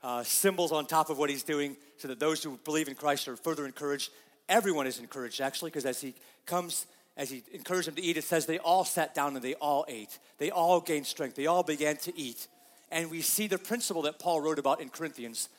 uh, 0.04 0.24
symbols 0.24 0.72
on 0.72 0.86
top 0.86 1.10
of 1.10 1.18
what 1.18 1.30
he's 1.30 1.44
doing 1.44 1.78
so 1.98 2.08
that 2.08 2.20
those 2.20 2.44
who 2.44 2.58
believe 2.66 2.88
in 2.88 2.96
Christ 2.96 3.28
are 3.28 3.36
further 3.36 3.66
encouraged. 3.66 4.12
Everyone 4.50 4.88
is 4.88 5.00
encouraged, 5.00 5.40
actually, 5.40 5.70
because 5.70 5.86
as 5.86 6.02
he 6.02 6.16
comes, 6.46 6.88
as 7.16 7.30
he 7.30 7.44
encouraged 7.54 7.88
them 7.88 7.96
to 7.96 8.02
eat, 8.02 8.18
it 8.18 8.24
says 8.24 8.46
they 8.46 8.58
all 8.58 8.84
sat 8.84 9.14
down 9.14 9.36
and 9.36 9.46
they 9.46 9.54
all 9.56 9.86
ate. 9.88 10.18
They 10.40 10.50
all 10.50 10.82
gained 10.82 11.06
strength. 11.06 11.36
They 11.36 11.46
all 11.46 11.64
began 11.64 11.98
to 11.98 12.18
eat. 12.18 12.48
And 12.92 13.10
we 13.12 13.22
see 13.22 13.48
the 13.48 13.60
principle 13.60 14.02
that 14.04 14.20
Paul 14.20 14.42
wrote 14.42 14.60
about 14.60 14.82
in 14.82 14.90
Corinthians 14.90 15.50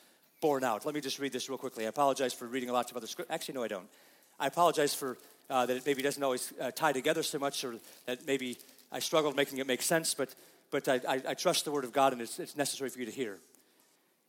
borne 0.41 0.63
out. 0.63 0.85
Let 0.85 0.93
me 0.93 1.01
just 1.01 1.19
read 1.19 1.31
this 1.31 1.47
real 1.47 1.57
quickly. 1.57 1.85
I 1.85 1.89
apologize 1.89 2.33
for 2.33 2.45
reading 2.45 2.69
a 2.69 2.73
lot 2.73 2.91
of 2.91 2.97
other 2.97 3.07
scripture. 3.07 3.33
Actually, 3.33 3.55
no, 3.55 3.63
I 3.63 3.69
don't. 3.69 3.87
I 4.39 4.47
apologize 4.47 4.93
for 4.93 5.17
uh, 5.49 5.65
that 5.65 5.77
it 5.77 5.85
maybe 5.85 6.01
doesn't 6.01 6.21
always 6.21 6.51
uh, 6.59 6.71
tie 6.71 6.91
together 6.91 7.23
so 7.23 7.39
much, 7.39 7.63
or 7.63 7.75
that 8.05 8.27
maybe 8.27 8.57
I 8.93 8.99
struggled 8.99 9.35
making 9.35 9.57
it 9.57 9.67
make 9.67 9.81
sense, 9.81 10.13
but, 10.13 10.33
but 10.71 10.87
I, 10.87 11.01
I, 11.07 11.21
I 11.29 11.33
trust 11.33 11.65
the 11.65 11.71
Word 11.71 11.83
of 11.83 11.91
God 11.91 12.13
and 12.13 12.21
it's, 12.21 12.39
it's 12.39 12.55
necessary 12.55 12.89
for 12.89 12.99
you 12.99 13.05
to 13.05 13.11
hear. 13.11 13.39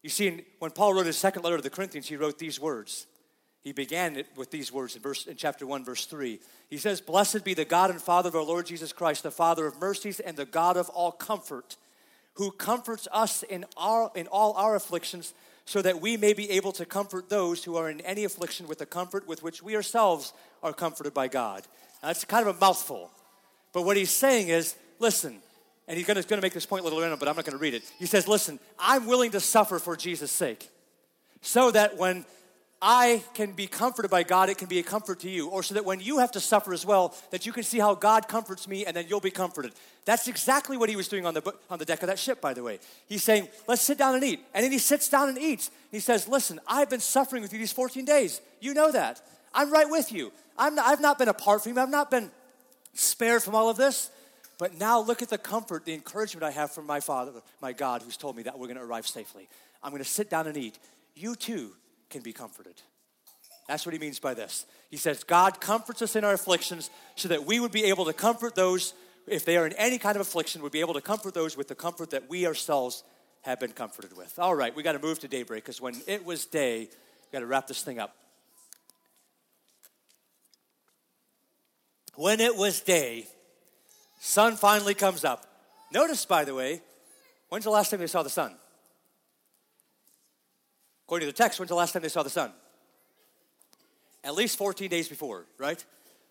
You 0.03 0.11
see, 0.11 0.44
when 0.59 0.70
Paul 0.70 0.94
wrote 0.94 1.07
his 1.07 1.18
second 1.18 1.42
letter 1.42 1.59
to 1.59 1.62
the 1.62 1.70
Corinthians, 1.70 2.09
he 2.09 2.16
wrote 2.16 2.38
these 2.38 2.59
words. 2.59 3.07
He 3.61 3.72
began 3.72 4.16
it 4.16 4.27
with 4.37 4.50
these 4.50 4.70
words 4.70 4.96
in, 4.96 5.03
verse, 5.03 5.27
in 5.27 5.37
chapter 5.37 5.66
1, 5.66 5.85
verse 5.85 6.05
3. 6.05 6.38
He 6.68 6.77
says, 6.77 7.00
Blessed 7.00 7.44
be 7.44 7.55
the 7.55 7.64
God 7.64 7.90
and 7.90 8.00
Father 8.00 8.29
of 8.29 8.35
our 8.35 8.42
Lord 8.42 8.66
Jesus 8.66 8.92
Christ, 8.92 9.22
the 9.22 9.31
Father 9.31 9.66
of 9.66 9.81
mercies 9.81 10.20
and 10.20 10.37
the 10.37 10.44
God 10.44 10.77
of 10.77 10.90
all 10.90 11.12
comfort, 11.12 11.77
who 12.35 12.50
comforts 12.50 13.09
us 13.12 13.42
in, 13.44 13.64
our, 13.79 14.11
in 14.14 14.27
all 14.27 14.53
our 14.55 14.74
afflictions, 14.74 15.33
so 15.64 15.81
that 15.81 16.03
we 16.03 16.18
may 16.18 16.35
be 16.35 16.50
able 16.50 16.72
to 16.72 16.85
comfort 16.85 17.31
those 17.31 17.64
who 17.64 17.77
are 17.77 17.88
in 17.88 18.03
any 18.03 18.24
affliction 18.24 18.68
with 18.68 18.79
the 18.79 18.87
comfort 18.87 19.27
with 19.27 19.42
which 19.42 19.62
we 19.62 19.74
ourselves 19.74 20.35
are 20.62 20.74
comforted 20.74 21.14
by 21.14 21.29
God. 21.29 21.62
Now, 22.03 22.09
that's 22.09 22.27
kind 22.27 22.46
of 22.46 22.55
a 22.55 22.61
mouthful. 22.61 23.11
But 23.74 23.82
what 23.82 23.98
he's 23.98 24.10
saying 24.10 24.48
is, 24.48 24.76
listen, 24.98 25.40
and 25.87 25.98
he's 25.98 26.06
going 26.06 26.22
to, 26.22 26.40
make 26.40 26.54
this 26.54 26.64
point 26.64 26.80
a 26.80 26.84
little 26.84 27.00
later, 27.00 27.16
but 27.16 27.28
I'm 27.28 27.37
not 27.37 27.44
going 27.44 27.58
to 27.58 27.62
read 27.62 27.74
it. 27.74 27.82
He 27.98 28.06
says, 28.06 28.26
listen, 28.26 28.58
I'm 28.78 29.06
willing 29.06 29.32
to 29.32 29.40
suffer 29.40 29.78
for 29.78 29.96
Jesus' 29.96 30.32
sake 30.32 30.70
so 31.42 31.70
that 31.72 31.98
when 31.98 32.24
I 32.80 33.22
can 33.34 33.52
be 33.52 33.66
comforted 33.66 34.10
by 34.10 34.22
God, 34.22 34.48
it 34.48 34.58
can 34.58 34.68
be 34.68 34.78
a 34.78 34.82
comfort 34.82 35.20
to 35.20 35.30
you. 35.30 35.48
Or 35.48 35.62
so 35.62 35.74
that 35.74 35.84
when 35.84 36.00
you 36.00 36.18
have 36.18 36.32
to 36.32 36.40
suffer 36.40 36.72
as 36.72 36.87
well, 36.87 37.14
that 37.30 37.44
you 37.44 37.52
can 37.52 37.64
see 37.64 37.78
how 37.78 37.94
God 37.94 38.28
comforts 38.28 38.68
me 38.68 38.87
and 38.87 38.96
then 38.96 39.06
you'll 39.08 39.20
be 39.20 39.30
comforted. 39.30 39.72
That's 40.04 40.28
exactly 40.28 40.76
what 40.76 40.88
he 40.88 40.96
was 40.96 41.08
doing 41.08 41.26
on 41.26 41.34
the, 41.34 41.54
on 41.68 41.78
the 41.78 41.84
deck 41.84 42.02
of 42.02 42.08
that 42.08 42.18
ship, 42.18 42.40
by 42.40 42.54
the 42.54 42.62
way. 42.62 42.78
He's 43.08 43.24
saying, 43.24 43.48
let's 43.66 43.82
sit 43.82 43.98
down 43.98 44.14
and 44.14 44.22
eat. 44.22 44.40
And 44.54 44.64
then 44.64 44.70
he 44.72 44.78
sits 44.78 45.08
down 45.08 45.28
and 45.28 45.38
eats. 45.38 45.70
He 45.90 46.00
says, 46.00 46.28
listen, 46.28 46.60
I've 46.66 46.88
been 46.88 47.00
suffering 47.00 47.42
with 47.42 47.52
you 47.52 47.58
these 47.58 47.72
14 47.72 48.04
days. 48.04 48.40
You 48.60 48.72
know 48.72 48.92
that. 48.92 49.20
I'm 49.52 49.70
right 49.72 49.88
with 49.88 50.12
you. 50.12 50.32
Not, 50.58 50.78
I've 50.78 51.00
not 51.00 51.18
been 51.18 51.28
apart 51.28 51.62
from 51.62 51.74
you. 51.74 51.80
I've 51.80 51.90
not 51.90 52.10
been 52.10 52.30
spared 52.94 53.42
from 53.42 53.54
all 53.54 53.68
of 53.68 53.76
this. 53.76 54.11
But 54.59 54.78
now 54.78 55.00
look 55.00 55.20
at 55.20 55.28
the 55.28 55.38
comfort, 55.38 55.85
the 55.85 55.94
encouragement 55.94 56.44
I 56.44 56.52
have 56.52 56.70
from 56.70 56.87
my 56.87 57.00
Father, 57.00 57.33
my 57.61 57.72
God, 57.72 58.02
who's 58.02 58.16
told 58.16 58.37
me 58.37 58.44
that 58.44 58.59
we're 58.59 58.68
going 58.68 58.78
to 58.78 58.85
arrive 58.85 59.07
safely. 59.07 59.48
I'm 59.83 59.90
going 59.90 60.02
to 60.02 60.09
sit 60.09 60.30
down 60.30 60.46
and 60.46 60.57
eat. 60.57 60.78
You 61.14 61.35
too 61.35 61.72
can 62.09 62.22
be 62.22 62.33
comforted. 62.33 62.80
That's 63.68 63.85
what 63.85 63.92
he 63.92 63.98
means 63.98 64.18
by 64.18 64.35
this. 64.35 64.66
He 64.90 64.96
says, 64.96 65.24
God 65.24 65.61
comforts 65.61 66.02
us 66.02 66.16
in 66.16 66.24
our 66.24 66.35
afflictions 66.35 66.90
so 67.16 67.28
that 67.28 67.44
we 67.44 67.59
would 67.59 67.72
be 67.72 67.85
able 67.85 68.04
to 68.04 68.12
comfort 68.12 68.54
those, 68.54 68.94
if 69.26 69.44
they 69.44 69.57
are 69.57 69.66
in 69.66 69.72
any 69.72 69.98
kind 69.98 70.16
of 70.16 70.22
affliction, 70.22 70.62
would 70.62 70.72
be 70.72 70.80
able 70.80 70.94
to 70.94 71.00
comfort 71.00 71.35
those 71.35 71.57
with 71.57 71.68
the 71.68 71.74
comfort 71.74 72.11
that 72.11 72.28
we 72.28 72.46
ourselves 72.46 73.02
have 73.42 73.59
been 73.59 73.72
comforted 73.72 74.16
with. 74.16 74.38
All 74.38 74.54
right, 74.54 74.74
we 74.74 74.83
got 74.83 74.92
to 74.92 74.98
move 74.98 75.18
to 75.20 75.28
daybreak 75.28 75.64
because 75.64 75.80
when 75.80 76.00
it 76.07 76.24
was 76.24 76.46
day, 76.46 76.80
we 76.80 77.33
got 77.33 77.40
to 77.40 77.46
wrap 77.46 77.66
this 77.66 77.83
thing 77.83 77.98
up. 77.98 78.14
When 82.16 82.40
it 82.40 82.57
was 82.57 82.81
day, 82.81 83.27
sun 84.20 84.57
finally 84.57 84.94
comes 84.94 85.24
up. 85.24 85.46
Notice, 85.92 86.24
by 86.24 86.44
the 86.44 86.55
way, 86.55 86.81
when's 87.48 87.64
the 87.64 87.70
last 87.70 87.90
time 87.90 88.00
they 88.00 88.07
saw 88.07 88.22
the 88.22 88.31
sun? 88.31 88.55
According 91.07 91.29
to 91.29 91.33
the 91.33 91.37
text, 91.37 91.59
when's 91.59 91.68
the 91.68 91.74
last 91.74 91.92
time 91.92 92.03
they 92.03 92.09
saw 92.09 92.22
the 92.22 92.31
sun? 92.31 92.53
At 94.22 94.35
least 94.35 94.57
14 94.57 94.88
days 94.88 95.09
before, 95.09 95.46
right? 95.59 95.85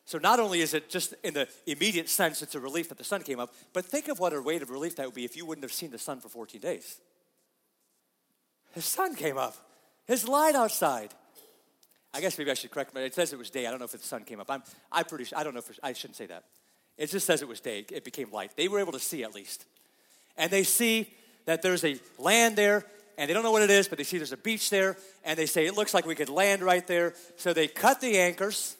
So 0.05 0.17
not 0.17 0.39
only 0.39 0.61
is 0.61 0.73
it 0.73 0.89
just 0.89 1.13
in 1.23 1.33
the 1.33 1.47
immediate 1.65 2.09
sense, 2.09 2.41
it's 2.41 2.55
a 2.55 2.59
relief 2.59 2.89
that 2.89 2.97
the 2.97 3.03
sun 3.03 3.21
came 3.21 3.39
up, 3.39 3.53
but 3.71 3.85
think 3.85 4.07
of 4.07 4.19
what 4.19 4.33
a 4.33 4.41
weight 4.41 4.61
of 4.61 4.69
relief 4.69 4.95
that 4.97 5.05
would 5.05 5.15
be 5.15 5.25
if 5.25 5.37
you 5.37 5.45
wouldn't 5.45 5.63
have 5.63 5.71
seen 5.71 5.91
the 5.91 5.99
sun 5.99 6.19
for 6.19 6.27
14 6.27 6.59
days. 6.59 6.99
The 8.73 8.81
sun 8.81 9.15
came 9.15 9.37
up. 9.37 9.55
His 10.05 10.27
light 10.27 10.55
outside. 10.55 11.13
I 12.13 12.21
guess 12.21 12.37
maybe 12.37 12.51
I 12.51 12.53
should 12.53 12.71
correct, 12.71 12.91
but 12.93 13.03
it 13.03 13.15
says 13.15 13.33
it 13.33 13.39
was 13.39 13.49
day. 13.49 13.65
I 13.65 13.69
don't 13.71 13.79
know 13.79 13.85
if 13.85 13.91
the 13.91 13.97
sun 13.97 14.23
came 14.23 14.39
up. 14.39 14.49
I'm, 14.49 14.63
I 14.91 15.03
pretty 15.03 15.25
sure, 15.25 15.37
I 15.37 15.43
don't 15.43 15.53
know 15.53 15.59
if 15.59 15.79
I 15.81 15.93
shouldn't 15.93 16.15
say 16.15 16.27
that. 16.27 16.43
It 16.97 17.09
just 17.09 17.25
says 17.25 17.41
it 17.41 17.47
was 17.47 17.59
day. 17.59 17.85
It 17.91 18.03
became 18.03 18.31
light. 18.31 18.51
They 18.55 18.67
were 18.67 18.79
able 18.79 18.91
to 18.91 18.99
see 18.99 19.23
at 19.23 19.33
least. 19.33 19.65
And 20.37 20.51
they 20.51 20.63
see 20.63 21.11
that 21.45 21.61
there's 21.61 21.83
a 21.83 21.97
land 22.19 22.55
there 22.55 22.85
and 23.17 23.29
they 23.29 23.33
don't 23.33 23.43
know 23.43 23.51
what 23.51 23.61
it 23.61 23.69
is, 23.69 23.87
but 23.87 23.97
they 23.97 24.03
see 24.03 24.17
there's 24.17 24.31
a 24.31 24.37
beach 24.37 24.69
there, 24.69 24.97
and 25.23 25.37
they 25.37 25.45
say, 25.45 25.65
It 25.65 25.75
looks 25.75 25.93
like 25.93 26.05
we 26.05 26.15
could 26.15 26.29
land 26.29 26.63
right 26.63 26.85
there. 26.87 27.13
So 27.35 27.53
they 27.53 27.67
cut 27.67 28.01
the 28.01 28.17
anchors. 28.17 28.75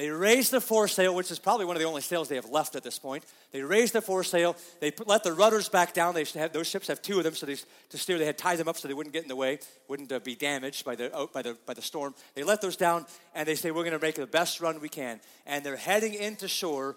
They 0.00 0.08
raise 0.08 0.48
the 0.48 0.62
foresail, 0.62 1.14
which 1.14 1.30
is 1.30 1.38
probably 1.38 1.66
one 1.66 1.76
of 1.76 1.82
the 1.82 1.86
only 1.86 2.00
sails 2.00 2.30
they 2.30 2.36
have 2.36 2.48
left 2.48 2.74
at 2.74 2.82
this 2.82 2.98
point. 2.98 3.22
They 3.52 3.60
raise 3.60 3.92
the 3.92 4.00
foresail. 4.00 4.56
They 4.80 4.90
put, 4.90 5.06
let 5.06 5.24
the 5.24 5.34
rudders 5.34 5.68
back 5.68 5.92
down. 5.92 6.14
They 6.14 6.24
have, 6.36 6.54
those 6.54 6.68
ships 6.68 6.86
have 6.86 7.02
two 7.02 7.18
of 7.18 7.24
them, 7.24 7.34
so 7.34 7.44
they, 7.44 7.56
to 7.90 7.98
steer, 7.98 8.16
they 8.16 8.24
had 8.24 8.38
tied 8.38 8.56
them 8.56 8.66
up 8.66 8.78
so 8.78 8.88
they 8.88 8.94
wouldn't 8.94 9.12
get 9.12 9.24
in 9.24 9.28
the 9.28 9.36
way, 9.36 9.58
wouldn't 9.88 10.10
uh, 10.10 10.18
be 10.20 10.34
damaged 10.34 10.86
by 10.86 10.94
the, 10.94 11.12
oh, 11.12 11.28
by, 11.30 11.42
the, 11.42 11.54
by 11.66 11.74
the 11.74 11.82
storm. 11.82 12.14
They 12.34 12.42
let 12.44 12.62
those 12.62 12.76
down, 12.76 13.04
and 13.34 13.46
they 13.46 13.54
say, 13.54 13.72
We're 13.72 13.82
going 13.82 13.92
to 13.92 13.98
make 13.98 14.14
the 14.14 14.26
best 14.26 14.62
run 14.62 14.80
we 14.80 14.88
can. 14.88 15.20
And 15.44 15.62
they're 15.66 15.76
heading 15.76 16.14
into 16.14 16.48
shore, 16.48 16.96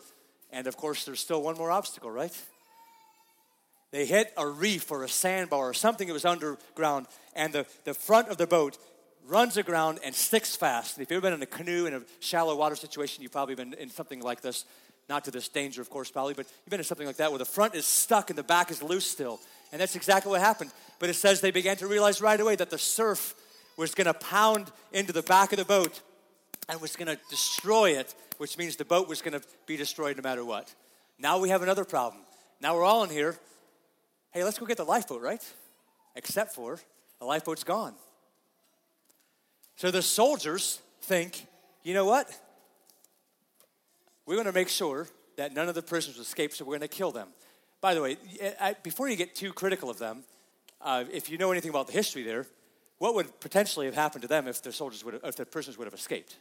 and 0.54 0.66
of 0.66 0.78
course, 0.78 1.04
there's 1.04 1.20
still 1.20 1.42
one 1.42 1.58
more 1.58 1.72
obstacle, 1.72 2.10
right? 2.10 2.34
they 3.92 4.08
hit 4.08 4.34
a 4.38 4.48
reef 4.48 4.90
or 4.92 5.04
a 5.04 5.10
sandbar 5.10 5.70
or 5.70 5.74
something 5.74 6.08
that 6.08 6.14
was 6.14 6.26
underground, 6.26 7.06
and 7.36 7.54
the, 7.54 7.66
the 7.84 7.94
front 7.94 8.30
of 8.30 8.38
the 8.38 8.48
boat 8.48 8.78
runs 9.28 9.58
aground 9.58 10.00
and 10.04 10.14
sticks 10.14 10.56
fast. 10.56 11.00
If 11.00 11.10
you've 11.10 11.12
ever 11.12 11.22
been 11.22 11.34
in 11.34 11.42
a 11.42 11.46
canoe 11.46 11.86
in 11.86 11.94
a 11.94 12.02
shallow 12.20 12.56
water 12.56 12.76
situation, 12.76 13.24
you've 13.24 13.32
probably 13.32 13.56
been 13.56 13.74
in 13.74 13.90
something 13.90 14.22
like 14.22 14.42
this. 14.42 14.66
Not 15.10 15.26
to 15.26 15.32
this 15.32 15.50
danger, 15.50 15.82
of 15.82 15.90
course, 15.90 16.10
probably, 16.10 16.34
but 16.34 16.46
you've 16.46 16.70
been 16.70 16.80
in 16.80 16.86
something 16.86 17.08
like 17.08 17.18
that 17.18 17.32
where 17.32 17.40
the 17.40 17.46
front 17.46 17.76
is 17.76 17.86
stuck 17.86 18.30
and 18.30 18.38
the 18.38 18.44
back 18.44 18.72
is 18.72 18.82
loose 18.82 19.06
still. 19.06 19.40
And 19.72 19.82
that's 19.82 19.96
exactly 19.96 20.30
what 20.30 20.40
happened. 20.40 20.72
But 21.00 21.10
it 21.10 21.16
says 21.16 21.42
they 21.42 21.52
began 21.52 21.76
to 21.78 21.88
realize 21.88 22.22
right 22.22 22.40
away 22.40 22.56
that 22.56 22.70
the 22.70 22.78
surf 22.78 23.36
was 23.76 23.94
going 23.94 24.06
to 24.06 24.14
pound 24.14 24.72
into 24.94 25.12
the 25.12 25.24
back 25.24 25.52
of 25.52 25.60
the 25.60 25.66
boat 25.66 26.02
and 26.70 26.80
was 26.80 26.96
going 26.96 27.08
to 27.08 27.20
destroy 27.30 27.92
it, 27.92 28.16
which 28.38 28.58
means 28.58 28.78
the 28.78 28.86
boat 28.86 29.10
was 29.10 29.22
going 29.22 29.38
to 29.38 29.46
be 29.66 29.76
destroyed 29.76 30.16
no 30.16 30.24
matter 30.24 30.46
what. 30.46 30.74
Now 31.20 31.40
we 31.40 31.50
have 31.50 31.62
another 31.62 31.84
problem. 31.84 32.22
Now 32.62 32.76
we're 32.76 32.86
all 32.86 33.04
in 33.04 33.10
here 33.10 33.38
hey, 34.34 34.44
let's 34.44 34.58
go 34.58 34.66
get 34.66 34.78
the 34.78 34.84
lifeboat, 34.84 35.22
right? 35.22 35.54
Except 36.16 36.54
for 36.54 36.80
the 37.20 37.26
lifeboat's 37.26 37.64
gone. 37.64 37.94
So 39.76 39.92
the 39.92 40.02
soldiers 40.02 40.80
think, 41.02 41.48
you 41.84 41.94
know 41.94 42.06
what? 42.06 42.30
We're 44.26 44.36
going 44.36 44.46
to 44.46 44.54
make 44.54 44.70
sure 44.70 45.08
that 45.36 45.54
none 45.54 45.68
of 45.68 45.76
the 45.76 45.82
prisoners 45.82 46.18
escape, 46.18 46.54
so 46.54 46.64
we're 46.64 46.78
going 46.78 46.82
to 46.82 46.88
kill 46.88 47.12
them. 47.12 47.30
By 47.82 47.94
the 47.94 48.02
way, 48.02 48.18
before 48.84 49.10
you 49.10 49.16
get 49.16 49.36
too 49.36 49.52
critical 49.52 49.90
of 49.90 50.00
them, 50.00 50.24
uh, 50.80 51.04
if 51.12 51.30
you 51.30 51.38
know 51.38 51.52
anything 51.52 51.70
about 51.70 51.88
the 51.88 51.94
history 51.94 52.24
there, 52.24 52.46
what 53.00 53.16
would 53.16 53.40
potentially 53.42 53.86
have 53.88 53.96
happened 53.96 54.22
to 54.22 54.28
them 54.28 54.48
if 54.48 54.62
the 54.62 54.72
soldiers 54.72 55.04
would 55.04 55.20
if 55.24 55.36
the 55.36 55.46
prisoners 55.46 55.78
would 55.78 55.86
have 55.86 55.94
escaped? 55.94 56.38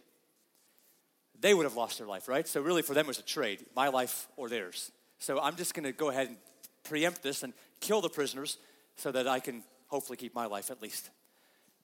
They 1.40 1.54
would 1.54 1.64
have 1.64 1.74
lost 1.74 1.98
their 1.98 2.06
life, 2.06 2.28
right? 2.28 2.46
So 2.46 2.60
really, 2.60 2.82
for 2.82 2.94
them, 2.94 3.06
it 3.06 3.08
was 3.08 3.18
a 3.18 3.22
trade: 3.22 3.64
my 3.74 3.88
life 3.88 4.28
or 4.36 4.48
theirs. 4.48 4.92
So 5.18 5.40
I'm 5.40 5.56
just 5.56 5.74
going 5.74 5.84
to 5.84 5.92
go 5.92 6.10
ahead 6.10 6.28
and 6.28 6.36
preempt 6.84 7.22
this 7.22 7.42
and 7.42 7.52
kill 7.80 8.00
the 8.00 8.08
prisoners 8.08 8.58
so 8.96 9.10
that 9.10 9.26
I 9.26 9.40
can 9.40 9.64
hopefully 9.88 10.16
keep 10.16 10.34
my 10.34 10.46
life 10.46 10.70
at 10.70 10.80
least. 10.80 11.10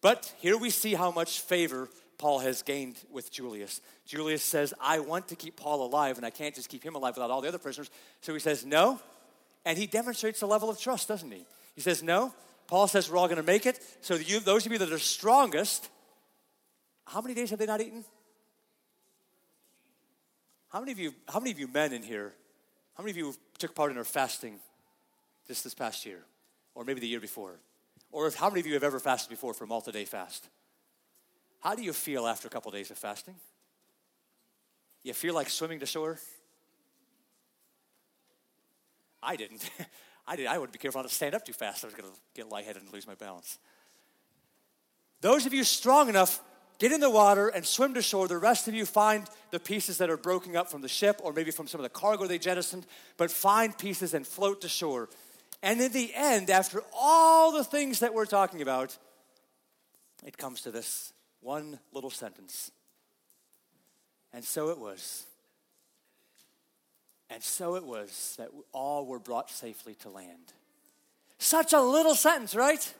But 0.00 0.32
here 0.38 0.56
we 0.56 0.70
see 0.70 0.94
how 0.94 1.10
much 1.10 1.40
favor 1.40 1.88
Paul 2.18 2.40
has 2.40 2.62
gained 2.62 2.96
with 3.10 3.30
Julius. 3.30 3.80
Julius 4.04 4.42
says, 4.42 4.74
I 4.80 4.98
want 5.00 5.28
to 5.28 5.36
keep 5.36 5.56
Paul 5.56 5.86
alive, 5.86 6.16
and 6.16 6.26
I 6.26 6.30
can't 6.30 6.54
just 6.54 6.68
keep 6.68 6.82
him 6.82 6.94
alive 6.94 7.16
without 7.16 7.30
all 7.30 7.40
the 7.40 7.48
other 7.48 7.58
prisoners. 7.58 7.90
So 8.20 8.34
he 8.34 8.40
says, 8.40 8.64
No. 8.64 9.00
And 9.64 9.76
he 9.76 9.86
demonstrates 9.86 10.42
a 10.42 10.46
level 10.46 10.70
of 10.70 10.80
trust, 10.80 11.08
doesn't 11.08 11.30
he? 11.30 11.44
He 11.74 11.80
says, 11.80 12.02
No. 12.02 12.34
Paul 12.66 12.88
says, 12.88 13.10
We're 13.10 13.18
all 13.18 13.28
going 13.28 13.36
to 13.36 13.42
make 13.42 13.66
it. 13.66 13.80
So 14.00 14.14
you, 14.14 14.40
those 14.40 14.66
of 14.66 14.72
you 14.72 14.78
that 14.78 14.92
are 14.92 14.98
strongest, 14.98 15.88
how 17.06 17.20
many 17.20 17.34
days 17.34 17.50
have 17.50 17.58
they 17.58 17.66
not 17.66 17.80
eaten? 17.80 18.04
How 20.68 20.80
many 20.80 20.92
of 20.92 20.98
you, 20.98 21.14
how 21.28 21.38
many 21.38 21.50
of 21.50 21.58
you 21.58 21.66
men 21.66 21.92
in 21.92 22.02
here, 22.02 22.34
how 22.96 23.02
many 23.02 23.12
of 23.12 23.16
you 23.16 23.34
took 23.58 23.74
part 23.74 23.90
in 23.90 23.96
our 23.96 24.04
fasting 24.04 24.58
just 25.46 25.64
this 25.64 25.74
past 25.74 26.04
year, 26.04 26.24
or 26.74 26.84
maybe 26.84 27.00
the 27.00 27.06
year 27.06 27.20
before? 27.20 27.54
Or 28.10 28.26
if, 28.26 28.34
how 28.34 28.48
many 28.48 28.60
of 28.60 28.66
you 28.66 28.74
have 28.74 28.84
ever 28.84 28.98
fasted 28.98 29.30
before 29.30 29.54
for 29.54 29.64
a 29.64 29.66
multi 29.66 29.92
day 29.92 30.04
fast? 30.04 30.48
How 31.60 31.74
do 31.74 31.82
you 31.82 31.92
feel 31.92 32.26
after 32.26 32.48
a 32.48 32.50
couple 32.50 32.70
of 32.70 32.74
days 32.74 32.90
of 32.90 32.98
fasting? 32.98 33.34
You 35.02 35.12
feel 35.14 35.34
like 35.34 35.50
swimming 35.50 35.80
to 35.80 35.86
shore? 35.86 36.18
I 39.22 39.36
didn't. 39.36 39.68
I 40.26 40.36
did. 40.36 40.46
I 40.46 40.58
would 40.58 40.72
be 40.72 40.78
careful 40.78 41.00
not 41.00 41.08
to 41.08 41.14
stand 41.14 41.34
up 41.34 41.44
too 41.44 41.52
fast. 41.52 41.84
I 41.84 41.86
was 41.86 41.94
going 41.94 42.10
to 42.10 42.18
get 42.34 42.50
lightheaded 42.50 42.82
and 42.82 42.92
lose 42.92 43.06
my 43.06 43.14
balance. 43.14 43.58
Those 45.20 45.46
of 45.46 45.54
you 45.54 45.64
strong 45.64 46.08
enough, 46.08 46.40
get 46.78 46.92
in 46.92 47.00
the 47.00 47.10
water 47.10 47.48
and 47.48 47.66
swim 47.66 47.94
to 47.94 48.02
shore. 48.02 48.28
The 48.28 48.38
rest 48.38 48.68
of 48.68 48.74
you 48.74 48.86
find 48.86 49.26
the 49.50 49.58
pieces 49.58 49.98
that 49.98 50.10
are 50.10 50.16
broken 50.16 50.54
up 50.54 50.70
from 50.70 50.82
the 50.82 50.88
ship 50.88 51.20
or 51.24 51.32
maybe 51.32 51.50
from 51.50 51.66
some 51.66 51.80
of 51.80 51.82
the 51.82 51.88
cargo 51.88 52.26
they 52.26 52.38
jettisoned, 52.38 52.86
but 53.16 53.30
find 53.30 53.76
pieces 53.76 54.14
and 54.14 54.26
float 54.26 54.60
to 54.60 54.68
shore. 54.68 55.08
And 55.62 55.80
in 55.80 55.92
the 55.92 56.12
end, 56.14 56.50
after 56.50 56.82
all 56.92 57.52
the 57.52 57.64
things 57.64 58.00
that 58.00 58.14
we're 58.14 58.26
talking 58.26 58.62
about, 58.62 58.96
it 60.24 60.38
comes 60.38 60.62
to 60.62 60.70
this 60.70 61.12
one 61.40 61.78
little 61.92 62.10
sentence. 62.10 62.70
And 64.32 64.44
so 64.44 64.68
it 64.68 64.78
was. 64.78 65.24
And 67.30 67.42
so 67.42 67.74
it 67.76 67.84
was 67.84 68.34
that 68.38 68.48
all 68.72 69.06
were 69.06 69.18
brought 69.18 69.50
safely 69.50 69.94
to 69.96 70.08
land. 70.08 70.52
Such 71.38 71.72
a 71.72 71.80
little 71.80 72.14
sentence, 72.14 72.54
right? 72.54 72.94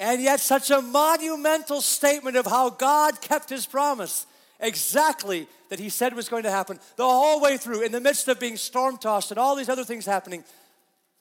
And 0.00 0.22
yet, 0.22 0.40
such 0.40 0.70
a 0.70 0.80
monumental 0.80 1.80
statement 1.80 2.36
of 2.36 2.46
how 2.46 2.70
God 2.70 3.20
kept 3.20 3.50
his 3.50 3.66
promise. 3.66 4.26
Exactly 4.60 5.48
that 5.70 5.78
he 5.78 5.88
said 5.88 6.14
was 6.14 6.28
going 6.28 6.44
to 6.44 6.50
happen 6.50 6.78
the 6.96 7.04
whole 7.04 7.40
way 7.40 7.56
through, 7.56 7.82
in 7.82 7.92
the 7.92 8.00
midst 8.00 8.28
of 8.28 8.40
being 8.40 8.56
storm 8.56 8.96
tossed 8.96 9.30
and 9.30 9.38
all 9.38 9.54
these 9.54 9.68
other 9.68 9.84
things 9.84 10.06
happening. 10.06 10.44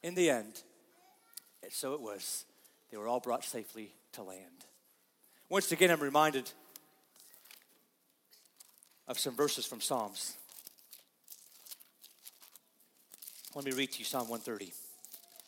In 0.03 0.15
the 0.15 0.29
end, 0.29 0.63
so 1.69 1.93
it 1.93 2.01
was. 2.01 2.45
They 2.91 2.97
were 2.97 3.07
all 3.07 3.19
brought 3.19 3.43
safely 3.43 3.91
to 4.13 4.23
land. 4.23 4.65
Once 5.49 5.71
again, 5.71 5.91
I'm 5.91 5.99
reminded 6.01 6.49
of 9.07 9.19
some 9.19 9.35
verses 9.35 9.65
from 9.65 9.81
Psalms. 9.81 10.35
Let 13.55 13.65
me 13.65 13.71
read 13.71 13.91
to 13.93 13.99
you 13.99 14.05
Psalm 14.05 14.29
130. 14.29 14.73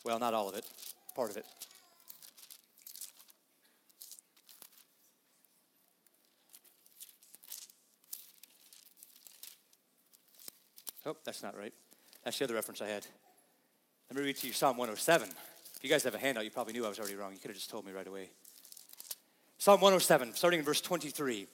Well, 0.04 0.18
not 0.18 0.34
all 0.34 0.48
of 0.48 0.54
it, 0.54 0.64
part 1.14 1.30
of 1.30 1.36
it. 1.36 1.46
Oh, 11.06 11.16
that's 11.24 11.42
not 11.42 11.56
right. 11.56 11.72
That's 12.24 12.38
the 12.38 12.44
other 12.44 12.54
reference 12.54 12.82
I 12.82 12.88
had. 12.88 13.06
Let 14.10 14.18
me 14.18 14.24
read 14.24 14.36
to 14.36 14.46
you 14.46 14.52
Psalm 14.52 14.76
107. 14.76 15.28
If 15.80 15.84
you 15.84 15.88
guys 15.88 16.02
have 16.02 16.14
a 16.14 16.18
handout, 16.18 16.44
you 16.44 16.50
probably 16.50 16.74
knew 16.74 16.84
I 16.84 16.90
was 16.90 16.98
already 16.98 17.14
wrong. 17.16 17.32
You 17.32 17.38
could 17.38 17.48
have 17.48 17.56
just 17.56 17.70
told 17.70 17.86
me 17.86 17.92
right 17.92 18.06
away. 18.06 18.28
Psalm 19.56 19.80
107, 19.80 20.34
starting 20.34 20.58
in 20.58 20.64
verse 20.64 20.82
23. 20.82 21.46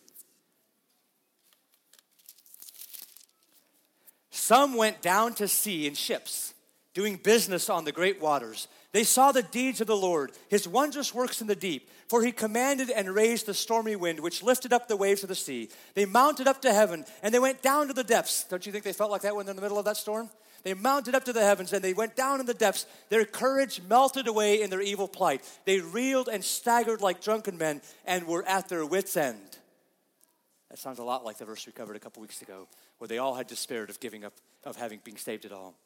Some 4.33 4.75
went 4.75 5.01
down 5.01 5.35
to 5.35 5.47
sea 5.47 5.87
in 5.87 5.95
ships, 5.95 6.55
doing 6.93 7.21
business 7.23 7.71
on 7.71 7.85
the 7.85 7.93
great 7.93 8.21
waters. 8.21 8.67
They 8.91 9.05
saw 9.05 9.31
the 9.31 9.45
deeds 9.45 9.81
of 9.81 9.87
the 9.87 9.97
Lord, 9.97 10.33
his 10.49 10.67
wondrous 10.67 11.15
works 11.15 11.41
in 11.41 11.47
the 11.47 11.55
deep. 11.55 11.89
For 12.09 12.25
he 12.25 12.33
commanded 12.33 12.91
and 12.91 13.15
raised 13.15 13.47
the 13.47 13.55
stormy 13.55 13.95
wind, 13.95 14.19
which 14.19 14.43
lifted 14.43 14.73
up 14.73 14.89
the 14.89 14.97
waves 14.97 15.23
of 15.23 15.29
the 15.29 15.37
sea. 15.37 15.69
They 15.95 16.05
mounted 16.05 16.49
up 16.49 16.63
to 16.63 16.75
heaven, 16.75 17.05
and 17.23 17.33
they 17.33 17.39
went 17.39 17.63
down 17.63 17.87
to 17.87 17.93
the 17.93 18.03
depths. 18.03 18.43
Don't 18.43 18.67
you 18.67 18.73
think 18.73 18.83
they 18.83 18.93
felt 18.93 19.13
like 19.13 19.23
that 19.23 19.37
when 19.37 19.47
they're 19.47 19.53
in 19.53 19.57
the 19.57 19.63
middle 19.63 19.79
of 19.79 19.85
that 19.85 19.97
storm? 19.97 20.31
They 20.67 20.75
mounted 20.75 21.15
up 21.15 21.23
to 21.27 21.33
the 21.33 21.45
heavens 21.45 21.73
and 21.73 21.81
they 21.81 21.93
went 21.93 22.17
down 22.17 22.41
in 22.41 22.47
the 22.47 22.53
depths. 22.53 22.87
Their 23.09 23.25
courage 23.25 23.81
melted 23.89 24.27
away 24.27 24.63
in 24.63 24.69
their 24.69 24.81
evil 24.81 25.07
plight. 25.07 25.45
They 25.65 25.79
reeled 25.79 26.29
and 26.29 26.43
staggered 26.43 27.01
like 27.01 27.23
drunken 27.23 27.57
men 27.57 27.83
and 28.05 28.27
were 28.27 28.43
at 28.49 28.69
their 28.69 28.85
wits' 28.85 29.17
end. 29.17 29.59
That 30.69 30.81
sounds 30.81 30.99
a 30.99 31.05
lot 31.05 31.25
like 31.25 31.39
the 31.39 31.45
verse 31.45 31.65
we 31.67 31.73
covered 31.73 31.95
a 31.95 32.01
couple 32.01 32.21
weeks 32.21 32.43
ago, 32.43 32.67
where 32.99 33.07
they 33.07 33.19
all 33.19 33.37
had 33.37 33.47
despaired 33.47 33.91
of 33.91 34.01
giving 34.01 34.25
up, 34.25 34.33
of 34.65 34.75
having 34.75 34.99
been 35.05 35.17
saved 35.17 35.45
at 35.45 35.53
all. 35.53 35.77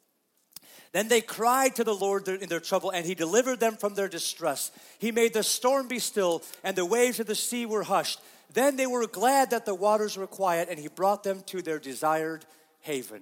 Then 0.93 1.09
they 1.09 1.21
cried 1.21 1.75
to 1.75 1.83
the 1.83 1.93
Lord 1.93 2.27
in 2.27 2.49
their 2.49 2.59
trouble, 2.59 2.89
and 2.89 3.05
He 3.05 3.13
delivered 3.13 3.59
them 3.59 3.75
from 3.75 3.93
their 3.93 4.09
distress. 4.09 4.71
He 4.97 5.11
made 5.11 5.33
the 5.33 5.43
storm 5.43 5.89
be 5.89 5.99
still, 5.99 6.41
and 6.63 6.75
the 6.75 6.85
waves 6.85 7.19
of 7.19 7.27
the 7.27 7.35
sea 7.35 7.67
were 7.67 7.83
hushed. 7.83 8.19
Then 8.51 8.77
they 8.77 8.87
were 8.87 9.05
glad 9.05 9.51
that 9.51 9.67
the 9.67 9.75
waters 9.75 10.17
were 10.17 10.25
quiet, 10.25 10.69
and 10.71 10.79
He 10.79 10.87
brought 10.87 11.21
them 11.21 11.43
to 11.45 11.61
their 11.61 11.77
desired 11.77 12.47
haven. 12.79 13.21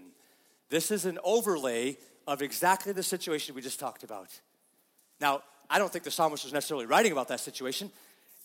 This 0.69 0.91
is 0.91 1.05
an 1.05 1.19
overlay 1.23 1.97
of 2.27 2.41
exactly 2.41 2.93
the 2.93 3.03
situation 3.03 3.55
we 3.55 3.61
just 3.61 3.79
talked 3.79 4.03
about. 4.03 4.27
Now, 5.19 5.41
I 5.69 5.79
don't 5.79 5.91
think 5.91 6.03
the 6.03 6.11
psalmist 6.11 6.43
was 6.43 6.53
necessarily 6.53 6.85
writing 6.85 7.11
about 7.11 7.27
that 7.27 7.39
situation. 7.39 7.91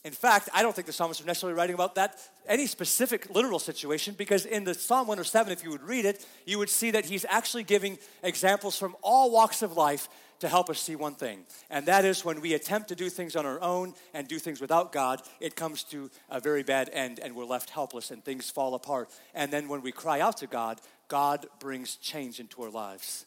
In 0.04 0.12
fact, 0.12 0.50
I 0.52 0.62
don't 0.62 0.74
think 0.74 0.86
the 0.86 0.92
psalmist 0.92 1.20
was 1.20 1.26
necessarily 1.26 1.56
writing 1.56 1.74
about 1.74 1.94
that 1.94 2.18
any 2.46 2.66
specific 2.66 3.34
literal 3.34 3.58
situation 3.58 4.14
because 4.16 4.44
in 4.44 4.64
the 4.64 4.74
Psalm 4.74 5.06
107, 5.06 5.50
if 5.50 5.64
you 5.64 5.70
would 5.70 5.82
read 5.82 6.04
it, 6.04 6.26
you 6.44 6.58
would 6.58 6.68
see 6.68 6.90
that 6.90 7.06
he's 7.06 7.24
actually 7.28 7.64
giving 7.64 7.98
examples 8.22 8.78
from 8.78 8.94
all 9.02 9.30
walks 9.30 9.62
of 9.62 9.78
life 9.78 10.08
to 10.40 10.48
help 10.48 10.68
us 10.68 10.78
see 10.78 10.94
one 10.94 11.14
thing. 11.14 11.44
And 11.70 11.86
that 11.86 12.04
is 12.04 12.22
when 12.22 12.42
we 12.42 12.52
attempt 12.52 12.88
to 12.88 12.94
do 12.94 13.08
things 13.08 13.34
on 13.34 13.46
our 13.46 13.60
own 13.62 13.94
and 14.12 14.28
do 14.28 14.38
things 14.38 14.60
without 14.60 14.92
God, 14.92 15.22
it 15.40 15.56
comes 15.56 15.84
to 15.84 16.10
a 16.28 16.38
very 16.38 16.62
bad 16.62 16.90
end 16.92 17.18
and 17.18 17.34
we're 17.34 17.46
left 17.46 17.70
helpless 17.70 18.10
and 18.10 18.22
things 18.22 18.50
fall 18.50 18.74
apart. 18.74 19.08
And 19.34 19.50
then 19.50 19.68
when 19.68 19.80
we 19.80 19.90
cry 19.90 20.20
out 20.20 20.36
to 20.38 20.46
God, 20.46 20.80
God 21.08 21.46
brings 21.60 21.96
change 21.96 22.40
into 22.40 22.62
our 22.62 22.70
lives. 22.70 23.24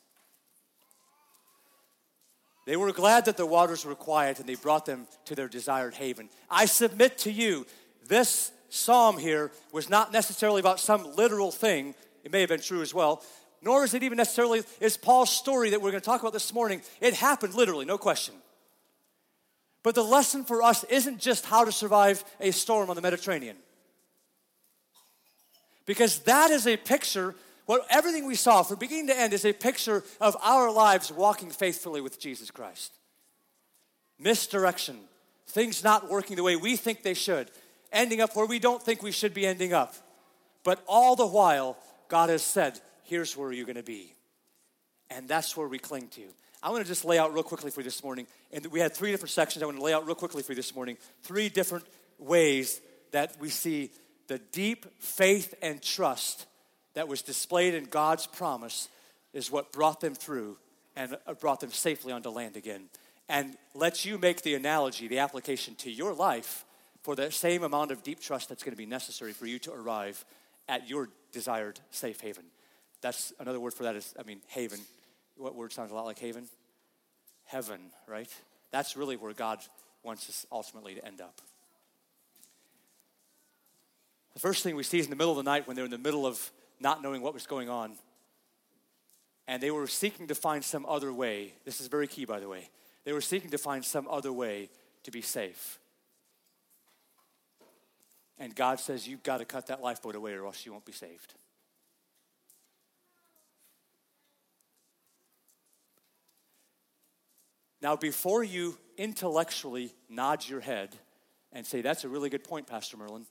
They 2.68 2.76
were 2.76 2.92
glad 2.92 3.24
that 3.26 3.38
the 3.38 3.46
waters 3.46 3.86
were 3.86 3.96
quiet 3.96 4.40
and 4.40 4.48
they 4.48 4.56
brought 4.56 4.86
them 4.86 5.08
to 5.24 5.36
their 5.36 5.48
desired 5.48 5.94
haven. 5.94 6.28
I 6.50 6.66
submit 6.66 7.18
to 7.20 7.32
you, 7.32 7.66
this 8.10 8.52
psalm 8.68 9.18
here 9.18 9.54
was 9.72 9.90
not 9.90 10.12
necessarily 10.12 10.60
about 10.60 10.82
some 10.82 11.16
literal 11.16 11.50
thing. 11.50 11.96
It 12.26 12.34
may 12.34 12.42
have 12.42 12.50
been 12.50 12.60
true 12.60 12.82
as 12.82 12.94
well, 12.94 13.24
nor 13.62 13.86
is 13.86 13.94
it 13.94 14.04
even 14.04 14.18
necessarily 14.18 14.64
is 14.82 14.98
Paul's 14.98 15.30
story 15.30 15.70
that 15.70 15.82
we're 15.82 15.92
going 15.92 16.02
to 16.02 16.06
talk 16.06 16.20
about 16.20 16.34
this 16.34 16.54
morning. 16.54 16.82
It 17.00 17.14
happened 17.14 17.54
literally, 17.54 17.86
no 17.86 17.98
question. 17.98 18.36
But 19.82 19.96
the 19.96 20.04
lesson 20.04 20.44
for 20.44 20.62
us 20.62 20.84
isn't 20.84 21.20
just 21.20 21.46
how 21.46 21.64
to 21.64 21.72
survive 21.72 22.22
a 22.42 22.52
storm 22.52 22.90
on 22.90 22.98
the 22.98 23.02
Mediterranean. 23.02 23.56
Because 25.86 26.20
that 26.24 26.52
is 26.52 26.68
a 26.68 26.76
picture 26.76 27.34
what 27.68 27.86
everything 27.90 28.26
we 28.26 28.36
saw 28.36 28.64
from 28.64 28.80
beginning 28.80 29.08
to 29.08 29.20
end 29.20 29.34
is 29.34 29.46
a 29.46 29.54
picture 29.54 30.04
of 30.20 30.36
our 30.42 30.72
lives 30.72 31.12
walking 31.12 31.50
faithfully 31.50 32.02
with 32.02 32.20
Jesus 32.20 32.50
Christ. 32.50 32.94
Misdirection, 34.18 34.98
things 35.48 35.84
not 35.84 36.10
working 36.10 36.38
the 36.38 36.44
way 36.44 36.56
we 36.56 36.78
think 36.78 37.04
they 37.04 37.14
should, 37.14 37.52
ending 37.92 38.22
up 38.22 38.36
where 38.36 38.46
we 38.46 38.58
don't 38.58 38.82
think 38.82 39.04
we 39.04 39.12
should 39.12 39.34
be 39.34 39.46
ending 39.46 39.74
up. 39.74 39.94
But 40.64 40.82
all 40.88 41.18
the 41.18 41.28
while, 41.28 41.78
God 42.08 42.30
has 42.30 42.42
said, 42.42 42.80
here's 43.04 43.36
where 43.36 43.52
you're 43.52 43.66
going 43.66 43.76
to 43.76 43.84
be. 43.84 44.14
And 45.10 45.28
that's 45.28 45.56
where 45.56 45.68
we 45.68 45.78
cling 45.78 46.08
to. 46.10 46.24
I 46.64 46.70
want 46.70 46.84
to 46.84 46.88
just 46.88 47.04
lay 47.04 47.20
out 47.20 47.34
real 47.34 47.44
quickly 47.44 47.70
for 47.70 47.82
you 47.82 47.86
this 47.86 48.04
morning. 48.04 48.28
And 48.54 48.66
we 48.68 48.80
had 48.80 48.94
three 48.94 49.12
different 49.12 49.32
sections. 49.32 49.62
I 49.62 49.66
want 49.66 49.78
to 49.78 49.84
lay 49.84 49.94
out 49.94 50.06
real 50.06 50.16
quickly 50.16 50.42
for 50.42 50.54
you 50.54 50.56
this 50.56 50.74
morning. 50.74 50.98
Three 51.22 51.50
different 51.50 51.86
ways 52.18 52.80
that 53.12 53.36
we 53.42 53.50
see 53.50 53.92
the 54.28 54.40
deep 54.40 54.86
faith 55.00 55.54
and 55.62 55.82
trust 55.82 56.46
that 56.98 57.08
was 57.08 57.22
displayed 57.22 57.76
in 57.76 57.84
God's 57.84 58.26
promise 58.26 58.90
is 59.32 59.52
what 59.52 59.72
brought 59.72 60.00
them 60.00 60.16
through 60.16 60.58
and 60.96 61.16
uh, 61.28 61.36
brought 61.36 61.60
them 61.60 61.72
safely 61.72 62.12
onto 62.12 62.30
land 62.30 62.58
again. 62.58 62.86
And 63.30 63.56
lets 63.76 64.04
you 64.04 64.18
make 64.18 64.42
the 64.42 64.56
analogy, 64.56 65.08
the 65.08 65.20
application 65.20 65.76
to 65.76 65.92
your 65.92 66.12
life 66.16 66.66
for 67.04 67.16
the 67.16 67.30
same 67.32 67.62
amount 67.62 67.92
of 67.92 68.02
deep 68.02 68.20
trust 68.20 68.50
that's 68.50 68.64
going 68.64 68.74
to 68.74 68.78
be 68.78 68.88
necessary 68.88 69.32
for 69.32 69.46
you 69.46 69.60
to 69.60 69.74
arrive 69.74 70.26
at 70.68 70.90
your 70.90 71.10
desired 71.32 71.80
safe 71.92 72.20
haven. 72.20 72.46
That's 73.02 73.32
another 73.40 73.60
word 73.60 73.76
for 73.76 73.84
that 73.84 73.96
is, 73.96 74.16
I 74.20 74.24
mean, 74.24 74.42
haven. 74.48 74.80
What 75.36 75.54
word 75.54 75.74
sounds 75.74 75.92
a 75.92 75.94
lot 75.94 76.06
like 76.06 76.18
haven? 76.18 76.46
Heaven, 77.46 77.80
right? 78.08 78.34
That's 78.72 78.98
really 78.98 79.18
where 79.18 79.34
God 79.34 79.60
wants 80.02 80.28
us 80.30 80.48
ultimately 80.52 80.96
to 80.96 81.06
end 81.06 81.22
up. 81.22 81.42
The 84.34 84.40
first 84.40 84.64
thing 84.64 84.76
we 84.76 84.82
see 84.82 84.98
is 84.98 85.06
in 85.06 85.12
the 85.12 85.16
middle 85.16 85.38
of 85.38 85.38
the 85.38 85.48
night 85.52 85.68
when 85.68 85.76
they're 85.76 85.86
in 85.86 85.92
the 85.92 86.00
middle 86.00 86.26
of 86.26 86.52
not 86.80 87.02
knowing 87.02 87.22
what 87.22 87.34
was 87.34 87.48
going 87.48 87.70
on. 87.70 87.94
And 89.48 89.64
they 89.64 89.72
were 89.72 89.88
seeking 89.88 90.28
to 90.28 90.36
find 90.36 90.64
some 90.64 90.86
other 90.86 91.14
way. 91.14 91.54
This 91.66 91.80
is 91.80 91.88
very 91.88 92.08
key, 92.08 92.26
by 92.26 92.40
the 92.40 92.50
way. 92.50 92.70
They 93.06 93.14
were 93.14 93.22
seeking 93.22 93.52
to 93.52 93.58
find 93.58 93.84
some 93.84 94.08
other 94.10 94.34
way 94.34 94.70
to 95.04 95.12
be 95.12 95.22
safe. 95.22 95.80
And 98.38 98.54
God 98.54 98.80
says, 98.80 99.08
You've 99.08 99.24
got 99.24 99.38
to 99.38 99.46
cut 99.46 99.68
that 99.68 99.82
lifeboat 99.82 100.16
away 100.16 100.34
or 100.34 100.46
else 100.46 100.66
you 100.66 100.72
won't 100.72 100.86
be 100.86 100.92
saved. 100.92 101.34
Now, 107.82 107.96
before 107.96 108.44
you 108.44 108.78
intellectually 108.98 109.94
nod 110.10 110.48
your 110.48 110.60
head 110.60 110.96
and 111.54 111.66
say, 111.66 111.82
That's 111.82 112.04
a 112.04 112.10
really 112.10 112.30
good 112.30 112.44
point, 112.44 112.68
Pastor 112.68 112.98
Merlin, 112.98 113.26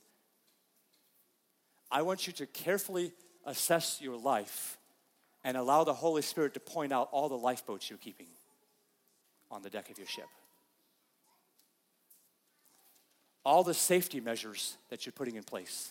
I 1.91 2.01
want 2.01 2.27
you 2.27 2.33
to 2.33 2.45
carefully 2.47 3.13
assess 3.47 3.99
your 4.01 4.17
life 4.17 4.77
and 5.43 5.57
allow 5.57 5.83
the 5.83 5.93
Holy 5.93 6.21
Spirit 6.21 6.53
to 6.53 6.59
point 6.59 6.91
out 6.91 7.09
all 7.11 7.29
the 7.29 7.37
lifeboats 7.37 7.89
you're 7.89 7.97
keeping 7.97 8.27
on 9.49 9.61
the 9.61 9.69
deck 9.69 9.89
of 9.89 9.97
your 9.97 10.07
ship. 10.07 10.27
All 13.45 13.63
the 13.63 13.73
safety 13.73 14.19
measures 14.19 14.75
that 14.89 15.05
you're 15.05 15.13
putting 15.13 15.35
in 15.35 15.43
place. 15.43 15.89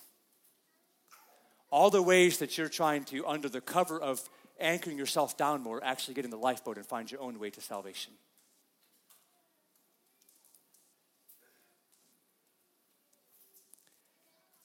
All 1.71 1.89
the 1.89 2.03
ways 2.03 2.39
that 2.39 2.59
you're 2.59 2.69
trying 2.69 3.05
to, 3.05 3.27
under 3.27 3.49
the 3.49 3.63
cover 3.63 3.99
of 3.99 4.21
anchoring 4.61 4.99
yourself 4.99 5.39
down 5.39 5.63
more, 5.63 5.83
actually 5.83 6.15
get 6.15 6.27
in 6.27 6.31
the 6.31 6.37
lifeboat 6.37 6.77
and 6.77 6.87
find 6.87 7.11
your 7.11 7.23
own 7.23 7.39
way 7.39 7.49
to 7.51 7.61
salvation. 7.61 8.13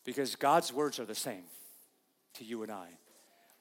Because 0.03 0.35
God's 0.35 0.73
words 0.73 0.99
are 0.99 1.05
the 1.05 1.15
same 1.15 1.43
to 2.35 2.43
you 2.43 2.63
and 2.63 2.71
I. 2.71 2.87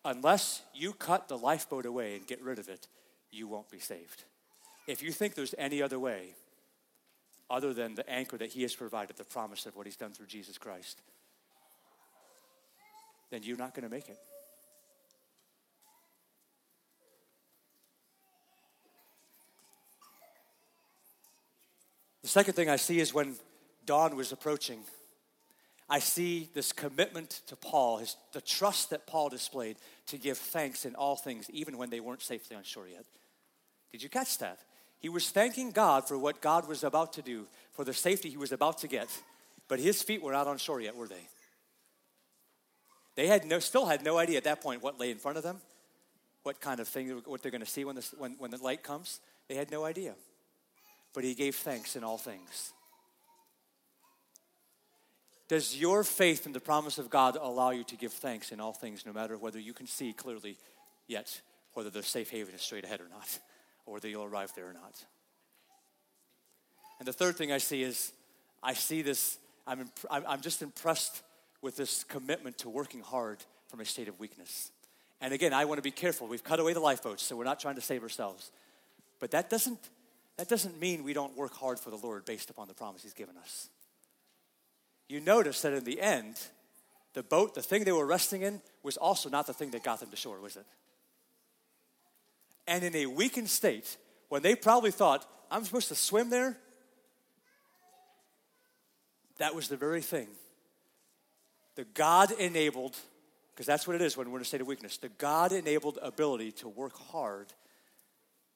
Unless 0.04 0.62
you 0.74 0.92
cut 0.92 1.28
the 1.28 1.36
lifeboat 1.36 1.86
away 1.86 2.16
and 2.16 2.26
get 2.26 2.42
rid 2.42 2.58
of 2.58 2.68
it, 2.68 2.88
you 3.30 3.46
won't 3.46 3.70
be 3.70 3.78
saved. 3.78 4.24
If 4.86 5.02
you 5.02 5.12
think 5.12 5.34
there's 5.34 5.54
any 5.58 5.82
other 5.82 5.98
way 5.98 6.34
other 7.50 7.74
than 7.74 7.94
the 7.94 8.08
anchor 8.08 8.38
that 8.38 8.50
He 8.50 8.62
has 8.62 8.74
provided, 8.74 9.16
the 9.16 9.24
promise 9.24 9.66
of 9.66 9.76
what 9.76 9.86
He's 9.86 9.96
done 9.96 10.12
through 10.12 10.26
Jesus 10.26 10.56
Christ, 10.56 11.02
then 13.30 13.42
you're 13.42 13.56
not 13.56 13.74
going 13.74 13.88
to 13.88 13.94
make 13.94 14.08
it. 14.08 14.18
The 22.22 22.28
second 22.28 22.54
thing 22.54 22.68
I 22.68 22.76
see 22.76 23.00
is 23.00 23.14
when 23.14 23.34
dawn 23.86 24.14
was 24.14 24.32
approaching. 24.32 24.80
I 25.90 25.98
see 25.98 26.48
this 26.54 26.72
commitment 26.72 27.40
to 27.48 27.56
Paul, 27.56 27.98
his, 27.98 28.16
the 28.32 28.40
trust 28.40 28.90
that 28.90 29.08
Paul 29.08 29.28
displayed 29.28 29.76
to 30.06 30.18
give 30.18 30.38
thanks 30.38 30.84
in 30.84 30.94
all 30.94 31.16
things, 31.16 31.50
even 31.50 31.76
when 31.76 31.90
they 31.90 31.98
weren't 31.98 32.22
safely 32.22 32.56
on 32.56 32.62
shore 32.62 32.86
yet. 32.86 33.04
Did 33.90 34.00
you 34.00 34.08
catch 34.08 34.38
that? 34.38 34.60
He 35.00 35.08
was 35.08 35.30
thanking 35.30 35.72
God 35.72 36.06
for 36.06 36.16
what 36.16 36.40
God 36.40 36.68
was 36.68 36.84
about 36.84 37.14
to 37.14 37.22
do, 37.22 37.46
for 37.72 37.84
the 37.84 37.92
safety 37.92 38.30
he 38.30 38.36
was 38.36 38.52
about 38.52 38.78
to 38.78 38.88
get, 38.88 39.08
but 39.66 39.80
his 39.80 40.00
feet 40.00 40.22
were 40.22 40.32
not 40.32 40.46
on 40.46 40.58
shore 40.58 40.80
yet, 40.80 40.94
were 40.94 41.08
they? 41.08 41.26
They 43.16 43.26
had 43.26 43.44
no, 43.44 43.58
still 43.58 43.86
had 43.86 44.04
no 44.04 44.16
idea 44.16 44.36
at 44.36 44.44
that 44.44 44.60
point 44.60 44.84
what 44.84 45.00
lay 45.00 45.10
in 45.10 45.18
front 45.18 45.38
of 45.38 45.42
them, 45.42 45.60
what 46.44 46.60
kind 46.60 46.78
of 46.78 46.86
thing, 46.86 47.20
what 47.26 47.42
they're 47.42 47.50
going 47.50 47.64
to 47.64 47.70
see 47.70 47.84
when, 47.84 47.96
this, 47.96 48.14
when, 48.16 48.36
when 48.38 48.52
the 48.52 48.58
light 48.58 48.84
comes. 48.84 49.18
They 49.48 49.56
had 49.56 49.72
no 49.72 49.84
idea. 49.84 50.14
But 51.12 51.24
he 51.24 51.34
gave 51.34 51.56
thanks 51.56 51.96
in 51.96 52.04
all 52.04 52.18
things. 52.18 52.72
Does 55.50 55.76
your 55.76 56.04
faith 56.04 56.46
in 56.46 56.52
the 56.52 56.60
promise 56.60 56.98
of 56.98 57.10
God 57.10 57.34
allow 57.34 57.70
you 57.70 57.82
to 57.82 57.96
give 57.96 58.12
thanks 58.12 58.52
in 58.52 58.60
all 58.60 58.72
things, 58.72 59.04
no 59.04 59.12
matter 59.12 59.36
whether 59.36 59.58
you 59.58 59.72
can 59.72 59.88
see 59.88 60.12
clearly 60.12 60.56
yet 61.08 61.40
whether 61.74 61.90
the 61.90 62.04
safe 62.04 62.30
haven 62.30 62.54
is 62.54 62.62
straight 62.62 62.84
ahead 62.84 63.00
or 63.00 63.08
not, 63.10 63.40
or 63.84 63.94
whether 63.94 64.06
you'll 64.06 64.22
arrive 64.22 64.52
there 64.54 64.68
or 64.68 64.72
not? 64.72 65.04
And 67.00 67.08
the 67.08 67.12
third 67.12 67.34
thing 67.34 67.50
I 67.50 67.58
see 67.58 67.82
is 67.82 68.12
I 68.62 68.74
see 68.74 69.02
this 69.02 69.38
I'm, 69.66 69.80
imp- 69.80 70.06
I'm 70.08 70.40
just 70.40 70.62
impressed 70.62 71.20
with 71.62 71.76
this 71.76 72.04
commitment 72.04 72.58
to 72.58 72.68
working 72.68 73.00
hard 73.00 73.38
from 73.66 73.80
a 73.80 73.84
state 73.84 74.06
of 74.06 74.20
weakness. 74.20 74.70
And 75.20 75.34
again, 75.34 75.52
I 75.52 75.64
want 75.64 75.78
to 75.78 75.82
be 75.82 75.90
careful. 75.90 76.28
We've 76.28 76.44
cut 76.44 76.60
away 76.60 76.74
the 76.74 76.80
lifeboats, 76.80 77.24
so 77.24 77.34
we're 77.34 77.42
not 77.42 77.58
trying 77.58 77.74
to 77.74 77.80
save 77.80 78.04
ourselves. 78.04 78.52
But 79.18 79.32
that 79.32 79.50
doesn't, 79.50 79.80
that 80.36 80.48
doesn't 80.48 80.78
mean 80.78 81.02
we 81.02 81.12
don't 81.12 81.36
work 81.36 81.54
hard 81.54 81.80
for 81.80 81.90
the 81.90 81.96
Lord 81.96 82.24
based 82.24 82.50
upon 82.50 82.68
the 82.68 82.74
promise 82.74 83.02
He's 83.02 83.14
given 83.14 83.36
us. 83.36 83.68
You 85.10 85.18
notice 85.18 85.62
that 85.62 85.72
in 85.72 85.82
the 85.82 86.00
end, 86.00 86.36
the 87.14 87.24
boat, 87.24 87.56
the 87.56 87.62
thing 87.62 87.82
they 87.82 87.90
were 87.90 88.06
resting 88.06 88.42
in, 88.42 88.60
was 88.84 88.96
also 88.96 89.28
not 89.28 89.44
the 89.48 89.52
thing 89.52 89.72
that 89.72 89.82
got 89.82 89.98
them 89.98 90.08
to 90.10 90.16
shore, 90.16 90.40
was 90.40 90.54
it? 90.54 90.64
And 92.68 92.84
in 92.84 92.94
a 92.94 93.06
weakened 93.06 93.50
state, 93.50 93.96
when 94.28 94.42
they 94.42 94.54
probably 94.54 94.92
thought, 94.92 95.28
I'm 95.50 95.64
supposed 95.64 95.88
to 95.88 95.96
swim 95.96 96.30
there, 96.30 96.56
that 99.38 99.52
was 99.52 99.66
the 99.66 99.76
very 99.76 100.00
thing. 100.00 100.28
The 101.74 101.86
God 101.94 102.30
enabled, 102.30 102.96
because 103.52 103.66
that's 103.66 103.88
what 103.88 103.96
it 103.96 104.02
is 104.02 104.16
when 104.16 104.30
we're 104.30 104.38
in 104.38 104.42
a 104.42 104.44
state 104.44 104.60
of 104.60 104.68
weakness, 104.68 104.96
the 104.96 105.08
God 105.08 105.50
enabled 105.50 105.98
ability 106.00 106.52
to 106.52 106.68
work 106.68 106.96
hard 107.10 107.48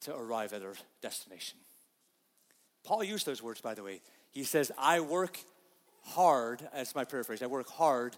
to 0.02 0.14
arrive 0.14 0.52
at 0.52 0.62
our 0.62 0.74
destination. 1.02 1.59
Paul 2.84 3.02
used 3.02 3.26
those 3.26 3.42
words, 3.42 3.61
by 3.61 3.74
the 3.74 3.82
way. 3.82 4.02
He 4.30 4.44
says, 4.44 4.70
I 4.78 5.00
work 5.00 5.40
hard, 6.05 6.66
as 6.72 6.94
my 6.94 7.05
paraphrase, 7.05 7.42
I 7.42 7.46
work 7.46 7.68
hard 7.68 8.16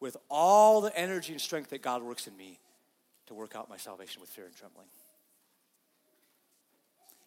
with 0.00 0.16
all 0.30 0.80
the 0.80 0.96
energy 0.98 1.32
and 1.32 1.40
strength 1.40 1.70
that 1.70 1.82
God 1.82 2.02
works 2.02 2.26
in 2.26 2.36
me 2.36 2.58
to 3.26 3.34
work 3.34 3.54
out 3.56 3.68
my 3.68 3.76
salvation 3.76 4.20
with 4.20 4.30
fear 4.30 4.46
and 4.46 4.54
trembling. 4.54 4.86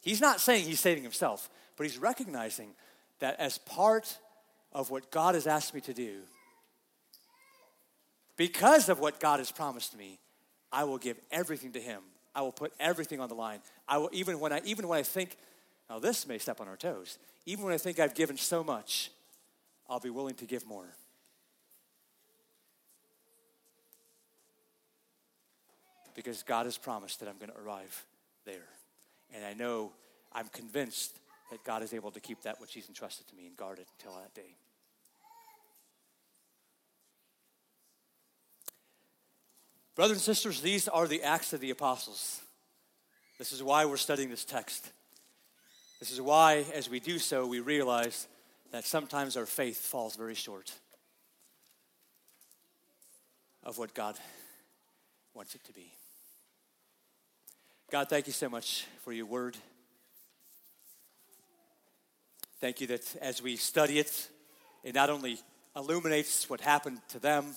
He's 0.02 0.22
not 0.22 0.40
saying 0.40 0.66
he's 0.66 0.80
saving 0.80 1.04
himself, 1.04 1.50
but 1.76 1.86
he's 1.86 1.98
recognizing 1.98 2.72
that 3.20 3.40
as 3.40 3.58
part 3.58 4.18
of 4.72 4.90
what 4.90 5.12
God 5.12 5.36
has 5.36 5.48
asked 5.48 5.74
me 5.74 5.82
to 5.82 5.94
do, 5.94 6.20
because 8.38 8.88
of 8.88 9.00
what 9.00 9.20
God 9.20 9.40
has 9.40 9.52
promised 9.52 9.98
me, 9.98 10.20
I 10.72 10.86
will 10.86 10.98
give 10.98 11.20
everything 11.32 11.74
to 11.74 11.80
him. 11.80 12.02
I 12.34 12.42
will 12.42 12.54
put 12.54 12.72
everything 12.80 13.20
on 13.20 13.28
the 13.28 13.36
line. 13.36 13.60
I 13.88 13.98
will 13.98 14.10
even 14.14 14.40
when 14.40 14.54
I 14.54 14.62
even 14.64 14.88
when 14.88 15.00
I 15.00 15.04
think, 15.04 15.36
now 15.90 16.00
this 16.00 16.28
may 16.28 16.38
step 16.38 16.62
on 16.62 16.68
our 16.68 16.78
toes, 16.78 17.18
even 17.46 17.66
when 17.66 17.74
I 17.74 17.78
think 17.78 18.00
I've 18.00 18.16
given 18.16 18.38
so 18.38 18.64
much, 18.64 19.12
I'll 19.90 20.00
be 20.00 20.10
willing 20.10 20.36
to 20.36 20.46
give 20.46 20.68
more. 20.68 20.86
Because 26.16 26.44
God 26.44 26.66
has 26.66 26.78
promised 26.78 27.22
that 27.22 27.30
I'm 27.30 27.38
going 27.38 27.52
to 27.52 27.58
arrive 27.60 28.06
there. 28.46 28.68
And 29.34 29.44
I 29.46 29.54
know, 29.54 29.92
I'm 30.34 30.48
convinced 30.48 31.18
that 31.50 31.64
God 31.64 31.82
is 31.82 31.94
able 31.94 32.12
to 32.12 32.20
keep 32.20 32.42
that 32.44 32.62
which 32.62 32.74
He's 32.74 32.88
entrusted 32.88 33.28
to 33.30 33.36
me 33.36 33.48
and 33.48 33.58
guard 33.58 33.80
it 33.80 33.88
until 33.98 34.20
that 34.20 34.34
day. 34.34 34.56
Brothers 39.96 40.18
and 40.18 40.24
sisters, 40.24 40.62
these 40.62 40.88
are 40.88 41.08
the 41.08 41.24
Acts 41.24 41.52
of 41.52 41.60
the 41.60 41.72
Apostles. 41.72 42.42
This 43.38 43.52
is 43.52 43.64
why 43.64 43.86
we're 43.86 43.98
studying 43.98 44.30
this 44.30 44.46
text. 44.46 44.92
This 46.00 46.12
is 46.12 46.22
why, 46.22 46.66
as 46.74 46.90
we 46.90 47.00
do 47.00 47.20
so, 47.20 47.46
we 47.46 47.60
realize 47.60 48.28
that 48.72 48.86
sometimes 48.86 49.36
our 49.36 49.46
faith 49.46 49.78
falls 49.78 50.16
very 50.16 50.36
short 50.36 50.72
of 53.64 53.78
what 53.78 53.94
God 53.94 54.18
wants 55.34 55.56
it 55.56 55.64
to 55.66 55.74
be. 55.74 55.92
God, 57.92 58.10
thank 58.10 58.28
you 58.28 58.34
so 58.34 58.50
much 58.50 58.86
for 59.04 59.12
your 59.12 59.26
word. 59.26 59.58
Thank 62.60 62.82
you 62.82 62.88
that 62.88 63.16
as 63.22 63.42
we 63.42 63.56
study 63.56 64.00
it, 64.00 64.30
it 64.84 64.94
not 64.94 65.10
only 65.10 65.40
illuminates 65.76 66.50
what 66.50 66.62
happened 66.62 67.00
to 67.10 67.20
them, 67.20 67.56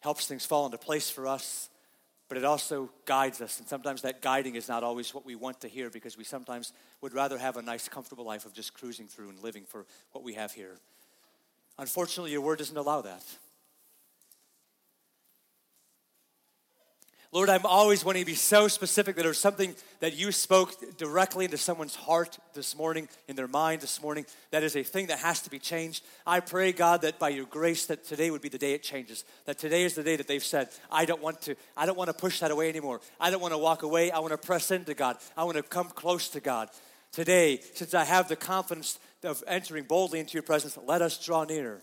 helps 0.00 0.26
things 0.26 0.44
fall 0.44 0.66
into 0.66 0.78
place 0.78 1.08
for 1.08 1.26
us, 1.26 1.68
but 2.28 2.38
it 2.38 2.44
also 2.44 2.90
guides 3.04 3.40
us. 3.40 3.58
And 3.58 3.68
sometimes 3.68 4.02
that 4.02 4.20
guiding 4.20 4.56
is 4.56 4.68
not 4.68 4.82
always 4.82 5.14
what 5.14 5.24
we 5.24 5.34
want 5.34 5.60
to 5.60 5.68
hear 5.68 5.90
because 5.90 6.16
we 6.16 6.24
sometimes 6.24 6.72
would 7.00 7.14
rather 7.14 7.38
have 7.38 7.56
a 7.56 7.62
nice, 7.62 7.88
comfortable 7.88 8.24
life 8.24 8.44
of 8.46 8.52
just 8.52 8.74
cruising 8.74 9.06
through 9.06 9.28
and 9.28 9.38
living 9.40 9.64
for 9.64 9.86
what 10.12 10.24
we 10.24 10.34
have 10.34 10.52
here. 10.52 10.78
Unfortunately, 11.78 12.32
your 12.32 12.40
word 12.40 12.58
doesn't 12.58 12.76
allow 12.76 13.02
that. 13.02 13.22
Lord, 17.36 17.50
I'm 17.50 17.66
always 17.66 18.02
wanting 18.02 18.22
to 18.22 18.26
be 18.26 18.34
so 18.34 18.66
specific 18.66 19.14
that 19.14 19.22
there's 19.22 19.38
something 19.38 19.74
that 20.00 20.16
you 20.16 20.32
spoke 20.32 20.96
directly 20.96 21.44
into 21.44 21.58
someone's 21.58 21.94
heart 21.94 22.38
this 22.54 22.74
morning, 22.74 23.10
in 23.28 23.36
their 23.36 23.46
mind 23.46 23.82
this 23.82 24.00
morning, 24.00 24.24
that 24.52 24.62
is 24.62 24.74
a 24.74 24.82
thing 24.82 25.08
that 25.08 25.18
has 25.18 25.42
to 25.42 25.50
be 25.50 25.58
changed. 25.58 26.02
I 26.26 26.40
pray, 26.40 26.72
God, 26.72 27.02
that 27.02 27.18
by 27.18 27.28
your 27.28 27.44
grace, 27.44 27.84
that 27.88 28.06
today 28.06 28.30
would 28.30 28.40
be 28.40 28.48
the 28.48 28.56
day 28.56 28.72
it 28.72 28.82
changes. 28.82 29.22
That 29.44 29.58
today 29.58 29.84
is 29.84 29.94
the 29.94 30.02
day 30.02 30.16
that 30.16 30.26
they've 30.26 30.42
said, 30.42 30.70
I 30.90 31.04
don't 31.04 31.20
want 31.20 31.42
to, 31.42 31.56
I 31.76 31.84
don't 31.84 31.98
want 31.98 32.08
to 32.08 32.14
push 32.14 32.40
that 32.40 32.50
away 32.50 32.70
anymore. 32.70 33.02
I 33.20 33.30
don't 33.30 33.42
want 33.42 33.52
to 33.52 33.58
walk 33.58 33.82
away. 33.82 34.10
I 34.10 34.20
want 34.20 34.32
to 34.32 34.38
press 34.38 34.70
into 34.70 34.94
God. 34.94 35.18
I 35.36 35.44
want 35.44 35.58
to 35.58 35.62
come 35.62 35.90
close 35.90 36.30
to 36.30 36.40
God. 36.40 36.70
Today, 37.12 37.60
since 37.74 37.92
I 37.92 38.04
have 38.04 38.28
the 38.28 38.36
confidence 38.36 38.98
of 39.22 39.44
entering 39.46 39.84
boldly 39.84 40.20
into 40.20 40.32
your 40.32 40.42
presence, 40.42 40.78
let 40.86 41.02
us 41.02 41.22
draw 41.22 41.44
near. 41.44 41.82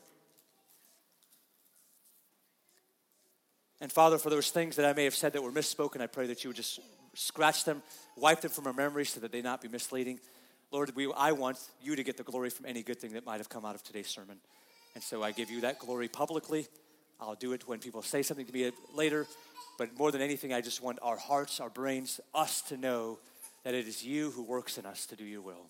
And 3.83 3.91
Father, 3.91 4.17
for 4.17 4.29
those 4.29 4.49
things 4.49 4.77
that 4.77 4.85
I 4.85 4.93
may 4.93 5.03
have 5.03 5.13
said 5.13 5.33
that 5.33 5.43
were 5.43 5.51
misspoken, 5.51 5.99
I 5.99 6.07
pray 6.07 6.25
that 6.27 6.41
you 6.41 6.49
would 6.49 6.55
just 6.55 6.79
scratch 7.15 7.65
them, 7.65 7.83
wipe 8.15 8.39
them 8.39 8.49
from 8.49 8.65
our 8.65 8.71
memory 8.71 9.03
so 9.03 9.19
that 9.19 9.33
they 9.33 9.41
not 9.41 9.59
be 9.59 9.67
misleading. 9.67 10.21
Lord, 10.71 10.95
we, 10.95 11.11
I 11.11 11.33
want 11.33 11.59
you 11.81 11.97
to 11.97 12.01
get 12.01 12.15
the 12.15 12.23
glory 12.23 12.49
from 12.49 12.65
any 12.65 12.81
good 12.81 13.01
thing 13.01 13.11
that 13.11 13.25
might 13.25 13.39
have 13.39 13.49
come 13.49 13.65
out 13.65 13.75
of 13.75 13.83
today's 13.83 14.07
sermon. 14.07 14.37
And 14.95 15.03
so 15.03 15.21
I 15.21 15.33
give 15.33 15.51
you 15.51 15.59
that 15.61 15.79
glory 15.79 16.07
publicly. 16.07 16.65
I'll 17.19 17.35
do 17.35 17.51
it 17.51 17.67
when 17.67 17.79
people 17.79 18.01
say 18.01 18.23
something 18.23 18.45
to 18.45 18.53
me 18.53 18.71
later. 18.95 19.27
But 19.77 19.97
more 19.99 20.13
than 20.13 20.21
anything, 20.21 20.53
I 20.53 20.61
just 20.61 20.81
want 20.81 20.99
our 21.01 21.17
hearts, 21.17 21.59
our 21.59 21.69
brains, 21.69 22.21
us 22.33 22.61
to 22.69 22.77
know 22.77 23.19
that 23.65 23.73
it 23.73 23.85
is 23.85 24.01
you 24.01 24.31
who 24.31 24.43
works 24.43 24.77
in 24.77 24.85
us 24.85 25.05
to 25.07 25.17
do 25.17 25.25
your 25.25 25.41
will. 25.41 25.65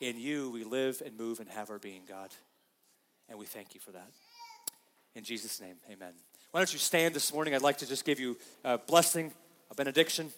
In 0.00 0.20
you, 0.20 0.52
we 0.52 0.62
live 0.62 1.02
and 1.04 1.18
move 1.18 1.40
and 1.40 1.48
have 1.48 1.68
our 1.68 1.80
being, 1.80 2.02
God. 2.08 2.30
And 3.28 3.40
we 3.40 3.46
thank 3.46 3.74
you 3.74 3.80
for 3.80 3.90
that. 3.90 4.12
In 5.16 5.24
Jesus' 5.24 5.60
name, 5.60 5.78
amen. 5.90 6.12
Why 6.50 6.58
don't 6.58 6.72
you 6.72 6.80
stand 6.80 7.14
this 7.14 7.32
morning? 7.32 7.54
I'd 7.54 7.62
like 7.62 7.78
to 7.78 7.86
just 7.86 8.04
give 8.04 8.18
you 8.18 8.36
a 8.64 8.76
blessing, 8.76 9.32
a 9.70 9.74
benediction. 9.76 10.32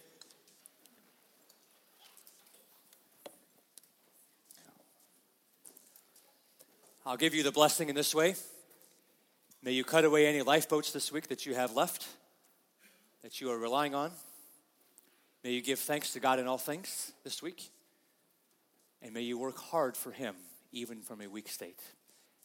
I'll 7.06 7.16
give 7.16 7.34
you 7.34 7.42
the 7.42 7.50
blessing 7.50 7.88
in 7.88 7.94
this 7.94 8.14
way. 8.14 8.34
May 9.62 9.72
you 9.72 9.84
cut 9.84 10.04
away 10.04 10.26
any 10.26 10.42
lifeboats 10.42 10.92
this 10.92 11.10
week 11.10 11.28
that 11.28 11.46
you 11.46 11.54
have 11.54 11.74
left, 11.74 12.06
that 13.22 13.40
you 13.40 13.50
are 13.50 13.58
relying 13.58 13.94
on. 13.94 14.10
May 15.42 15.52
you 15.52 15.62
give 15.62 15.78
thanks 15.78 16.12
to 16.12 16.20
God 16.20 16.38
in 16.38 16.46
all 16.46 16.58
things 16.58 17.12
this 17.24 17.42
week. 17.42 17.70
And 19.00 19.14
may 19.14 19.22
you 19.22 19.38
work 19.38 19.56
hard 19.56 19.96
for 19.96 20.12
Him, 20.12 20.34
even 20.72 21.00
from 21.00 21.22
a 21.22 21.26
weak 21.26 21.48
state, 21.48 21.80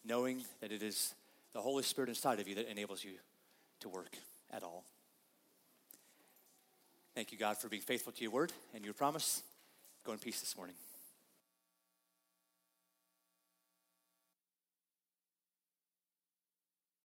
knowing 0.06 0.46
that 0.62 0.72
it 0.72 0.82
is 0.82 1.14
the 1.52 1.60
Holy 1.60 1.84
Spirit 1.84 2.08
inside 2.08 2.40
of 2.40 2.48
you 2.48 2.56
that 2.56 2.72
enables 2.72 3.04
you 3.04 3.12
to 3.82 3.90
work 3.90 4.18
at 4.52 4.64
all. 4.64 4.84
Thank 7.16 7.32
you, 7.32 7.38
God, 7.38 7.58
for 7.58 7.68
being 7.68 7.82
faithful 7.82 8.14
to 8.14 8.22
your 8.22 8.32
word 8.32 8.52
and 8.76 8.86
your 8.86 8.94
promise. 8.94 9.42
Go 10.06 10.12
in 10.12 10.20
peace 10.20 10.40
this 10.40 10.56
morning. 10.56 10.76